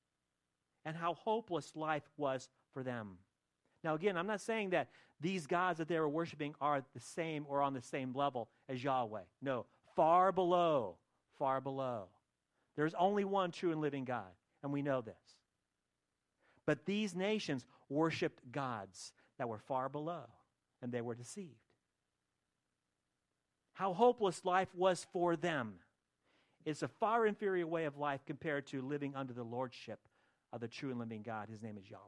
and 0.86 0.96
how 0.96 1.14
hopeless 1.14 1.76
life 1.76 2.10
was 2.18 2.50
for 2.74 2.84
them. 2.84 3.18
Now, 3.84 3.96
again, 3.96 4.18
I'm 4.18 4.28
not 4.28 4.42
saying 4.42 4.72
that 4.72 4.90
these 5.20 5.48
gods 5.48 5.78
that 5.78 5.88
they 5.88 6.00
were 6.00 6.10
worshiping 6.10 6.56
are 6.60 6.84
the 6.94 7.00
same 7.00 7.46
or 7.48 7.62
on 7.62 7.74
the 7.74 7.82
same 7.82 8.14
level 8.14 8.50
as 8.68 8.84
Yahweh. 8.84 9.22
No, 9.42 9.66
far 9.96 10.32
below, 10.32 10.98
far 11.38 11.62
below. 11.62 12.06
There's 12.76 12.94
only 12.94 13.26
one 13.26 13.52
true 13.52 13.72
and 13.72 13.82
living 13.82 14.06
God, 14.06 14.32
and 14.64 14.72
we 14.72 14.82
know 14.82 15.02
this. 15.02 15.16
But 16.66 16.86
these 16.86 17.16
nations 17.16 17.66
worshiped 17.90 18.52
gods 18.52 19.14
that 19.38 19.50
were 19.50 19.60
far 19.60 19.90
below, 19.90 20.24
and 20.82 20.92
they 20.92 21.02
were 21.02 21.16
deceived. 21.16 21.67
How 23.78 23.94
hopeless 23.94 24.44
life 24.44 24.70
was 24.74 25.06
for 25.14 25.36
them 25.36 25.76
is 26.66 26.82
a 26.82 26.88
far 26.88 27.28
inferior 27.28 27.68
way 27.68 27.86
of 27.86 27.96
life 27.96 28.22
compared 28.26 28.66
to 28.68 28.82
living 28.82 29.16
under 29.16 29.34
the 29.34 29.44
lordship 29.44 30.00
of 30.52 30.62
the 30.62 30.68
true 30.68 30.90
and 30.90 30.98
living 30.98 31.22
God. 31.22 31.48
His 31.48 31.62
name 31.62 31.78
is 31.78 31.88
Yahweh. 31.88 32.02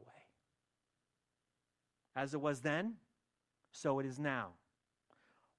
As 2.15 2.33
it 2.33 2.41
was 2.41 2.61
then, 2.61 2.95
so 3.71 3.99
it 3.99 4.07
is 4.07 4.17
now. 4.17 4.53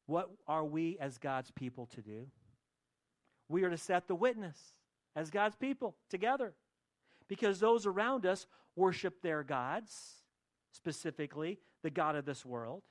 What 0.07 0.29
are 0.49 0.65
we 0.65 0.99
as 0.99 1.17
God's 1.17 1.53
people 1.53 1.87
to 1.95 2.03
do? 2.03 2.27
We 3.49 3.63
are 3.63 3.71
to 3.71 3.79
set 3.79 4.09
the 4.09 4.17
witness 4.17 4.59
as 5.15 5.31
God's 5.31 5.55
people 5.55 5.95
together 6.09 6.55
because 7.29 7.61
those 7.61 7.87
around 7.87 8.27
us 8.27 8.49
worship 8.75 9.23
their 9.23 9.45
gods, 9.45 10.25
specifically 10.73 11.61
the 11.85 11.91
God 11.91 12.17
of 12.17 12.25
this 12.25 12.45
world. 12.45 12.83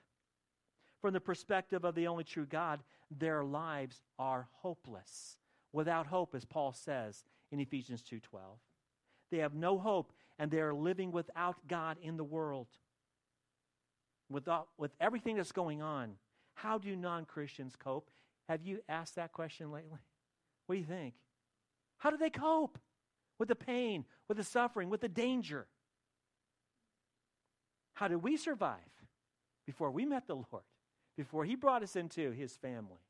From 1.01 1.13
the 1.13 1.19
perspective 1.19 1.83
of 1.83 1.95
the 1.95 2.07
only 2.07 2.23
true 2.23 2.45
God, 2.45 2.79
their 3.11 3.43
lives 3.43 4.01
are 4.17 4.47
hopeless. 4.61 5.37
Without 5.71 6.07
hope, 6.07 6.33
as 6.35 6.45
Paul 6.45 6.73
says 6.73 7.23
in 7.51 7.59
Ephesians 7.59 8.01
2:12. 8.01 8.59
They 9.31 9.37
have 9.39 9.53
no 9.53 9.77
hope 9.77 10.13
and 10.37 10.49
they 10.49 10.61
are 10.61 10.73
living 10.73 11.11
without 11.11 11.67
God 11.67 11.97
in 12.01 12.17
the 12.17 12.23
world. 12.23 12.67
Without, 14.29 14.69
with 14.77 14.91
everything 14.99 15.35
that's 15.35 15.51
going 15.51 15.81
on, 15.81 16.17
how 16.53 16.77
do 16.77 16.95
non 16.95 17.25
Christians 17.25 17.75
cope? 17.75 18.09
Have 18.47 18.63
you 18.63 18.81
asked 18.87 19.15
that 19.15 19.31
question 19.31 19.71
lately? 19.71 19.99
What 20.65 20.75
do 20.75 20.79
you 20.79 20.85
think? 20.85 21.15
How 21.97 22.09
do 22.09 22.17
they 22.17 22.29
cope 22.29 22.79
with 23.37 23.47
the 23.47 23.55
pain, 23.55 24.05
with 24.27 24.37
the 24.37 24.43
suffering, 24.43 24.89
with 24.89 25.01
the 25.01 25.09
danger? 25.09 25.67
How 27.93 28.07
did 28.07 28.23
we 28.23 28.37
survive 28.37 28.79
before 29.65 29.91
we 29.91 30.05
met 30.05 30.25
the 30.25 30.35
Lord, 30.35 30.63
before 31.19 31.43
He 31.43 31.55
brought 31.55 31.83
us 31.83 31.97
into 31.97 32.31
His 32.31 32.55
family? 32.55 33.03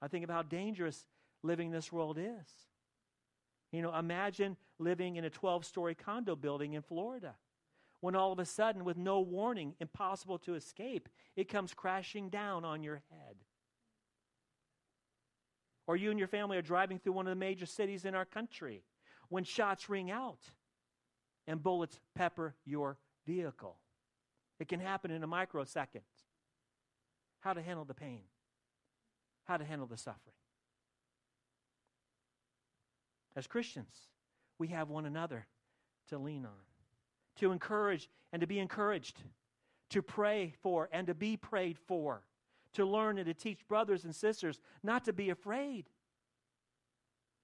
I 0.00 0.08
think 0.08 0.24
of 0.24 0.30
how 0.30 0.40
dangerous 0.40 1.06
living 1.42 1.70
this 1.70 1.92
world 1.92 2.16
is. 2.16 2.48
You 3.72 3.82
know, 3.82 3.94
imagine 3.94 4.56
living 4.78 5.16
in 5.16 5.26
a 5.26 5.30
12 5.30 5.66
story 5.66 5.94
condo 5.94 6.34
building 6.34 6.72
in 6.72 6.80
Florida 6.80 7.34
when 8.00 8.16
all 8.16 8.32
of 8.32 8.38
a 8.38 8.46
sudden, 8.46 8.86
with 8.86 8.96
no 8.96 9.20
warning, 9.20 9.74
impossible 9.80 10.38
to 10.38 10.54
escape, 10.54 11.10
it 11.36 11.50
comes 11.50 11.74
crashing 11.74 12.30
down 12.30 12.64
on 12.64 12.82
your 12.82 13.02
head. 13.10 13.36
Or 15.86 15.94
you 15.94 16.08
and 16.08 16.18
your 16.18 16.26
family 16.26 16.56
are 16.56 16.62
driving 16.62 16.98
through 16.98 17.12
one 17.12 17.26
of 17.26 17.32
the 17.32 17.36
major 17.36 17.66
cities 17.66 18.06
in 18.06 18.14
our 18.14 18.24
country 18.24 18.82
when 19.28 19.44
shots 19.44 19.90
ring 19.90 20.10
out 20.10 20.40
and 21.46 21.62
bullets 21.62 22.00
pepper 22.14 22.54
your 22.64 22.96
vehicle. 23.26 23.76
It 24.58 24.68
can 24.68 24.80
happen 24.80 25.10
in 25.10 25.22
a 25.22 25.26
microsecond. 25.26 26.04
How 27.40 27.52
to 27.52 27.62
handle 27.62 27.84
the 27.84 27.94
pain, 27.94 28.20
how 29.44 29.56
to 29.56 29.64
handle 29.64 29.86
the 29.86 29.96
suffering. 29.96 30.34
As 33.34 33.46
Christians, 33.46 33.92
we 34.58 34.68
have 34.68 34.90
one 34.90 35.06
another 35.06 35.46
to 36.08 36.18
lean 36.18 36.44
on, 36.44 36.52
to 37.36 37.52
encourage 37.52 38.10
and 38.32 38.40
to 38.40 38.46
be 38.46 38.58
encouraged, 38.58 39.22
to 39.90 40.02
pray 40.02 40.54
for 40.62 40.88
and 40.92 41.06
to 41.06 41.14
be 41.14 41.36
prayed 41.36 41.78
for, 41.78 42.22
to 42.74 42.84
learn 42.84 43.18
and 43.18 43.26
to 43.26 43.34
teach 43.34 43.66
brothers 43.66 44.04
and 44.04 44.14
sisters 44.14 44.60
not 44.82 45.04
to 45.06 45.12
be 45.12 45.30
afraid. 45.30 45.88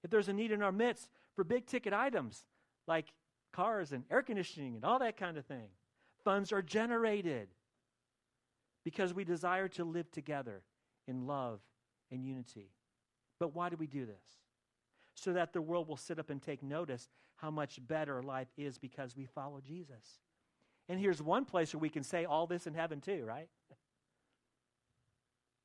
If 0.03 0.11
there's 0.11 0.29
a 0.29 0.33
need 0.33 0.51
in 0.51 0.61
our 0.61 0.71
midst 0.71 1.09
for 1.35 1.43
big 1.43 1.65
ticket 1.65 1.93
items 1.93 2.45
like 2.85 3.07
cars 3.51 3.91
and 3.91 4.03
air 4.11 4.21
conditioning 4.21 4.75
and 4.75 4.85
all 4.85 4.99
that 4.99 5.17
kind 5.17 5.37
of 5.37 5.45
thing, 5.45 5.69
funds 6.23 6.51
are 6.51 6.61
generated 6.61 7.47
because 8.87 9.13
we 9.13 9.25
desire 9.25 9.67
to 9.67 9.83
live 9.83 10.09
together 10.11 10.61
in 11.09 11.27
love 11.27 11.59
and 12.09 12.25
unity. 12.25 12.71
But 13.37 13.53
why 13.53 13.67
do 13.67 13.75
we 13.75 13.85
do 13.85 14.05
this? 14.05 14.39
So 15.13 15.33
that 15.33 15.51
the 15.51 15.61
world 15.61 15.89
will 15.89 15.97
sit 15.97 16.19
up 16.19 16.29
and 16.29 16.41
take 16.41 16.63
notice 16.63 17.09
how 17.35 17.51
much 17.51 17.85
better 17.85 18.23
life 18.23 18.47
is 18.55 18.77
because 18.77 19.13
we 19.13 19.25
follow 19.25 19.59
Jesus. 19.59 20.21
And 20.87 21.01
here's 21.01 21.21
one 21.21 21.43
place 21.43 21.73
where 21.73 21.81
we 21.81 21.89
can 21.89 22.03
say 22.03 22.23
all 22.23 22.47
this 22.47 22.65
in 22.65 22.73
heaven 22.73 23.01
too, 23.01 23.25
right? 23.27 23.49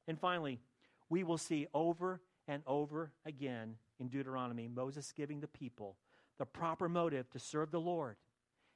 And 0.08 0.18
finally, 0.18 0.58
we 1.08 1.22
will 1.22 1.38
see 1.38 1.68
over 1.72 2.20
and 2.48 2.64
over 2.66 3.12
again 3.24 3.76
in 4.00 4.08
Deuteronomy 4.08 4.66
Moses 4.66 5.12
giving 5.16 5.38
the 5.38 5.46
people 5.46 5.94
the 6.40 6.44
proper 6.44 6.88
motive 6.88 7.30
to 7.30 7.38
serve 7.38 7.70
the 7.70 7.78
Lord 7.78 8.16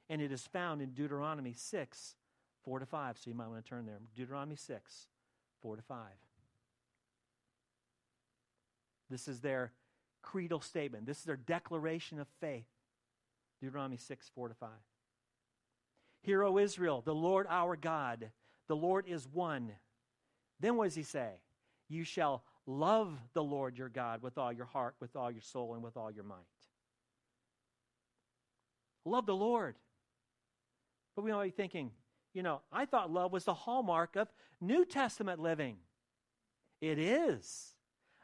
and 0.08 0.22
it 0.22 0.30
is 0.30 0.46
found 0.46 0.80
in 0.80 0.90
Deuteronomy 0.90 1.52
6, 1.52 2.14
4 2.66 2.80
to 2.80 2.86
5. 2.86 3.16
So 3.16 3.30
you 3.30 3.34
might 3.34 3.48
want 3.48 3.64
to 3.64 3.68
turn 3.68 3.86
there. 3.86 3.98
Deuteronomy 4.14 4.56
6, 4.56 5.06
4 5.62 5.76
to 5.76 5.82
5. 5.82 5.98
This 9.08 9.28
is 9.28 9.40
their 9.40 9.72
creedal 10.20 10.60
statement. 10.60 11.06
This 11.06 11.18
is 11.18 11.24
their 11.24 11.36
declaration 11.36 12.20
of 12.20 12.26
faith. 12.40 12.66
Deuteronomy 13.62 13.96
6, 13.96 14.30
4 14.34 14.48
to 14.48 14.54
5. 14.54 14.68
Hear, 16.22 16.42
O 16.42 16.58
Israel, 16.58 17.02
the 17.04 17.14
Lord 17.14 17.46
our 17.48 17.76
God, 17.76 18.30
the 18.66 18.76
Lord 18.76 19.06
is 19.06 19.28
one. 19.32 19.70
Then 20.58 20.76
what 20.76 20.84
does 20.84 20.96
he 20.96 21.04
say? 21.04 21.30
You 21.88 22.02
shall 22.02 22.42
love 22.66 23.16
the 23.32 23.44
Lord 23.44 23.78
your 23.78 23.88
God 23.88 24.22
with 24.22 24.36
all 24.36 24.52
your 24.52 24.66
heart, 24.66 24.96
with 24.98 25.14
all 25.14 25.30
your 25.30 25.40
soul, 25.40 25.74
and 25.74 25.84
with 25.84 25.96
all 25.96 26.10
your 26.10 26.24
might. 26.24 26.36
Love 29.04 29.24
the 29.24 29.36
Lord. 29.36 29.76
But 31.14 31.22
we 31.22 31.30
might 31.30 31.44
be 31.44 31.50
thinking, 31.50 31.92
you 32.36 32.42
know, 32.42 32.60
I 32.70 32.84
thought 32.84 33.10
love 33.10 33.32
was 33.32 33.44
the 33.44 33.54
hallmark 33.54 34.14
of 34.14 34.28
New 34.60 34.84
Testament 34.84 35.40
living. 35.40 35.78
It 36.82 36.98
is, 36.98 37.72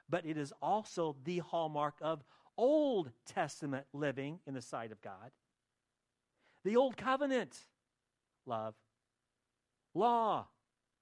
but 0.06 0.26
it 0.26 0.36
is 0.36 0.52
also 0.60 1.16
the 1.24 1.38
hallmark 1.38 1.94
of 2.02 2.22
Old 2.58 3.10
Testament 3.24 3.86
living 3.94 4.40
in 4.46 4.52
the 4.52 4.60
sight 4.60 4.92
of 4.92 5.00
God. 5.00 5.30
The 6.62 6.76
Old 6.76 6.98
Covenant, 6.98 7.58
love. 8.44 8.74
Law, 9.94 10.44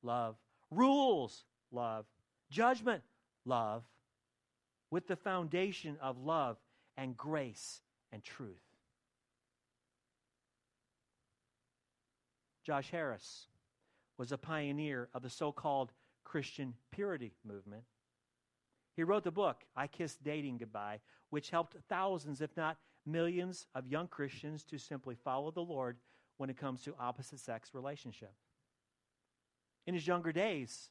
love. 0.05 0.37
Rules, 0.71 1.43
love. 1.73 2.07
Judgment, 2.49 3.03
love. 3.45 3.83
With 4.93 5.09
the 5.09 5.17
foundation 5.17 5.97
of 6.01 6.17
love 6.17 6.59
and 6.97 7.17
grace 7.17 7.81
and 8.13 8.23
truth. 8.23 8.70
Josh 12.65 12.91
Harris 12.91 13.49
was 14.19 14.33
a 14.33 14.39
pioneer 14.39 15.09
of 15.15 15.23
the 15.23 15.31
so 15.31 15.53
called 15.53 15.93
Christian 16.25 16.75
purity 16.91 17.33
movement. 17.45 17.85
He 18.95 19.03
wrote 19.03 19.25
the 19.25 19.31
book, 19.31 19.65
I 19.75 19.87
Kissed 19.87 20.23
Dating 20.23 20.59
Goodbye, 20.59 21.01
which 21.31 21.51
helped 21.51 21.77
thousands, 21.89 22.41
if 22.41 22.57
not 22.57 22.77
millions, 23.07 23.67
of 23.75 23.87
young 23.87 24.09
Christians 24.09 24.65
to 24.65 24.79
simply 24.79 25.15
follow 25.15 25.51
the 25.51 25.61
Lord 25.63 25.97
when 26.37 26.51
it 26.51 26.57
comes 26.57 26.83
to 26.83 26.95
opposite 26.99 27.41
sex 27.41 27.71
relationships. 27.73 28.43
In 29.87 29.95
his 29.95 30.07
younger 30.07 30.33
days, 30.33 30.91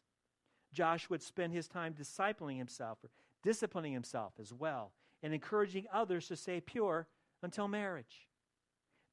Josh 0.73 1.09
would 1.09 1.21
spend 1.21 1.53
his 1.53 1.67
time 1.67 1.93
discipling 1.93 2.57
himself 2.57 2.99
or 3.03 3.09
disciplining 3.43 3.93
himself 3.93 4.33
as 4.39 4.53
well 4.53 4.91
and 5.21 5.33
encouraging 5.33 5.85
others 5.93 6.27
to 6.27 6.35
stay 6.35 6.61
pure 6.61 7.07
until 7.41 7.67
marriage. 7.67 8.27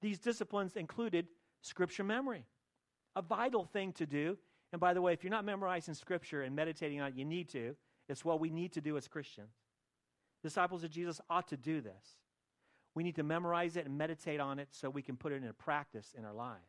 These 0.00 0.18
disciplines 0.18 0.76
included 0.76 1.28
scripture 1.66 2.04
memory, 2.04 2.46
a 3.14 3.22
vital 3.22 3.64
thing 3.64 3.92
to 3.94 4.06
do. 4.06 4.38
And 4.72 4.80
by 4.80 4.94
the 4.94 5.02
way, 5.02 5.12
if 5.12 5.22
you're 5.22 5.30
not 5.30 5.44
memorizing 5.44 5.94
scripture 5.94 6.42
and 6.42 6.54
meditating 6.54 7.00
on 7.00 7.08
it, 7.08 7.14
you 7.14 7.24
need 7.24 7.48
to. 7.50 7.76
It's 8.08 8.24
what 8.24 8.40
we 8.40 8.50
need 8.50 8.72
to 8.72 8.80
do 8.80 8.96
as 8.96 9.08
Christians. 9.08 9.52
Disciples 10.42 10.84
of 10.84 10.90
Jesus 10.90 11.20
ought 11.28 11.48
to 11.48 11.56
do 11.56 11.80
this. 11.80 12.18
We 12.94 13.02
need 13.02 13.16
to 13.16 13.22
memorize 13.22 13.76
it 13.76 13.86
and 13.86 13.98
meditate 13.98 14.40
on 14.40 14.58
it 14.58 14.68
so 14.70 14.88
we 14.88 15.02
can 15.02 15.16
put 15.16 15.32
it 15.32 15.36
into 15.36 15.52
practice 15.52 16.14
in 16.16 16.24
our 16.24 16.32
lives. 16.32 16.60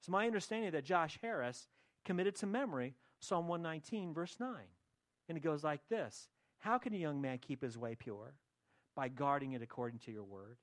It's 0.00 0.08
my 0.08 0.26
understanding 0.26 0.70
that 0.72 0.84
Josh 0.84 1.18
Harris 1.22 1.68
committed 2.04 2.36
to 2.36 2.46
memory 2.46 2.94
Psalm 3.20 3.48
119, 3.48 4.12
verse 4.14 4.36
9. 4.38 4.54
And 5.28 5.36
it 5.36 5.40
goes 5.42 5.64
like 5.64 5.80
this 5.88 6.28
How 6.58 6.78
can 6.78 6.94
a 6.94 6.98
young 6.98 7.20
man 7.20 7.38
keep 7.38 7.62
his 7.62 7.78
way 7.78 7.94
pure? 7.94 8.34
By 8.94 9.08
guarding 9.08 9.52
it 9.52 9.62
according 9.62 9.98
to 10.00 10.12
your 10.12 10.24
word. 10.24 10.56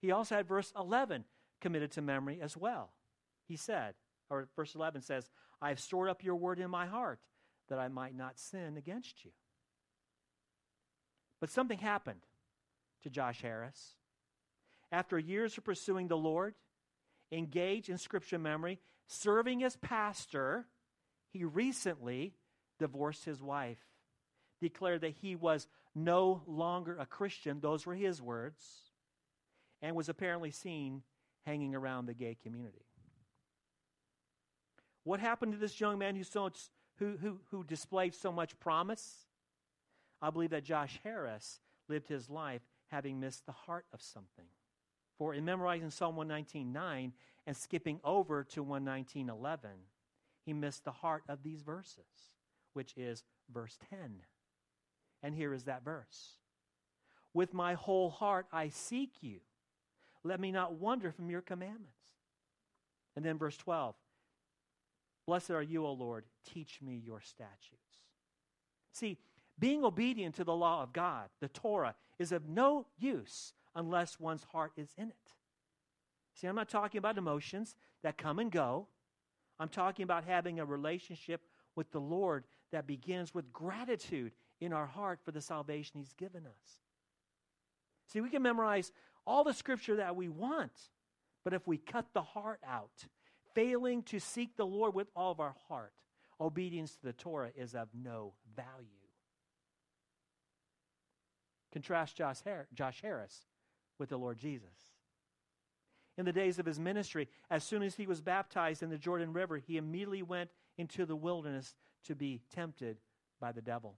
He 0.00 0.10
also 0.10 0.34
had 0.34 0.48
verse 0.48 0.72
11 0.78 1.24
committed 1.60 1.92
to 1.92 2.02
memory 2.02 2.40
as 2.40 2.56
well. 2.56 2.90
He 3.46 3.56
said, 3.56 3.94
or 4.30 4.48
verse 4.56 4.74
11 4.74 5.02
says, 5.02 5.30
I 5.60 5.70
have 5.70 5.80
stored 5.80 6.08
up 6.08 6.24
your 6.24 6.36
word 6.36 6.58
in 6.58 6.70
my 6.70 6.86
heart 6.86 7.20
that 7.68 7.78
I 7.78 7.88
might 7.88 8.16
not 8.16 8.38
sin 8.38 8.76
against 8.76 9.24
you. 9.24 9.30
But 11.40 11.50
something 11.50 11.78
happened 11.78 12.20
to 13.02 13.10
Josh 13.10 13.42
Harris. 13.42 13.94
After 14.90 15.18
years 15.18 15.56
of 15.58 15.64
pursuing 15.64 16.08
the 16.08 16.16
Lord, 16.16 16.54
engaged 17.32 17.88
in 17.88 17.98
scripture 17.98 18.38
memory, 18.38 18.80
serving 19.06 19.62
as 19.62 19.76
pastor, 19.76 20.66
he 21.32 21.44
recently 21.44 22.34
divorced 22.78 23.24
his 23.24 23.42
wife, 23.42 23.78
declared 24.60 25.00
that 25.02 25.14
he 25.20 25.36
was 25.36 25.66
no 25.94 26.42
longer 26.46 26.96
a 26.98 27.06
Christian, 27.06 27.60
those 27.60 27.86
were 27.86 27.94
his 27.94 28.22
words, 28.22 28.64
and 29.82 29.96
was 29.96 30.08
apparently 30.08 30.50
seen 30.50 31.02
hanging 31.46 31.74
around 31.74 32.06
the 32.06 32.14
gay 32.14 32.36
community. 32.42 32.84
What 35.04 35.20
happened 35.20 35.52
to 35.52 35.58
this 35.58 35.80
young 35.80 35.98
man 35.98 36.16
who, 36.16 36.24
so, 36.24 36.50
who, 36.98 37.16
who, 37.22 37.38
who 37.50 37.62
displayed 37.64 38.14
so 38.14 38.32
much 38.32 38.58
promise? 38.58 39.26
I 40.20 40.30
believe 40.30 40.50
that 40.50 40.64
Josh 40.64 40.98
Harris 41.04 41.60
lived 41.88 42.08
his 42.08 42.28
life 42.28 42.62
having 42.88 43.20
missed 43.20 43.46
the 43.46 43.52
heart 43.52 43.86
of 43.92 44.02
something. 44.02 44.46
For 45.16 45.32
in 45.32 45.44
memorizing 45.44 45.90
Psalm 45.90 46.16
119.9 46.16 47.12
and 47.46 47.56
skipping 47.56 48.00
over 48.02 48.44
to 48.44 48.64
119.11, 48.64 49.58
he 50.44 50.52
missed 50.52 50.84
the 50.84 50.90
heart 50.90 51.22
of 51.28 51.42
these 51.42 51.62
verses, 51.62 52.32
which 52.74 52.92
is 52.96 53.22
verse 53.52 53.78
10. 53.90 54.22
And 55.22 55.34
here 55.34 55.54
is 55.54 55.64
that 55.64 55.84
verse 55.84 56.38
With 57.32 57.54
my 57.54 57.74
whole 57.74 58.10
heart 58.10 58.46
I 58.52 58.68
seek 58.68 59.12
you. 59.20 59.40
Let 60.26 60.40
me 60.40 60.50
not 60.50 60.74
wander 60.74 61.12
from 61.12 61.30
your 61.30 61.40
commandments. 61.40 61.92
And 63.14 63.24
then 63.24 63.38
verse 63.38 63.56
12 63.56 63.94
Blessed 65.26 65.50
are 65.50 65.62
you, 65.62 65.84
O 65.84 65.92
Lord, 65.92 66.24
teach 66.44 66.80
me 66.82 67.00
your 67.04 67.20
statutes. 67.20 68.02
See, 68.92 69.18
being 69.58 69.84
obedient 69.84 70.34
to 70.36 70.44
the 70.44 70.54
law 70.54 70.82
of 70.82 70.92
God, 70.92 71.28
the 71.40 71.48
Torah, 71.48 71.94
is 72.18 72.32
of 72.32 72.48
no 72.48 72.86
use 72.98 73.52
unless 73.74 74.20
one's 74.20 74.44
heart 74.44 74.72
is 74.76 74.90
in 74.96 75.08
it. 75.08 75.32
See, 76.34 76.46
I'm 76.46 76.54
not 76.54 76.68
talking 76.68 76.98
about 76.98 77.18
emotions 77.18 77.74
that 78.02 78.18
come 78.18 78.38
and 78.38 78.50
go. 78.50 78.86
I'm 79.58 79.68
talking 79.68 80.02
about 80.02 80.24
having 80.24 80.60
a 80.60 80.64
relationship 80.64 81.40
with 81.74 81.90
the 81.90 82.00
Lord 82.00 82.44
that 82.72 82.86
begins 82.86 83.34
with 83.34 83.52
gratitude 83.52 84.32
in 84.60 84.72
our 84.72 84.86
heart 84.86 85.20
for 85.24 85.32
the 85.32 85.40
salvation 85.40 85.98
He's 85.98 86.12
given 86.12 86.46
us. 86.46 86.80
See, 88.06 88.20
we 88.20 88.30
can 88.30 88.42
memorize 88.42 88.92
all 89.26 89.44
the 89.44 89.52
scripture 89.52 89.96
that 89.96 90.16
we 90.16 90.28
want, 90.28 90.72
but 91.44 91.52
if 91.52 91.66
we 91.66 91.78
cut 91.78 92.06
the 92.12 92.22
heart 92.22 92.60
out, 92.66 93.06
failing 93.54 94.02
to 94.04 94.18
seek 94.20 94.56
the 94.56 94.66
Lord 94.66 94.94
with 94.94 95.08
all 95.16 95.32
of 95.32 95.40
our 95.40 95.54
heart, 95.68 95.92
obedience 96.40 96.94
to 96.96 97.02
the 97.02 97.12
Torah 97.12 97.50
is 97.56 97.74
of 97.74 97.88
no 97.94 98.34
value. 98.54 98.86
Contrast 101.72 102.16
Josh, 102.16 103.00
Harris 103.02 103.46
with 103.98 104.08
the 104.08 104.16
Lord 104.16 104.38
Jesus. 104.38 104.92
In 106.18 106.24
the 106.24 106.32
days 106.32 106.58
of 106.58 106.64
his 106.64 106.78
ministry, 106.78 107.28
as 107.50 107.62
soon 107.64 107.82
as 107.82 107.94
he 107.94 108.06
was 108.06 108.22
baptized 108.22 108.82
in 108.82 108.88
the 108.88 108.96
Jordan 108.96 109.32
River, 109.34 109.58
he 109.58 109.76
immediately 109.76 110.22
went 110.22 110.50
into 110.78 111.04
the 111.04 111.16
wilderness 111.16 111.74
to 112.04 112.14
be 112.14 112.40
tempted 112.54 112.96
by 113.40 113.52
the 113.52 113.60
devil. 113.60 113.96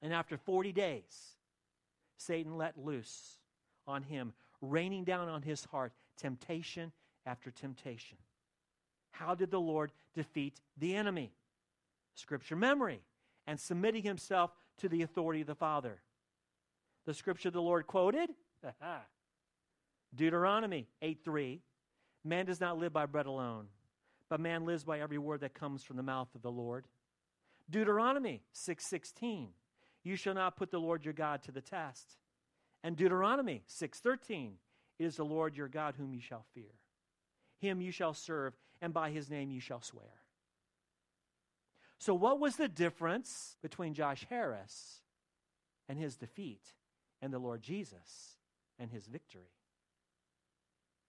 And 0.00 0.14
after 0.14 0.38
40 0.38 0.72
days, 0.72 1.34
Satan 2.16 2.56
let 2.56 2.78
loose 2.78 3.39
on 3.90 4.02
him, 4.02 4.32
raining 4.62 5.04
down 5.04 5.28
on 5.28 5.42
his 5.42 5.64
heart 5.66 5.92
temptation 6.16 6.92
after 7.26 7.50
temptation. 7.50 8.16
How 9.10 9.34
did 9.34 9.50
the 9.50 9.60
Lord 9.60 9.92
defeat 10.14 10.60
the 10.78 10.94
enemy? 10.94 11.32
Scripture 12.14 12.56
memory 12.56 13.02
and 13.46 13.58
submitting 13.58 14.02
himself 14.02 14.52
to 14.78 14.88
the 14.88 15.02
authority 15.02 15.42
of 15.42 15.46
the 15.46 15.54
Father. 15.54 16.00
The 17.06 17.14
scripture 17.14 17.50
the 17.50 17.62
Lord 17.62 17.86
quoted 17.86 18.30
Deuteronomy 20.14 20.88
8 21.02 21.18
3. 21.24 21.60
Man 22.24 22.46
does 22.46 22.60
not 22.60 22.78
live 22.78 22.92
by 22.92 23.06
bread 23.06 23.26
alone, 23.26 23.66
but 24.28 24.40
man 24.40 24.64
lives 24.64 24.84
by 24.84 25.00
every 25.00 25.18
word 25.18 25.40
that 25.40 25.54
comes 25.54 25.82
from 25.82 25.96
the 25.96 26.02
mouth 26.02 26.28
of 26.34 26.42
the 26.42 26.50
Lord. 26.50 26.86
Deuteronomy 27.70 28.42
6 28.52 28.84
16. 28.84 29.48
You 30.02 30.16
shall 30.16 30.34
not 30.34 30.56
put 30.56 30.70
the 30.70 30.80
Lord 30.80 31.04
your 31.04 31.14
God 31.14 31.42
to 31.44 31.52
the 31.52 31.60
test. 31.60 32.16
And 32.82 32.96
Deuteronomy 32.96 33.62
6:13, 33.66 34.58
it 34.98 35.04
is 35.04 35.16
the 35.16 35.24
Lord 35.24 35.56
your 35.56 35.68
God 35.68 35.94
whom 35.96 36.12
you 36.14 36.20
shall 36.20 36.44
fear. 36.54 36.72
Him 37.58 37.80
you 37.80 37.92
shall 37.92 38.14
serve, 38.14 38.56
and 38.80 38.92
by 38.92 39.10
his 39.10 39.28
name 39.28 39.50
you 39.50 39.60
shall 39.60 39.82
swear. 39.82 40.22
So 41.98 42.14
what 42.14 42.40
was 42.40 42.56
the 42.56 42.68
difference 42.68 43.58
between 43.60 43.92
Josh 43.92 44.24
Harris 44.30 45.02
and 45.88 45.98
his 45.98 46.16
defeat 46.16 46.74
and 47.20 47.32
the 47.32 47.38
Lord 47.38 47.62
Jesus 47.62 48.38
and 48.78 48.90
his 48.90 49.06
victory? 49.06 49.52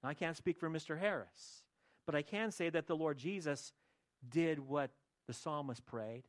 Now, 0.03 0.09
I 0.09 0.13
can't 0.13 0.35
speak 0.35 0.57
for 0.57 0.69
Mr. 0.69 0.99
Harris, 0.99 1.63
but 2.05 2.15
I 2.15 2.21
can 2.21 2.51
say 2.51 2.69
that 2.69 2.87
the 2.87 2.95
Lord 2.95 3.17
Jesus 3.17 3.71
did 4.27 4.59
what 4.59 4.91
the 5.27 5.33
psalmist 5.33 5.85
prayed. 5.85 6.27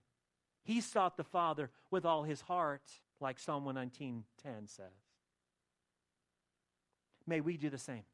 He 0.62 0.80
sought 0.80 1.16
the 1.16 1.24
Father 1.24 1.70
with 1.90 2.04
all 2.04 2.22
his 2.22 2.42
heart, 2.42 2.88
like 3.20 3.40
Psalm 3.40 3.64
119:10 3.64 4.68
says. 4.68 5.11
May 7.26 7.40
we 7.40 7.56
do 7.56 7.70
the 7.70 7.78
same. 7.78 8.04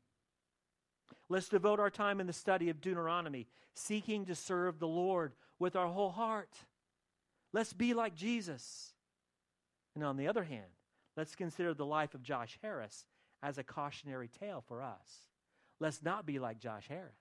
Let's 1.29 1.49
devote 1.49 1.81
our 1.81 1.91
time 1.91 2.21
in 2.21 2.27
the 2.27 2.33
study 2.33 2.71
of 2.71 2.81
Deuteronomy, 2.81 3.47
seeking 3.75 4.25
to 4.27 4.35
serve 4.35 4.79
the 4.79 4.89
Lord 4.89 5.33
with 5.59 5.77
our 5.77 5.89
whole 5.89 6.11
heart. 6.11 6.55
Let's 7.53 7.73
be 7.73 7.95
like 7.95 8.15
Jesus. 8.15 8.93
And 9.95 10.05
on 10.05 10.17
the 10.17 10.29
other 10.29 10.45
hand, 10.45 10.71
let's 11.17 11.35
consider 11.35 11.75
the 11.75 11.87
life 11.87 12.15
of 12.15 12.23
Josh 12.23 12.59
Harris 12.63 13.05
as 13.43 13.59
a 13.59 13.65
cautionary 13.65 14.29
tale 14.41 14.63
for 14.67 14.83
us. 14.83 15.29
Let's 15.81 16.03
not 16.03 16.27
be 16.27 16.39
like 16.39 16.59
Josh 16.59 16.89
Harris. 16.89 17.13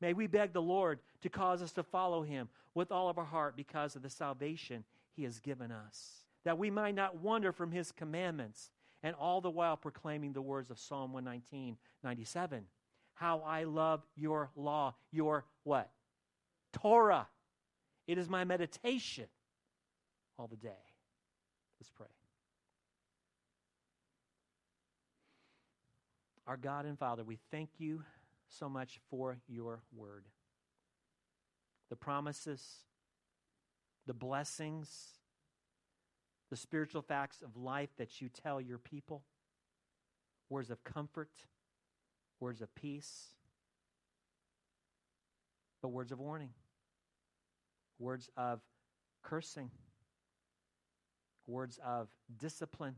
May 0.00 0.12
we 0.12 0.26
beg 0.26 0.52
the 0.52 0.62
Lord 0.62 1.00
to 1.22 1.28
cause 1.28 1.62
us 1.62 1.72
to 1.72 1.82
follow 1.82 2.22
him 2.22 2.48
with 2.74 2.92
all 2.92 3.08
of 3.08 3.18
our 3.18 3.24
heart 3.24 3.56
because 3.56 3.96
of 3.96 4.02
the 4.02 4.10
salvation 4.10 4.84
he 5.16 5.24
has 5.24 5.40
given 5.40 5.72
us, 5.72 6.24
that 6.44 6.58
we 6.58 6.70
might 6.70 6.94
not 6.94 7.16
wander 7.16 7.50
from 7.50 7.72
his 7.72 7.90
commandments, 7.90 8.70
and 9.02 9.14
all 9.14 9.40
the 9.40 9.50
while 9.50 9.76
proclaiming 9.76 10.32
the 10.32 10.42
words 10.42 10.70
of 10.70 10.78
Psalm 10.78 11.12
119, 11.12 11.76
97. 12.02 12.64
How 13.14 13.40
I 13.40 13.64
love 13.64 14.02
your 14.16 14.50
law, 14.56 14.94
your 15.10 15.44
what? 15.64 15.90
Torah. 16.72 17.26
It 18.06 18.18
is 18.18 18.28
my 18.28 18.44
meditation 18.44 19.26
all 20.38 20.46
the 20.46 20.56
day. 20.56 20.68
Let's 21.80 21.90
pray. 21.90 22.06
Our 26.46 26.56
God 26.56 26.86
and 26.86 26.98
Father, 26.98 27.24
we 27.24 27.38
thank 27.50 27.68
you 27.78 28.02
so 28.48 28.68
much 28.68 29.00
for 29.10 29.38
your 29.46 29.82
word. 29.94 30.24
The 31.90 31.96
promises, 31.96 32.64
the 34.06 34.14
blessings, 34.14 35.17
the 36.50 36.56
spiritual 36.56 37.02
facts 37.02 37.42
of 37.42 37.56
life 37.56 37.90
that 37.98 38.20
you 38.20 38.28
tell 38.28 38.60
your 38.60 38.78
people, 38.78 39.22
words 40.48 40.70
of 40.70 40.82
comfort, 40.84 41.30
words 42.40 42.62
of 42.62 42.74
peace, 42.74 43.34
but 45.82 45.88
words 45.88 46.12
of 46.12 46.18
warning, 46.18 46.50
words 47.98 48.30
of 48.36 48.60
cursing, 49.22 49.70
words 51.46 51.78
of 51.84 52.08
discipline, 52.38 52.96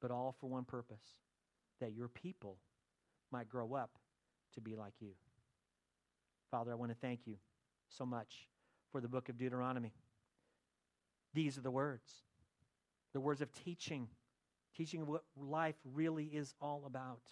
but 0.00 0.10
all 0.10 0.34
for 0.40 0.46
one 0.46 0.64
purpose 0.64 1.16
that 1.80 1.92
your 1.92 2.08
people 2.08 2.58
might 3.30 3.48
grow 3.48 3.74
up 3.74 3.90
to 4.54 4.60
be 4.60 4.74
like 4.74 4.94
you. 5.00 5.10
Father, 6.50 6.72
I 6.72 6.74
want 6.74 6.90
to 6.90 6.96
thank 7.00 7.20
you 7.26 7.36
so 7.88 8.06
much 8.06 8.48
for 8.90 9.00
the 9.00 9.08
book 9.08 9.28
of 9.28 9.36
Deuteronomy. 9.36 9.92
These 11.34 11.58
are 11.58 11.62
the 11.62 11.70
words, 11.70 12.12
the 13.12 13.20
words 13.20 13.40
of 13.40 13.52
teaching, 13.52 14.08
teaching 14.76 15.06
what 15.06 15.24
life 15.36 15.76
really 15.84 16.24
is 16.24 16.54
all 16.60 16.84
about. 16.86 17.22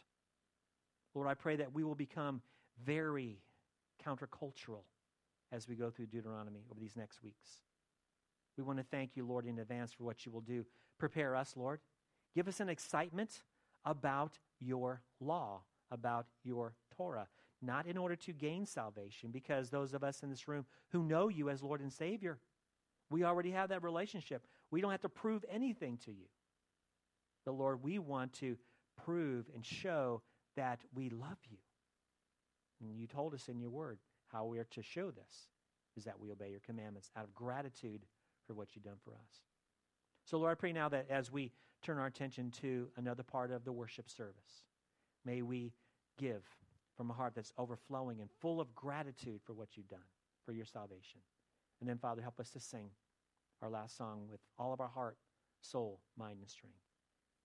Lord, 1.15 1.29
I 1.29 1.35
pray 1.35 1.57
that 1.57 1.73
we 1.73 1.83
will 1.83 1.95
become 1.95 2.43
very 2.85 3.39
countercultural 4.05 4.83
as 5.53 5.69
we 5.69 5.75
go 5.75 5.91
through 5.91 6.07
Deuteronomy 6.07 6.61
over 6.71 6.79
these 6.79 6.97
next 6.97 7.23
weeks. 7.23 7.63
We 8.57 8.65
want 8.65 8.79
to 8.79 8.85
thank 8.85 9.17
you, 9.17 9.25
Lord, 9.25 9.47
in 9.47 9.59
advance 9.59 9.93
for 9.93 10.05
what 10.05 10.25
you 10.25 10.33
will 10.33 10.41
do. 10.41 10.65
Prepare 10.99 11.37
us, 11.37 11.55
Lord. 11.57 11.81
Give 12.35 12.49
us 12.49 12.61
an 12.61 12.69
excitement 12.69 13.43
about 13.85 14.39
your 14.61 15.03
law, 15.21 15.63
about 15.91 16.27
your 16.43 16.75
Torah, 16.97 17.29
not 17.63 17.87
in 17.87 17.97
order 17.97 18.17
to 18.17 18.33
gain 18.33 18.67
salvation, 18.67 19.31
because 19.31 19.71
those 19.71 19.95
of 19.95 20.03
us 20.03 20.23
in 20.23 20.31
this 20.31 20.49
room 20.49 20.67
who 20.91 21.03
know 21.03 21.29
you 21.29 21.49
as 21.49 21.63
Lord 21.63 21.81
and 21.81 21.93
Savior, 21.93 22.39
we 23.11 23.25
already 23.25 23.53
have 23.53 23.69
that 23.69 23.83
relationship. 23.83 24.47
We 24.71 24.81
don't 24.81 24.91
have 24.91 25.03
to 25.03 25.09
prove 25.09 25.45
anything 25.51 25.99
to 26.05 26.11
you. 26.11 26.27
But 27.45 27.53
Lord, 27.53 27.83
we 27.83 27.99
want 27.99 28.33
to 28.35 28.57
prove 29.05 29.47
and 29.55 29.65
show 29.65 30.23
that 30.57 30.81
we 30.95 31.11
love 31.11 31.39
you. 31.49 31.59
And 32.81 32.99
you 32.99 33.07
told 33.07 33.35
us 33.35 33.49
in 33.49 33.61
your 33.61 33.71
word 33.71 33.99
how 34.29 34.45
we 34.45 34.59
are 34.59 34.65
to 34.65 34.83
show 34.83 35.11
this 35.11 35.49
is 35.97 36.05
that 36.05 36.19
we 36.21 36.31
obey 36.31 36.51
your 36.51 36.61
commandments 36.61 37.11
out 37.17 37.25
of 37.25 37.35
gratitude 37.35 38.05
for 38.47 38.55
what 38.55 38.75
you've 38.75 38.85
done 38.85 38.99
for 39.05 39.13
us. 39.13 39.41
So, 40.25 40.39
Lord, 40.39 40.53
I 40.53 40.55
pray 40.55 40.73
now 40.73 40.89
that 40.89 41.07
as 41.09 41.31
we 41.31 41.53
turn 41.83 41.99
our 41.99 42.07
attention 42.07 42.51
to 42.63 42.89
another 42.97 43.23
part 43.23 43.51
of 43.51 43.65
the 43.65 43.73
worship 43.73 44.11
service, 44.11 44.65
may 45.25 45.43
we 45.43 45.73
give 46.19 46.43
from 46.97 47.11
a 47.11 47.15
heart 47.15 47.35
that's 47.35 47.53
overflowing 47.59 48.21
and 48.21 48.31
full 48.41 48.61
of 48.61 48.75
gratitude 48.75 49.41
for 49.45 49.53
what 49.53 49.77
you've 49.77 49.89
done, 49.89 50.01
for 50.45 50.53
your 50.53 50.65
salvation. 50.65 51.21
And 51.81 51.89
then, 51.89 51.99
Father, 51.99 52.23
help 52.23 52.41
us 52.41 52.51
to 52.51 52.61
sing 52.61 52.91
our 53.63 53.71
last 53.71 53.97
song 53.97 54.27
with 54.31 54.41
all 54.59 54.73
of 54.73 54.81
our 54.81 54.89
heart, 54.89 55.17
soul, 55.61 56.01
mind, 56.17 56.39
and 56.41 56.49
strength. 56.49 56.77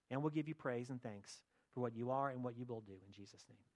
And 0.10 0.22
we'll 0.22 0.32
give 0.32 0.48
you 0.48 0.56
praise 0.56 0.90
and 0.90 1.02
thanks 1.02 1.42
for 1.74 1.82
what 1.82 1.96
you 1.96 2.12
are 2.12 2.30
and 2.30 2.44
what 2.44 2.58
you 2.58 2.66
will 2.66 2.82
do 2.82 2.94
in 3.06 3.14
Jesus' 3.14 3.46
name. 3.50 3.71